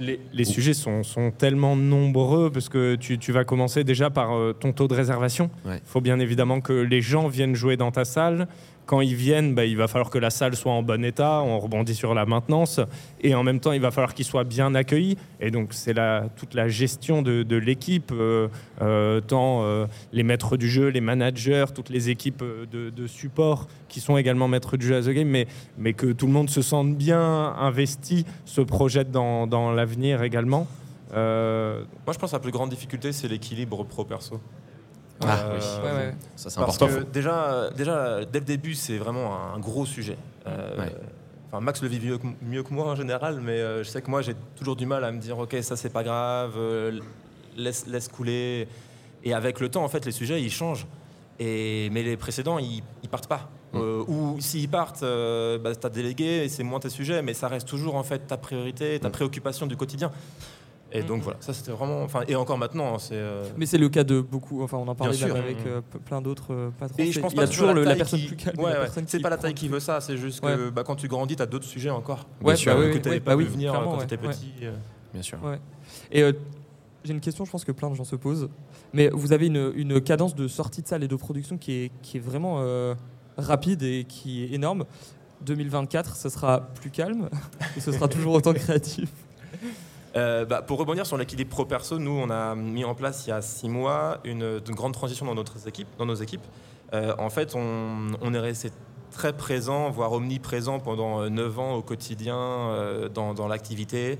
[0.01, 4.37] Les, les sujets sont, sont tellement nombreux parce que tu, tu vas commencer déjà par
[4.37, 5.51] euh, ton taux de réservation.
[5.65, 5.81] Il Ouais.
[5.85, 8.47] faut bien évidemment que les gens viennent jouer dans ta salle.
[8.89, 11.43] Quand ils viennent, bah, il va falloir que la salle soit en bon état.
[11.43, 12.81] On rebondit sur la maintenance.
[13.21, 15.19] Et en même temps, il va falloir qu'ils soient bien accueillis.
[15.41, 18.49] Et donc, c'est la, toute la gestion de, l'équipe, euh,
[18.81, 19.85] euh, tant euh,
[20.15, 24.79] les maîtres du jeu, les managers, toutes les équipes de, support qui sont également maîtres
[24.79, 25.45] du jeu à The Game,
[25.77, 27.21] mais, que tout le monde se sente bien
[27.59, 30.67] investi, se projette dans, dans l'avenir également.
[31.13, 34.41] Moi, je pense que la plus grande difficulté, c'est l'équilibre pro-perso.
[35.23, 35.85] Ah, Euh, oui.
[35.85, 36.15] Ouais, ouais.
[36.37, 37.01] Ça, c'est Parce important.
[37.01, 40.17] que déjà, déjà, dès le début, c'est vraiment un gros sujet.
[40.47, 40.95] Euh, Ouais.
[41.51, 44.03] Enfin, Max le vit mieux que, mieux que moi en général, mais euh, je sais
[44.03, 47.01] que moi, j'ai toujours du mal à me dire, ok, ça c'est pas grave, euh,
[47.57, 48.69] laisse, laisse couler.
[49.25, 50.87] Et avec le temps, en fait, les sujets, ils changent.
[51.41, 53.49] Et, mais les précédents, ils, ils partent pas.
[53.73, 53.79] Mm.
[53.79, 57.49] Euh, ou s'ils partent, euh, bah, t'as délégué et c'est moins tes sujets, mais ça
[57.49, 59.13] reste toujours en fait ta priorité, ta Mm.
[59.13, 60.11] préoccupation du quotidien.
[60.91, 62.03] Et donc voilà, ça c'était vraiment.
[62.03, 63.15] Enfin, et encore maintenant, hein, c'est.
[63.15, 64.63] euh, Mais c'est le cas de beaucoup.
[64.63, 65.29] Enfin, on en parlait sûr.
[65.35, 65.67] même avec Mhm.
[65.73, 66.97] euh, plein d'autres euh, patrons.
[67.03, 68.59] Et je pense il y pas a toujours la, personne qui- plus calme.
[68.59, 68.87] Ouais, ouais.
[69.07, 70.71] C'est pas la taille le- qui veut ça, c'est juste que Ouais.
[70.71, 72.27] bah, quand tu grandis, tu as d'autres sujets encore.
[72.43, 73.99] Ouais, sûr, bah que oui, que oui, tu n'avais bah pas vu venir clairement, quand
[73.99, 74.33] ouais, tu étais ouais.
[74.33, 74.53] petit.
[74.63, 74.75] euh.
[75.13, 75.39] Bien sûr.
[75.45, 75.61] Ouais.
[76.11, 76.33] Et euh,
[77.05, 78.49] j'ai une question, je pense que plein de gens se posent.
[78.95, 81.93] Mais vous avez une, une cadence de sortie de salle et de production qui est,
[82.01, 82.95] qui est vraiment euh,
[83.37, 84.85] rapide et qui est énorme.
[85.43, 87.29] 2024, ce sera plus calme
[87.77, 89.11] et ce sera toujours autant créatif?
[90.19, 93.33] Euh, bah, pour rebondir sur l'équilibre pro-perso, nous, on a mis en place il y
[93.33, 95.35] a six mois une, grande transition dans,
[96.07, 96.45] nos équipes.
[96.93, 98.71] Euh, en fait, on, est resté
[99.13, 104.19] très présent, voire omniprésent pendant euh, neuf ans au quotidien dans, l'activité,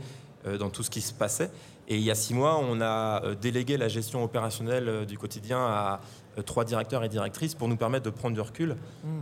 [0.59, 1.51] dans tout ce qui se passait.
[1.89, 6.01] Et il y a six mois, on a délégué la gestion opérationnelle du quotidien à
[6.43, 8.77] trois directeurs et directrices pour nous permettre de prendre du recul.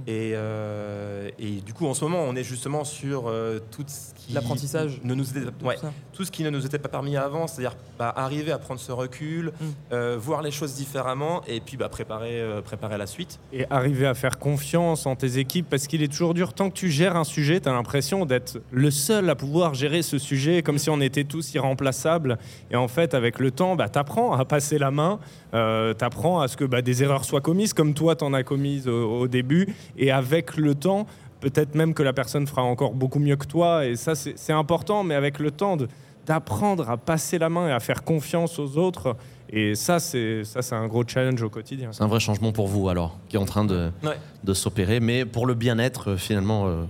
[0.06, 4.14] Et, euh, et du coup, en ce moment, on est justement sur euh, tout ce
[4.14, 5.00] qui L'apprentissage.
[5.04, 5.92] ne nous était, Tout ouais, ça.
[6.12, 8.92] tout ce qui ne nous était pas permis avant, c'est-à-dire bah, arriver à prendre ce
[8.92, 9.64] recul, Mm.
[9.92, 13.38] euh, voir les choses différemment et puis bah, préparer, euh, préparer la suite.
[13.52, 16.74] et arriver à faire confiance en tes équipes parce qu'il est toujours dur tant que
[16.74, 20.62] tu gères un sujet tu as l'impression d'être le seul à pouvoir gérer ce sujet
[20.62, 22.38] comme si on était tous irremplaçables
[22.70, 25.18] et en fait avec le temps bah, tu apprends à passer la main
[25.54, 28.42] euh, tu apprends à ce que bah, des erreurs soient commises comme toi t'en as
[28.42, 29.74] commises au, au début.
[29.96, 31.06] Et avec le temps
[31.40, 33.86] peut-être même que la personne fera encore beaucoup mieux que toi.
[33.86, 35.88] Et ça c'est important mais avec le temps de-
[36.26, 39.16] d'apprendre à passer la main et à faire confiance aux autres.
[39.48, 41.90] Et ça c'est ça c'est un gros challenge au quotidien.
[41.92, 44.16] C'est un vrai changement pour vous alors, qui est en train de, Ouais.
[44.44, 46.82] de s'opérer, mais pour le bien-être euh, finalement euh,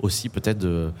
[0.00, 0.92] aussi peut-être de,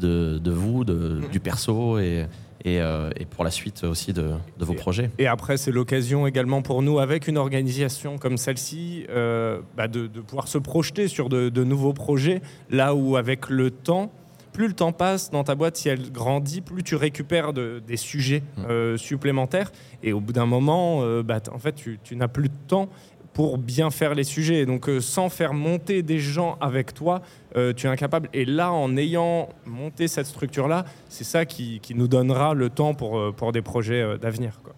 [0.00, 2.26] de, de vous, de, du perso et,
[2.64, 5.10] et, euh, et pour la suite aussi de, de vos Et- projets.
[5.18, 10.06] Et après, c'est l'occasion également pour nous, avec une organisation comme celle-ci, euh, bah, de,
[10.06, 12.40] de pouvoir se projeter sur de, de nouveaux projets,
[12.70, 14.12] là où avec le temps,
[14.52, 17.96] plus le temps passe dans ta boîte, si elle grandit, plus tu récupères de- des
[17.96, 18.62] sujets Mm.
[18.68, 19.72] euh, supplémentaires.
[20.02, 22.88] Et au bout d'un moment, bah, en fait, tu, tu n'as plus de temps
[23.34, 24.60] pour bien faire les sujets.
[24.60, 27.22] Et donc, euh, sans faire monter des gens avec toi,
[27.56, 28.28] euh, tu es incapable.
[28.34, 32.94] Et là, en ayant monté cette structure-là, c'est ça qui, qui nous donnera le temps
[32.94, 34.60] pour, euh, pour des projets euh, d'avenir.
[34.62, 34.74] quoi.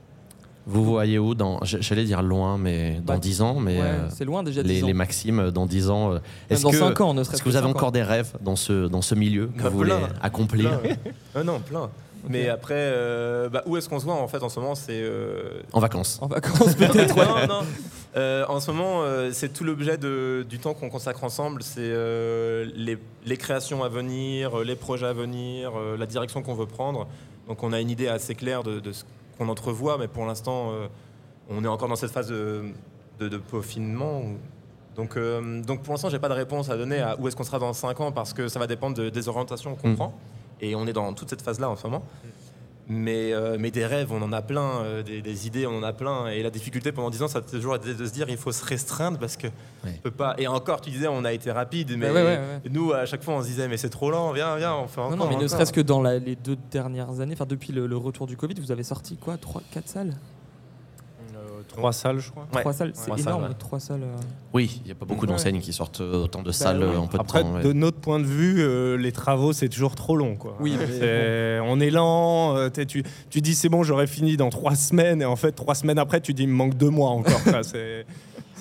[0.66, 4.08] Vous voyez où dans, J'allais dire loin, mais dans Bah, 10 ans, mais Ouais, euh,
[4.08, 4.62] c'est loin déjà.
[4.62, 4.86] les, 10 ans.
[4.86, 6.14] les Maximes dans 10 ans.
[6.48, 8.56] Est-ce dans que, 5 ans, ne serait-ce est-ce que vous avez encore des rêves dans
[8.56, 9.92] ce, dans ce milieu que Bah, vous voulez
[10.22, 10.96] accomplir Plein.
[11.34, 11.90] Ah non, plein.
[12.30, 15.02] Mais après, euh, bah, où est-ce qu'on se voit en fait en ce moment C'est
[15.02, 17.14] euh, en vacances En vacances peut-être.
[17.46, 17.66] non, non.
[18.16, 21.62] Euh, en ce moment, euh, c'est tout l'objet du temps qu'on consacre ensemble.
[21.62, 22.96] C'est euh, les,
[23.26, 27.08] les créations à venir, les projets à venir, la direction qu'on veut prendre.
[27.48, 29.04] Donc, on a une idée assez claire de, de ce
[29.36, 30.72] qu'on entrevoit, mais pour l'instant,
[31.50, 32.62] on est encore dans cette phase de,
[33.18, 34.22] de- de peaufinement.
[34.96, 35.18] Donc,
[35.66, 37.72] donc, pour l'instant, j'ai pas de réponse à donner à où est-ce qu'on sera dans
[37.72, 39.96] 5 ans parce que ça va dépendre de- des orientations qu'on Mm.
[39.96, 40.14] prend.
[40.60, 42.04] Et on est dans toute cette phase-là en ce moment.
[42.88, 45.82] Mais, euh, mais des rêves, on en a plein, euh, des, des idées, on en
[45.82, 46.26] a plein.
[46.26, 48.52] Et la difficulté pendant 10 ans, ça a toujours été de se dire il faut
[48.52, 49.46] se restreindre parce que
[49.86, 50.34] on peut pas.
[50.36, 52.60] Et encore, tu disais, on a été rapide, mais ouais, ouais, ouais.
[52.70, 55.00] nous, à chaque fois, on se disait mais c'est trop lent, viens, viens, on fait
[55.00, 55.16] encore.
[55.16, 57.86] Non, non, mais ne serait-ce que dans la- les deux dernières années, enfin depuis le,
[57.86, 60.14] le retour du Covid, vous avez sorti quoi 3, 4 salles?
[61.76, 62.46] Trois salles, je crois.
[62.54, 62.60] Ouais.
[62.60, 63.42] Trois salles, c'est énorme.
[63.44, 63.48] ouais.
[63.58, 64.02] Trois salles.
[64.02, 64.16] euh.
[64.52, 65.32] Oui, il n'y a pas beaucoup Ouais.
[65.32, 66.96] d'enseignes qui sortent euh, autant de salles ouais.
[66.96, 67.54] en peu de Après, temps.
[67.54, 67.62] ouais.
[67.62, 70.36] de notre point de vue, euh, les travaux, c'est toujours trop long.
[70.36, 70.56] Quoi.
[70.60, 70.76] Oui,
[71.66, 72.56] on est lent.
[72.56, 75.74] euh, tu, tu dis c'est bon, j'aurais fini dans trois semaines, et en fait, trois
[75.74, 77.40] semaines après, tu dis il me manque deux mois encore.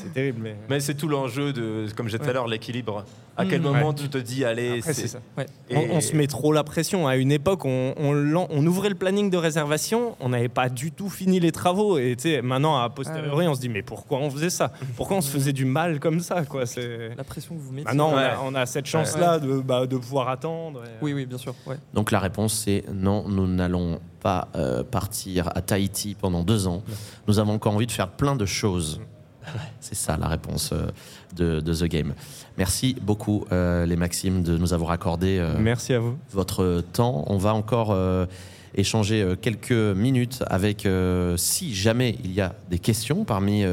[0.04, 0.39] c'est, terrible.
[0.41, 0.56] Mais...
[0.70, 3.06] Mais c'est tout l'enjeu de, comme j'ai dit tout à l'heure, l'équilibre.
[3.36, 3.64] À quel Mm.
[3.64, 3.95] moment Ouais.
[3.95, 5.18] tu te dis, allez, Après, c'est ça.
[5.36, 5.47] Ouais.
[5.70, 7.08] Et- On, on se met trop la pression.
[7.08, 10.70] À une époque, on, on lan- on ouvrait le planning de réservation, on n'avait pas
[10.70, 11.97] du tout fini les travaux.
[11.97, 14.72] Et maintenant, à posteriori, on se dit mais pourquoi on faisait ça?
[14.95, 16.68] Pourquoi on se faisait du mal comme ça quoi?
[16.68, 17.16] C'est...
[17.18, 17.86] La pression que vous mettez.
[17.86, 18.24] Maintenant, on, Ouais.
[18.24, 20.84] a, on a cette chance-là de, bah, de pouvoir attendre.
[20.86, 21.56] et- Oui, oui, bien sûr.
[21.66, 21.78] Ouais.
[21.95, 26.84] Donc la réponse c'est non, nous n'allons pas euh, partir à Tahiti pendant deux ans.
[27.28, 29.01] Nous avons encore envie de faire plein de choses.
[29.80, 30.88] C'est ça la réponse euh,
[31.36, 32.14] de, de The Game.
[32.58, 36.18] Merci beaucoup euh, les Maximes de nous avoir accordé euh, Merci à vous.
[36.32, 37.24] votre temps.
[37.28, 38.26] On va encore euh,
[38.76, 40.88] échanger quelques minutes avec,
[41.38, 43.64] si jamais il y a des questions parmi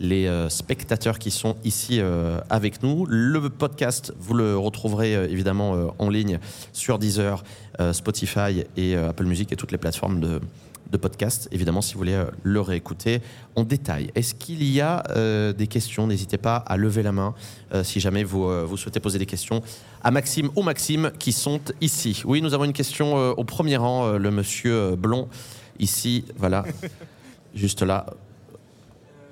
[0.00, 2.00] les spectateurs qui sont ici
[2.48, 3.04] avec nous.
[3.04, 6.38] Le podcast, vous le retrouverez évidemment en ligne
[6.72, 7.44] sur Deezer,
[7.92, 10.40] Spotify et Apple Music et toutes les plateformes de,
[10.90, 11.48] de podcast.
[11.52, 13.20] Évidemment, si vous voulez euh, le réécouter
[13.56, 14.10] en détail.
[14.14, 16.06] Est-ce qu'il y a euh, des questions?
[16.06, 17.34] N'hésitez pas à lever la main
[17.72, 19.62] euh, si jamais vous, euh, vous souhaitez poser des questions
[20.02, 22.22] à Maxime ou Maxime qui sont ici.
[22.24, 25.28] Oui, nous avons une question au premier rang, le monsieur Blond,
[25.78, 26.64] ici, voilà,
[27.54, 28.06] juste là.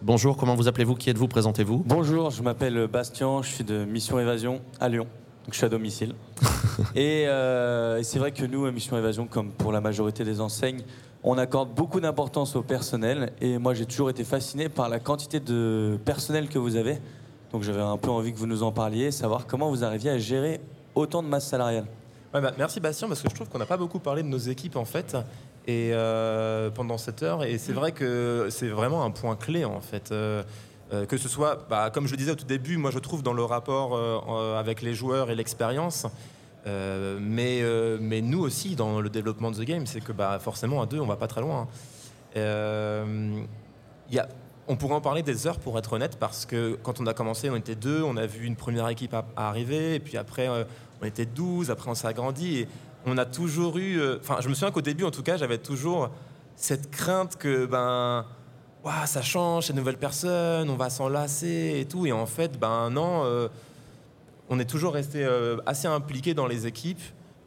[0.03, 0.95] Bonjour, comment vous appelez-vous?
[0.95, 1.27] Qui êtes-vous?
[1.27, 1.83] Présentez-vous.
[1.87, 5.07] Bonjour, je m'appelle Bastien, je suis de Mission Évasion à Lyon,
[5.45, 6.15] donc je suis à domicile.
[6.95, 10.41] et euh, et c'est vrai que nous, à Mission Évasion, comme pour la majorité des
[10.41, 10.83] enseignes,
[11.31, 13.33] on accorde beaucoup d'importance au personnel.
[13.43, 16.99] Et moi, j'ai toujours été fasciné par la quantité de personnel que vous avez.
[17.53, 20.16] Donc j'avais un peu envie que vous nous en parliez, savoir comment vous arriviez à
[20.16, 20.59] gérer
[20.95, 21.85] autant de masse salariale.
[22.33, 24.76] Bah, merci Bastien, parce que je trouve qu'on n'a pas beaucoup parlé de nos équipes
[24.76, 25.18] en fait.
[25.66, 29.83] Et euh, pendant cette heure, et c'est vrai que c'est vraiment un point clé en
[29.83, 30.12] fait.
[30.12, 30.43] Euh,
[30.95, 33.22] euh, que ce soit, bah, comme je le disais au tout début, moi je trouve
[33.22, 33.99] dans le rapport
[34.57, 36.07] avec les joueurs et l'expérience,
[36.69, 40.39] euh, mais, euh, mais nous aussi dans le développement de The Game, c'est que bah,
[40.39, 41.66] forcément à deux on va pas très loin.
[42.37, 43.41] Euh,
[44.09, 44.29] il y a,
[44.69, 47.49] on pourrait en parler des heures pour être honnête, parce que quand on a commencé,
[47.51, 50.64] on était deux, on a vu une première équipe arriver, et puis après euh,
[51.03, 52.69] on était 12, après on s'est agrandi, et
[53.07, 53.99] on a toujours eu.
[53.99, 56.11] euh, Enfin, je me souviens qu'au début, en tout cas, j'avais toujours
[56.57, 58.27] cette crainte que, ben,
[59.07, 62.07] ça change, c'est de nouvelles personnes, on va s'enlacer et tout.
[62.07, 63.49] Et en fait, ben non, euh,
[64.51, 67.01] on est toujours resté euh, assez impliqué dans les équipes.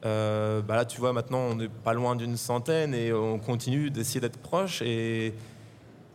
[0.05, 3.89] Euh, bah là, tu vois, maintenant, on n'est pas loin d'une centaine et on continue
[3.91, 4.81] d'essayer d'être proche.
[4.81, 5.33] Et,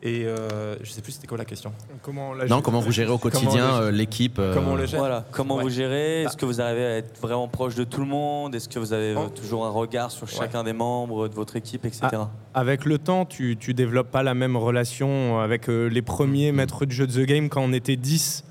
[0.03, 1.73] et euh, je sais plus c'était quoi la question.
[2.03, 4.99] Comment, la Non, comment vous gérez au quotidien euh, l'équipe euh, Comment on le gère
[5.01, 5.63] Voilà, comment Ouais.
[5.63, 6.31] vous gérez Bah.
[6.31, 8.55] Est-ce que vous arrivez à être vraiment proche de tout le monde?
[8.55, 9.29] Est-ce que vous avez Oh.
[9.35, 12.09] toujours un regard sur chacun des membres de votre équipe, etc.
[12.55, 16.85] Avec le temps, tu, tu développes pas la même relation avec euh, les premiers maîtres
[16.87, 18.45] de jeu de The Game quand on était 10.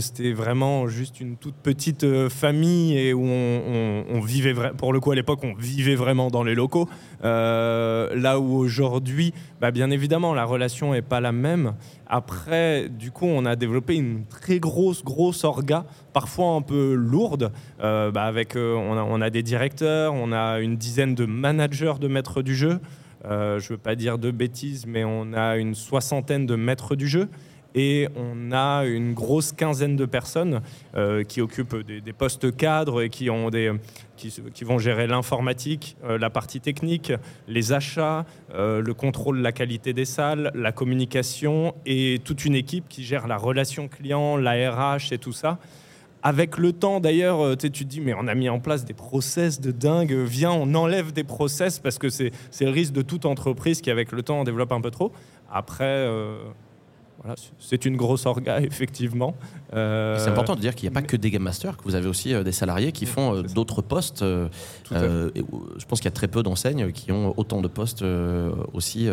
[0.00, 4.92] C'était vraiment juste une toute petite euh, famille et où on, on- on vivait, pour
[4.94, 6.88] le coup à l'époque, on vivait vraiment dans les locaux.
[7.24, 11.74] Euh, là où aujourd'hui, bah, bien évidemment, la relation est pas la même.
[12.06, 15.84] Après, du coup, on a développé une très grosse, grosse orga,
[16.14, 20.60] parfois un peu lourde, euh, bah, avec, on, a, on a des directeurs, on a
[20.60, 22.80] une dizaine de managers de maîtres du jeu.
[23.24, 27.28] Je veux pas dire de bêtises, mais on a une soixantaine de maîtres du jeu
[27.74, 30.60] et on a une grosse quinzaine de personnes
[30.94, 33.72] euh, qui occupent des, postes cadres et qui, ont des,
[34.16, 37.12] qui, vont gérer l'informatique, euh, la partie technique,
[37.48, 42.54] les achats, euh, le contrôle de la qualité des salles, la communication et toute une
[42.54, 45.58] équipe qui gère la relation client, la RH et tout ça.
[46.24, 49.60] Avec le temps, d'ailleurs, tu te dis, mais on a mis en place des process
[49.60, 50.12] de dingue.
[50.12, 54.12] Viens, on enlève des process parce que c'est le risque de toute entreprise qui, avec
[54.12, 55.10] le temps, en développe un peu trop.
[55.50, 56.06] Après,
[57.22, 59.34] voilà, c'est- une grosse orga, effectivement.
[59.74, 61.94] Euh, C'est important de dire qu'il n'y a pas que des game masters, que vous
[61.94, 64.22] avez aussi euh, des salariés qui font euh, d'autres postes.
[64.22, 64.48] euh,
[65.34, 65.42] et,
[65.78, 68.04] je pense qu'il y a très peu d'enseignes qui ont autant de postes
[68.72, 69.08] aussi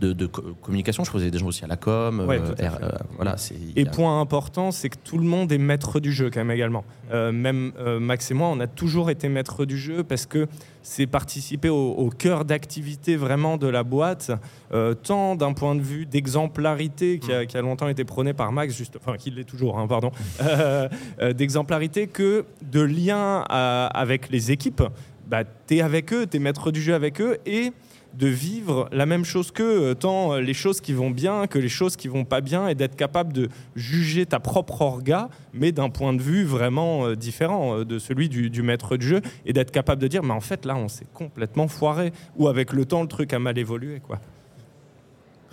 [0.00, 1.04] de, de co- communication.
[1.04, 2.20] Je a des gens aussi à la com.
[2.26, 3.36] Ouais, R- voilà,
[3.76, 6.50] Et a- point important, c'est que tout le monde est maître du jeu quand même
[6.50, 6.84] également.
[7.12, 10.46] Même Max et moi, on a toujours été maître du jeu parce que
[10.86, 14.30] c'est participer au, au cœur d'activité vraiment de la boîte,
[14.72, 18.52] euh, tant d'un point de vue d'exemplarité qui a, qui a longtemps été prôné par
[18.52, 20.10] Max, juste, enfin qui l'est toujours, hein, pardon,
[20.42, 20.88] euh,
[21.20, 24.82] euh, d'exemplarité que de lien à- avec les équipes.
[25.26, 27.72] Bah, tu es avec eux, tu es maître du jeu avec eux et
[28.16, 31.58] de vivre la même chose qu'eux, euh, tant euh, les choses qui vont bien que
[31.58, 35.72] les choses qui vont pas bien, et d'être capable de juger ta propre orga, mais
[35.72, 39.52] d'un point de vue vraiment euh, différent de celui du, du maître de jeu, et
[39.52, 42.84] d'être capable de dire, mais en fait là, on s'est complètement foiré, ou avec le
[42.84, 44.00] temps, le truc a mal évolué.
[44.00, 44.20] Quoi.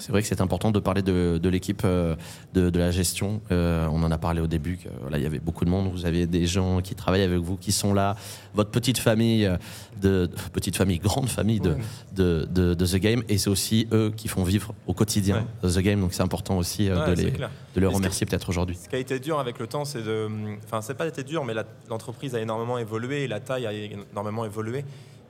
[0.02, 2.16] C'est vrai que c'est important de parler de, de l'équipe, euh,
[2.54, 3.40] de, de la gestion.
[3.52, 5.92] Euh, on en a parlé au début, que, voilà, il y avait beaucoup de monde.
[5.92, 8.16] Vous avez des gens qui travaillent avec vous, qui sont là.
[8.56, 9.58] Votre petite famille, euh,
[10.02, 11.76] de, petite famille, grande famille de,
[12.16, 13.24] de, de- de The Game.
[13.30, 16.02] Et c'est aussi eux qui font vivre au quotidien The Game.
[16.02, 17.52] Donc c'est important aussi Ouais, de, les, clair.
[17.76, 18.76] de les remercier peut-être aujourd'hui.
[18.82, 20.28] Ce qui a été dur avec le temps, c'est de.
[20.66, 21.54] Enfin, c'est pas été dur, mais
[21.90, 24.84] l'entreprise a énormément évolué et la taille a énormément évolué.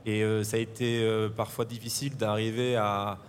[0.06, 3.20] Et euh, ça a été euh, parfois difficile d'arriver à,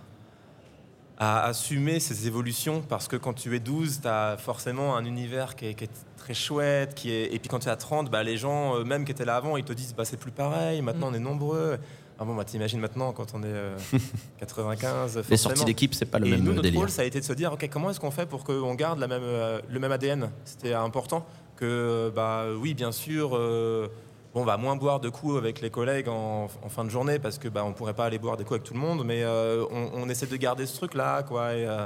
[1.17, 5.55] à assumer ces évolutions parce que quand tu es 12, tu as forcément un univers
[5.55, 6.95] qui est, qui est très chouette.
[6.95, 7.33] Qui est...
[7.33, 9.35] Et puis quand tu es à 30, bah, les gens, euh, même qui étaient là
[9.35, 11.77] avant, ils te disent bah, c'est plus pareil, maintenant on est nombreux.
[12.19, 13.75] Ah bon, bah, t'imagines maintenant quand on est euh,
[14.39, 15.23] 95.
[15.29, 16.79] Les sorties d'équipe, c'est pas le Et même nous, notre délire.
[16.81, 18.99] rôle, ça a été de se dire, ok, comment est-ce qu'on fait pour qu'on garde
[18.99, 23.87] la même, euh, le même ADN C'était important que, bah, oui, bien sûr, euh,
[24.35, 27.37] on va moins boire de coups avec les collègues en, en fin de journée parce
[27.37, 29.63] que, bah, on pourrait pas aller boire des coups avec tout le monde, mais euh,
[29.71, 31.53] on, on essaie de garder ce truc-là, quoi.
[31.53, 31.85] Et, euh,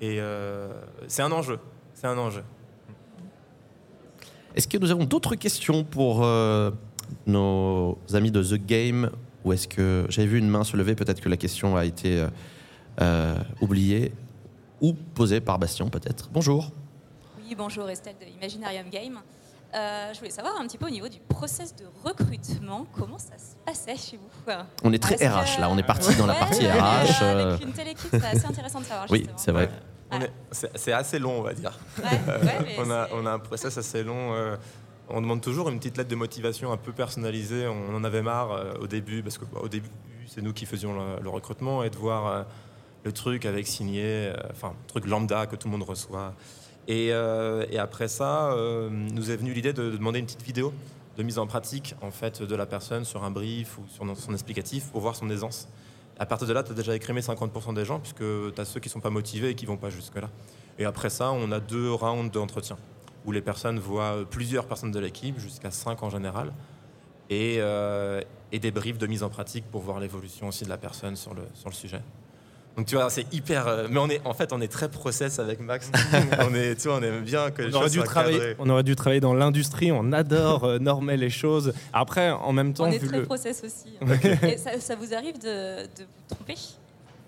[0.00, 0.68] et, euh,
[1.06, 1.58] c'est un enjeu.
[1.94, 2.42] C'est un enjeu.
[4.54, 6.70] Est-ce que nous avons d'autres questions pour euh,
[7.26, 9.10] nos amis de The Game
[9.44, 12.26] Ou est-ce que j'avais vu une main se lever Peut-être que la question a été
[13.60, 14.12] oubliée
[14.80, 16.28] ou posée par Bastien, peut-être.
[16.32, 16.72] Bonjour.
[17.38, 19.20] Oui, bonjour Estelle de Imaginarium Game.
[19.74, 23.36] Euh, je voulais savoir un petit peu au niveau du process de recrutement, comment ça
[23.36, 24.52] se passait chez vous
[24.82, 26.70] On est très Est-ce RH que- là, on est parti dans la partie RH.
[26.72, 29.06] euh, euh, Avec une telle équipe, c'est assez intéressant de savoir.
[29.10, 29.68] Oui, c'est vrai.
[30.74, 31.78] C'est assez long, on va dire.
[31.98, 34.32] Ouais, ouais, mais on, a, c'est- on a un process assez long.
[34.34, 34.56] euh,
[35.10, 37.66] on demande toujours une petite lettre de motivation un peu personnalisée.
[37.68, 39.88] On en avait marre euh, au début, parce qu'au début,
[40.26, 42.42] c'est nous qui faisions le, le recrutement, et de voir euh,
[43.04, 46.32] le truc avec signé, euh, enfin, truc lambda que tout le monde reçoit.
[46.88, 50.42] Et, euh, et après ça, euh, nous est venue l'idée de, de demander une petite
[50.42, 50.72] vidéo
[51.18, 54.32] de mise en pratique en fait, de la personne sur un brief ou sur son
[54.32, 55.68] explicatif pour voir son aisance.
[56.18, 58.24] À partir de là, tu as déjà écrémé 50% des gens, puisque
[58.54, 60.30] tu as ceux qui ne sont pas motivés et qui ne vont pas jusque-là.
[60.78, 62.76] Et après ça, on a deux rounds d'entretien,
[63.24, 66.52] où les personnes voient euh, plusieurs personnes de l'équipe, jusqu'à 5 en général,
[67.30, 67.60] et,
[68.52, 71.72] des briefs de mise en pratique pour voir l'évolution aussi de la personne sur le
[71.72, 72.00] sujet.
[72.78, 73.66] Donc tu vois, c'est hyper...
[73.66, 75.90] euh, mais on est, en fait, on est très process avec Max.
[76.48, 78.38] on, est, tu vois, on aime bien que les On aurait, choses dû soient travailler,
[78.38, 78.56] cadrées.
[78.60, 81.72] on aurait dû travailler dans l'industrie, on adore euh, normer les choses.
[81.92, 83.24] Après, en même temps, On est vu très le...
[83.24, 83.96] process aussi.
[84.00, 84.46] hein.
[84.46, 86.54] Et ça, ça vous arrive de, de vous tromper?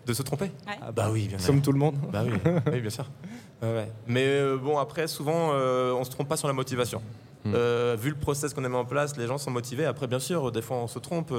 [0.07, 0.45] De se tromper?
[0.69, 0.79] Ouais.
[0.81, 1.49] Ah bah oui, bien sûr.
[1.49, 1.97] Comme tout le monde.
[2.13, 2.33] Bah oui,
[2.73, 3.07] oui bien sûr.
[3.63, 3.93] Ouais.
[4.07, 7.03] Mais euh, bon, après, souvent, euh, on se trompe pas sur la motivation.
[7.45, 7.53] Hmm.
[7.55, 9.85] Euh, vu le process qu'on a mis en place, les gens sont motivés.
[9.85, 11.31] Après, bien sûr, des fois, on se trompe.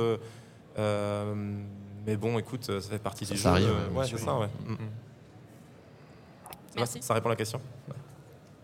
[2.07, 3.55] Euh, euh, mais bon, écoute, ça fait partie Ça, du ça jeu.
[3.65, 4.19] arrive, euh, ouais, bien ouais, sûr.
[4.19, 4.47] c'est ça, ouais.
[4.65, 4.75] Mm.
[4.75, 4.85] Ça va,
[6.77, 6.99] Merci.
[7.01, 7.59] ça répond à la question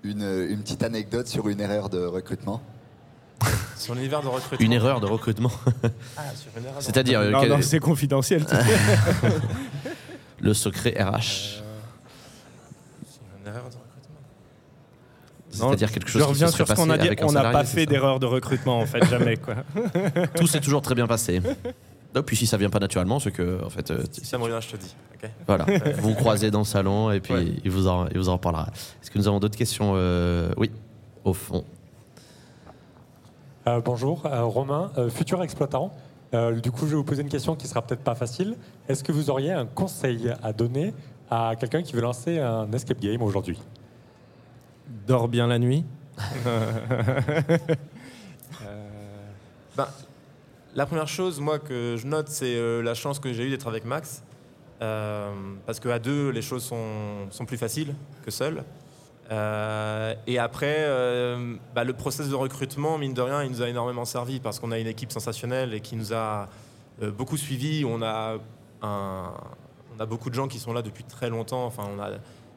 [0.04, 2.62] Une, une petite anecdote sur une erreur de recrutement.
[3.78, 4.66] Sur l'univers de recrutement.
[4.66, 5.52] Une erreur de recrutement.
[6.18, 8.44] Ah, sur une erreur de C'est-à-dire euh, Non, quel- non, c'est confidentiel.
[10.40, 11.04] le secret RH.
[11.04, 11.22] recrutement.
[13.06, 13.82] Sur une erreur de recrutement.
[15.52, 17.10] C'est-à-dire quelque chose Je qui reviens se sur ce qu'on a dit.
[17.22, 19.38] On n'a pas fait d'erreur de recrutement, en fait, jamais.
[19.38, 19.56] Quoi.
[20.36, 21.40] Tout s'est toujours très bien passé.
[22.16, 24.44] Non, puis si ça vient pas naturellement, c'est que en fait, euh, Si ça me
[24.44, 24.96] revient, je te dis.
[25.46, 25.66] voilà,
[26.00, 27.46] vous croisez dans le salon et puis Ouais.
[27.64, 28.68] il vous en, il vous en reparlera.
[29.02, 30.72] Est-ce que nous avons d'autres questions Euh, Oui,
[31.24, 31.64] au fond.
[33.68, 35.92] Euh, bonjour, euh, Romain, euh, futur exploitant.
[36.34, 38.56] Euh, du coup, je vais vous poser une question qui sera peut-être pas facile.
[38.88, 40.94] Est-ce que vous auriez un conseil à donner
[41.30, 43.60] à quelqu'un qui veut lancer un escape game aujourd'hui?
[45.06, 45.84] Dors bien la nuit.
[49.76, 49.86] Ben,
[50.78, 53.68] la première chose, moi, que je note, c'est euh, la chance que j'ai eue d'être
[53.68, 54.24] avec Max.
[54.84, 55.34] Euh,
[55.66, 58.64] parce qu'à deux, les choses sont, sont plus faciles que seul.
[59.32, 60.86] Euh, et après,
[61.74, 64.72] bah, le process de recrutement, mine de rien, il nous a énormément servi parce qu'on
[64.72, 66.48] a une équipe sensationnelle et qui nous a
[67.18, 67.84] beaucoup suivis.
[67.84, 68.38] On a,
[68.84, 71.66] on a beaucoup de gens qui sont là depuis très longtemps.
[71.66, 72.12] Enfin, on a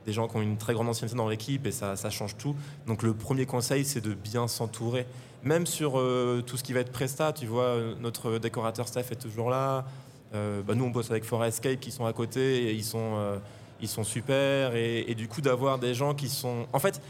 [0.07, 2.55] des gens qui ont une très grande ancienneté dans l'équipe et ça, change tout.
[2.87, 5.07] Donc le premier conseil, c'est de bien s'entourer.
[5.43, 9.11] Même sur euh, tout ce qui va être presta, tu vois, euh, notre décorateur staff
[9.13, 9.87] est toujours là.
[10.35, 13.41] Euh, bah, nous, on bosse avec Forescape qui sont à côté et ils sont,
[13.81, 14.75] ils sont super.
[14.75, 16.67] Et, et du coup, d'avoir des gens qui sont.
[16.73, 17.01] En fait,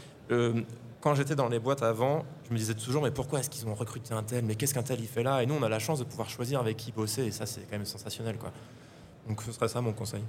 [1.01, 3.73] quand j'étais dans les boîtes avant, je me disais toujours, mais pourquoi est-ce qu'ils ont
[3.73, 4.45] recruté un tel?
[4.45, 5.43] Mais qu'est-ce qu'un tel il fait là?
[5.43, 7.61] Et nous, on a la chance de pouvoir choisir avec qui bosser et ça, c'est
[7.61, 8.37] quand même sensationnel.
[8.37, 8.51] Quoi.
[9.27, 10.23] Donc, ce serait ça mon conseil.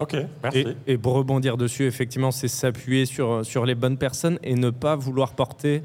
[0.00, 0.66] Ok, merci.
[0.86, 4.70] Et, et pour rebondir dessus, effectivement, c'est s'appuyer sur, sur les bonnes personnes et ne
[4.70, 5.82] pas vouloir porter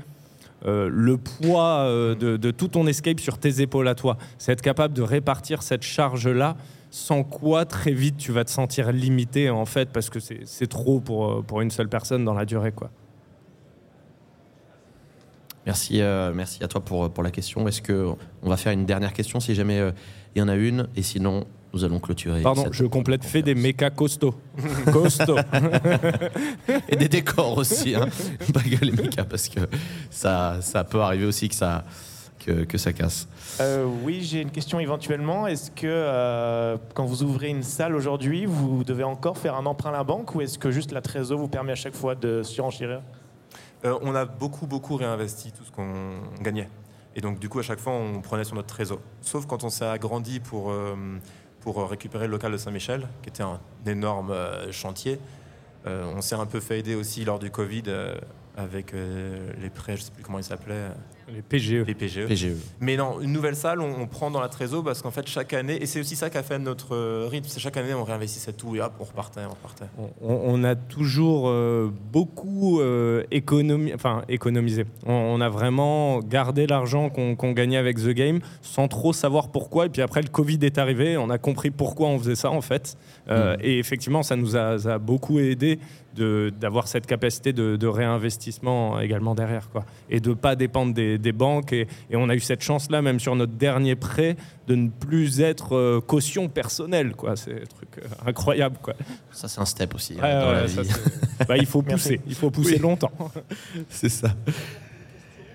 [0.65, 4.17] euh, le poids euh, de, de tout ton escape sur tes épaules à toi.
[4.37, 6.57] C'est être capable de répartir cette charge-là,
[6.91, 10.67] sans quoi très vite tu vas te sentir limité en fait, parce que c'est c'est
[10.67, 12.71] trop pour, euh, pour une seule personne dans la durée.
[12.71, 12.89] Quoi.
[15.67, 17.67] Merci, euh, merci à toi pour, pour la question.
[17.67, 18.09] Est-ce que
[18.41, 19.91] on va faire une dernière question si jamais euh,
[20.35, 20.87] il y en a une?
[20.95, 22.41] Et sinon, nous allons clôturer.
[22.41, 24.35] Pardon, je complète, fait des mécas costauds.
[24.91, 25.37] costauds.
[26.87, 28.07] Et des décors aussi, hein.
[28.53, 29.61] pas que les mécas, parce que
[30.09, 31.85] ça, ça peut arriver aussi que ça,
[32.39, 33.27] que, que ça casse.
[33.59, 35.47] Euh, oui, j'ai une question éventuellement.
[35.47, 39.89] Est-ce que euh, quand vous ouvrez une salle aujourd'hui, vous devez encore faire un emprunt
[39.89, 42.41] à la banque ou est-ce que juste la trésor vous permet à chaque fois de
[42.43, 43.01] surenchérir?
[43.85, 46.69] Euh, on a beaucoup, beaucoup réinvesti tout ce qu'on gagnait.
[47.15, 48.99] Et donc, du coup, à chaque fois, on prenait sur notre trésor.
[49.21, 50.95] Sauf quand on s'est agrandi pour, euh,
[51.61, 55.19] pour récupérer le local de Saint-Michel, qui était un énorme euh, chantier.
[55.87, 58.15] Euh, on s'est un peu fait aider aussi lors du Covid euh,
[58.57, 60.89] avec euh, les prêts, je ne sais plus comment ils s'appelaient,
[61.33, 61.85] Les PGE.
[61.85, 62.25] les PGE.
[62.27, 62.47] PGE.
[62.79, 65.53] Mais non, une nouvelle salle, on, on prend dans la trésor parce qu'en fait, chaque
[65.53, 68.03] année, et c'est aussi ça qui a fait notre euh, rythme, c'est chaque année, on
[68.03, 69.85] réinvestissait tout et hop, on repartait, on repartait.
[69.97, 74.85] On, on a toujours euh, beaucoup euh, économi- enfin, économisé.
[75.05, 79.85] On, on a vraiment gardé l'argent qu'on gagnait avec The Game sans trop savoir pourquoi.
[79.85, 82.61] Et puis après, le Covid est arrivé, on a compris pourquoi on faisait ça en
[82.61, 82.97] fait.
[83.29, 85.79] Euh, Et effectivement, ça nous a, ça a beaucoup aidé
[86.15, 89.69] d'avoir cette capacité de, de réinvestissement également derrière.
[89.69, 89.85] Quoi.
[90.09, 91.71] Et de ne pas dépendre des, des banques.
[91.73, 94.35] Et, et on a eu cette chance-là, même sur notre dernier prêt,
[94.67, 97.15] de ne plus être euh, caution personnelle.
[97.15, 97.35] quoi.
[97.35, 98.77] C'est un truc euh, incroyable.
[98.81, 98.95] Quoi.
[99.31, 100.89] Ça, c'est un step aussi hein, Ouais, dans ouais, la ça, vie.
[100.89, 102.17] c'est- bah, il faut Merci.
[102.17, 102.79] pousser, il faut pousser Oui.
[102.79, 103.11] longtemps.
[103.89, 104.29] C'est ça.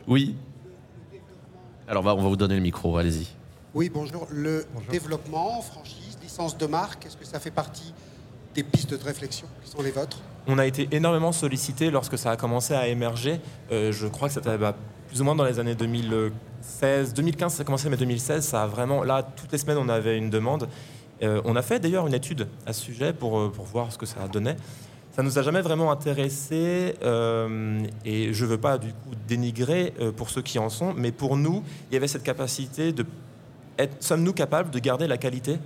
[0.06, 0.34] Oui.
[1.86, 3.26] Alors, on va, on va vous donner le micro, allez-y.
[3.74, 4.26] Oui, bonjour.
[4.30, 7.92] Le développement, franchise, licence de marque, est-ce que ça fait partie
[8.54, 10.20] des pistes de réflexion qui sont les vôtres?
[10.46, 13.40] On a été énormément sollicité lorsque ça a commencé à émerger.
[13.72, 14.76] Euh, je crois que c'était bah,
[15.08, 18.66] plus ou moins dans les années 2016, 2015, ça a commencé, mais 2016, ça a
[18.66, 19.02] vraiment.
[19.04, 20.68] Là, toutes les semaines, on avait une demande.
[21.22, 23.96] Euh, on a fait d'ailleurs une étude à ce sujet pour, euh, pour voir ce
[23.96, 24.56] que ça donnait.
[25.12, 26.96] Ça nous a jamais vraiment intéressé
[28.04, 31.62] et je veux pas du coup dénigrer pour ceux qui en sont, mais pour nous,
[31.88, 33.06] il y avait cette capacité de
[34.00, 35.60] sommes-nous capables de garder la qualité?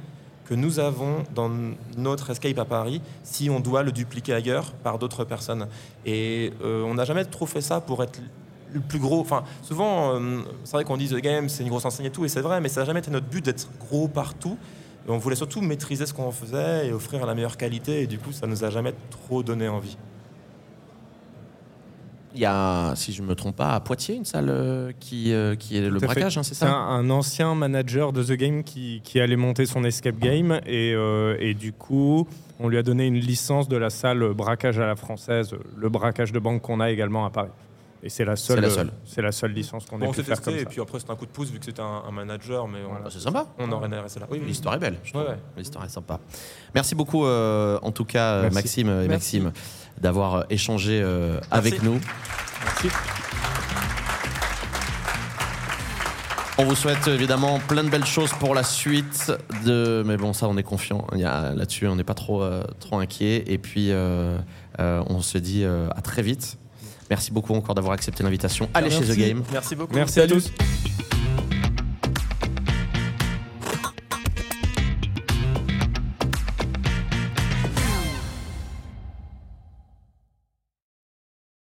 [0.49, 1.51] Que nous avons dans
[1.99, 5.69] notre escape à Paris si on doit le dupliquer ailleurs par d'autres personnes.
[6.07, 8.19] Et euh, on n'a jamais trop fait ça pour être
[8.73, 9.20] le plus gros.
[9.20, 12.25] Enfin, souvent, euh, c'est vrai qu'on dit The Game, c'est une grosse enseigne et tout,
[12.25, 14.57] et c'est vrai, mais ça n'a jamais été notre but d'être gros partout.
[15.07, 18.33] On voulait surtout maîtriser ce qu'on faisait et offrir la meilleure qualité, et du coup,
[18.33, 19.97] ça nous a jamais trop donné envie.
[22.39, 25.32] Il y a, si je ne me trompe pas, à Poitiers, une salle euh, qui,
[25.32, 28.35] euh, qui est le braquage, hein, c'est C'est ça un, un ancien manager de The
[28.35, 32.28] Game qui, qui allait monter son escape game et, euh, et du coup,
[32.60, 36.31] on lui a donné une licence de la salle braquage à la française, le braquage
[36.31, 37.51] de banque qu'on a également à Paris.
[38.05, 38.93] Et c'est la seule, la seule.
[39.05, 40.69] c'est la seule licence qu'on ait on pu s'est faire testé, comme et ça.
[40.70, 42.93] puis après, c'était un coup de pouce vu que c'était un, un manager, mais on,
[43.02, 43.48] Bah, C'est sympa.
[43.59, 44.27] on aurait resté là.
[44.31, 44.47] Oui, oui.
[44.47, 44.98] L'histoire est belle.
[45.12, 45.36] Ouais, ouais.
[45.56, 46.20] L'histoire est sympa.
[46.77, 48.55] Merci beaucoup, euh, en tout cas, Merci.
[48.55, 49.40] Maxime et Merci.
[49.40, 49.52] Maxime,
[50.01, 52.01] d'avoir euh, échangé euh, avec nous.
[56.61, 59.31] On vous souhaite évidemment plein de belles choses pour la suite
[59.65, 60.03] de.
[60.05, 61.07] Mais bon, ça, on est confiant.
[61.12, 63.45] Là-dessus, on n'est pas trop, euh, trop inquiet.
[63.47, 64.39] Et puis, euh,
[64.81, 66.59] euh, on se dit euh, à très vite.
[67.11, 68.69] Merci beaucoup encore d'avoir accepté l'invitation.
[68.75, 69.20] Allez chez The Merci.
[69.20, 69.43] Game.
[69.53, 69.95] Merci beaucoup.
[69.95, 70.51] Merci à tous.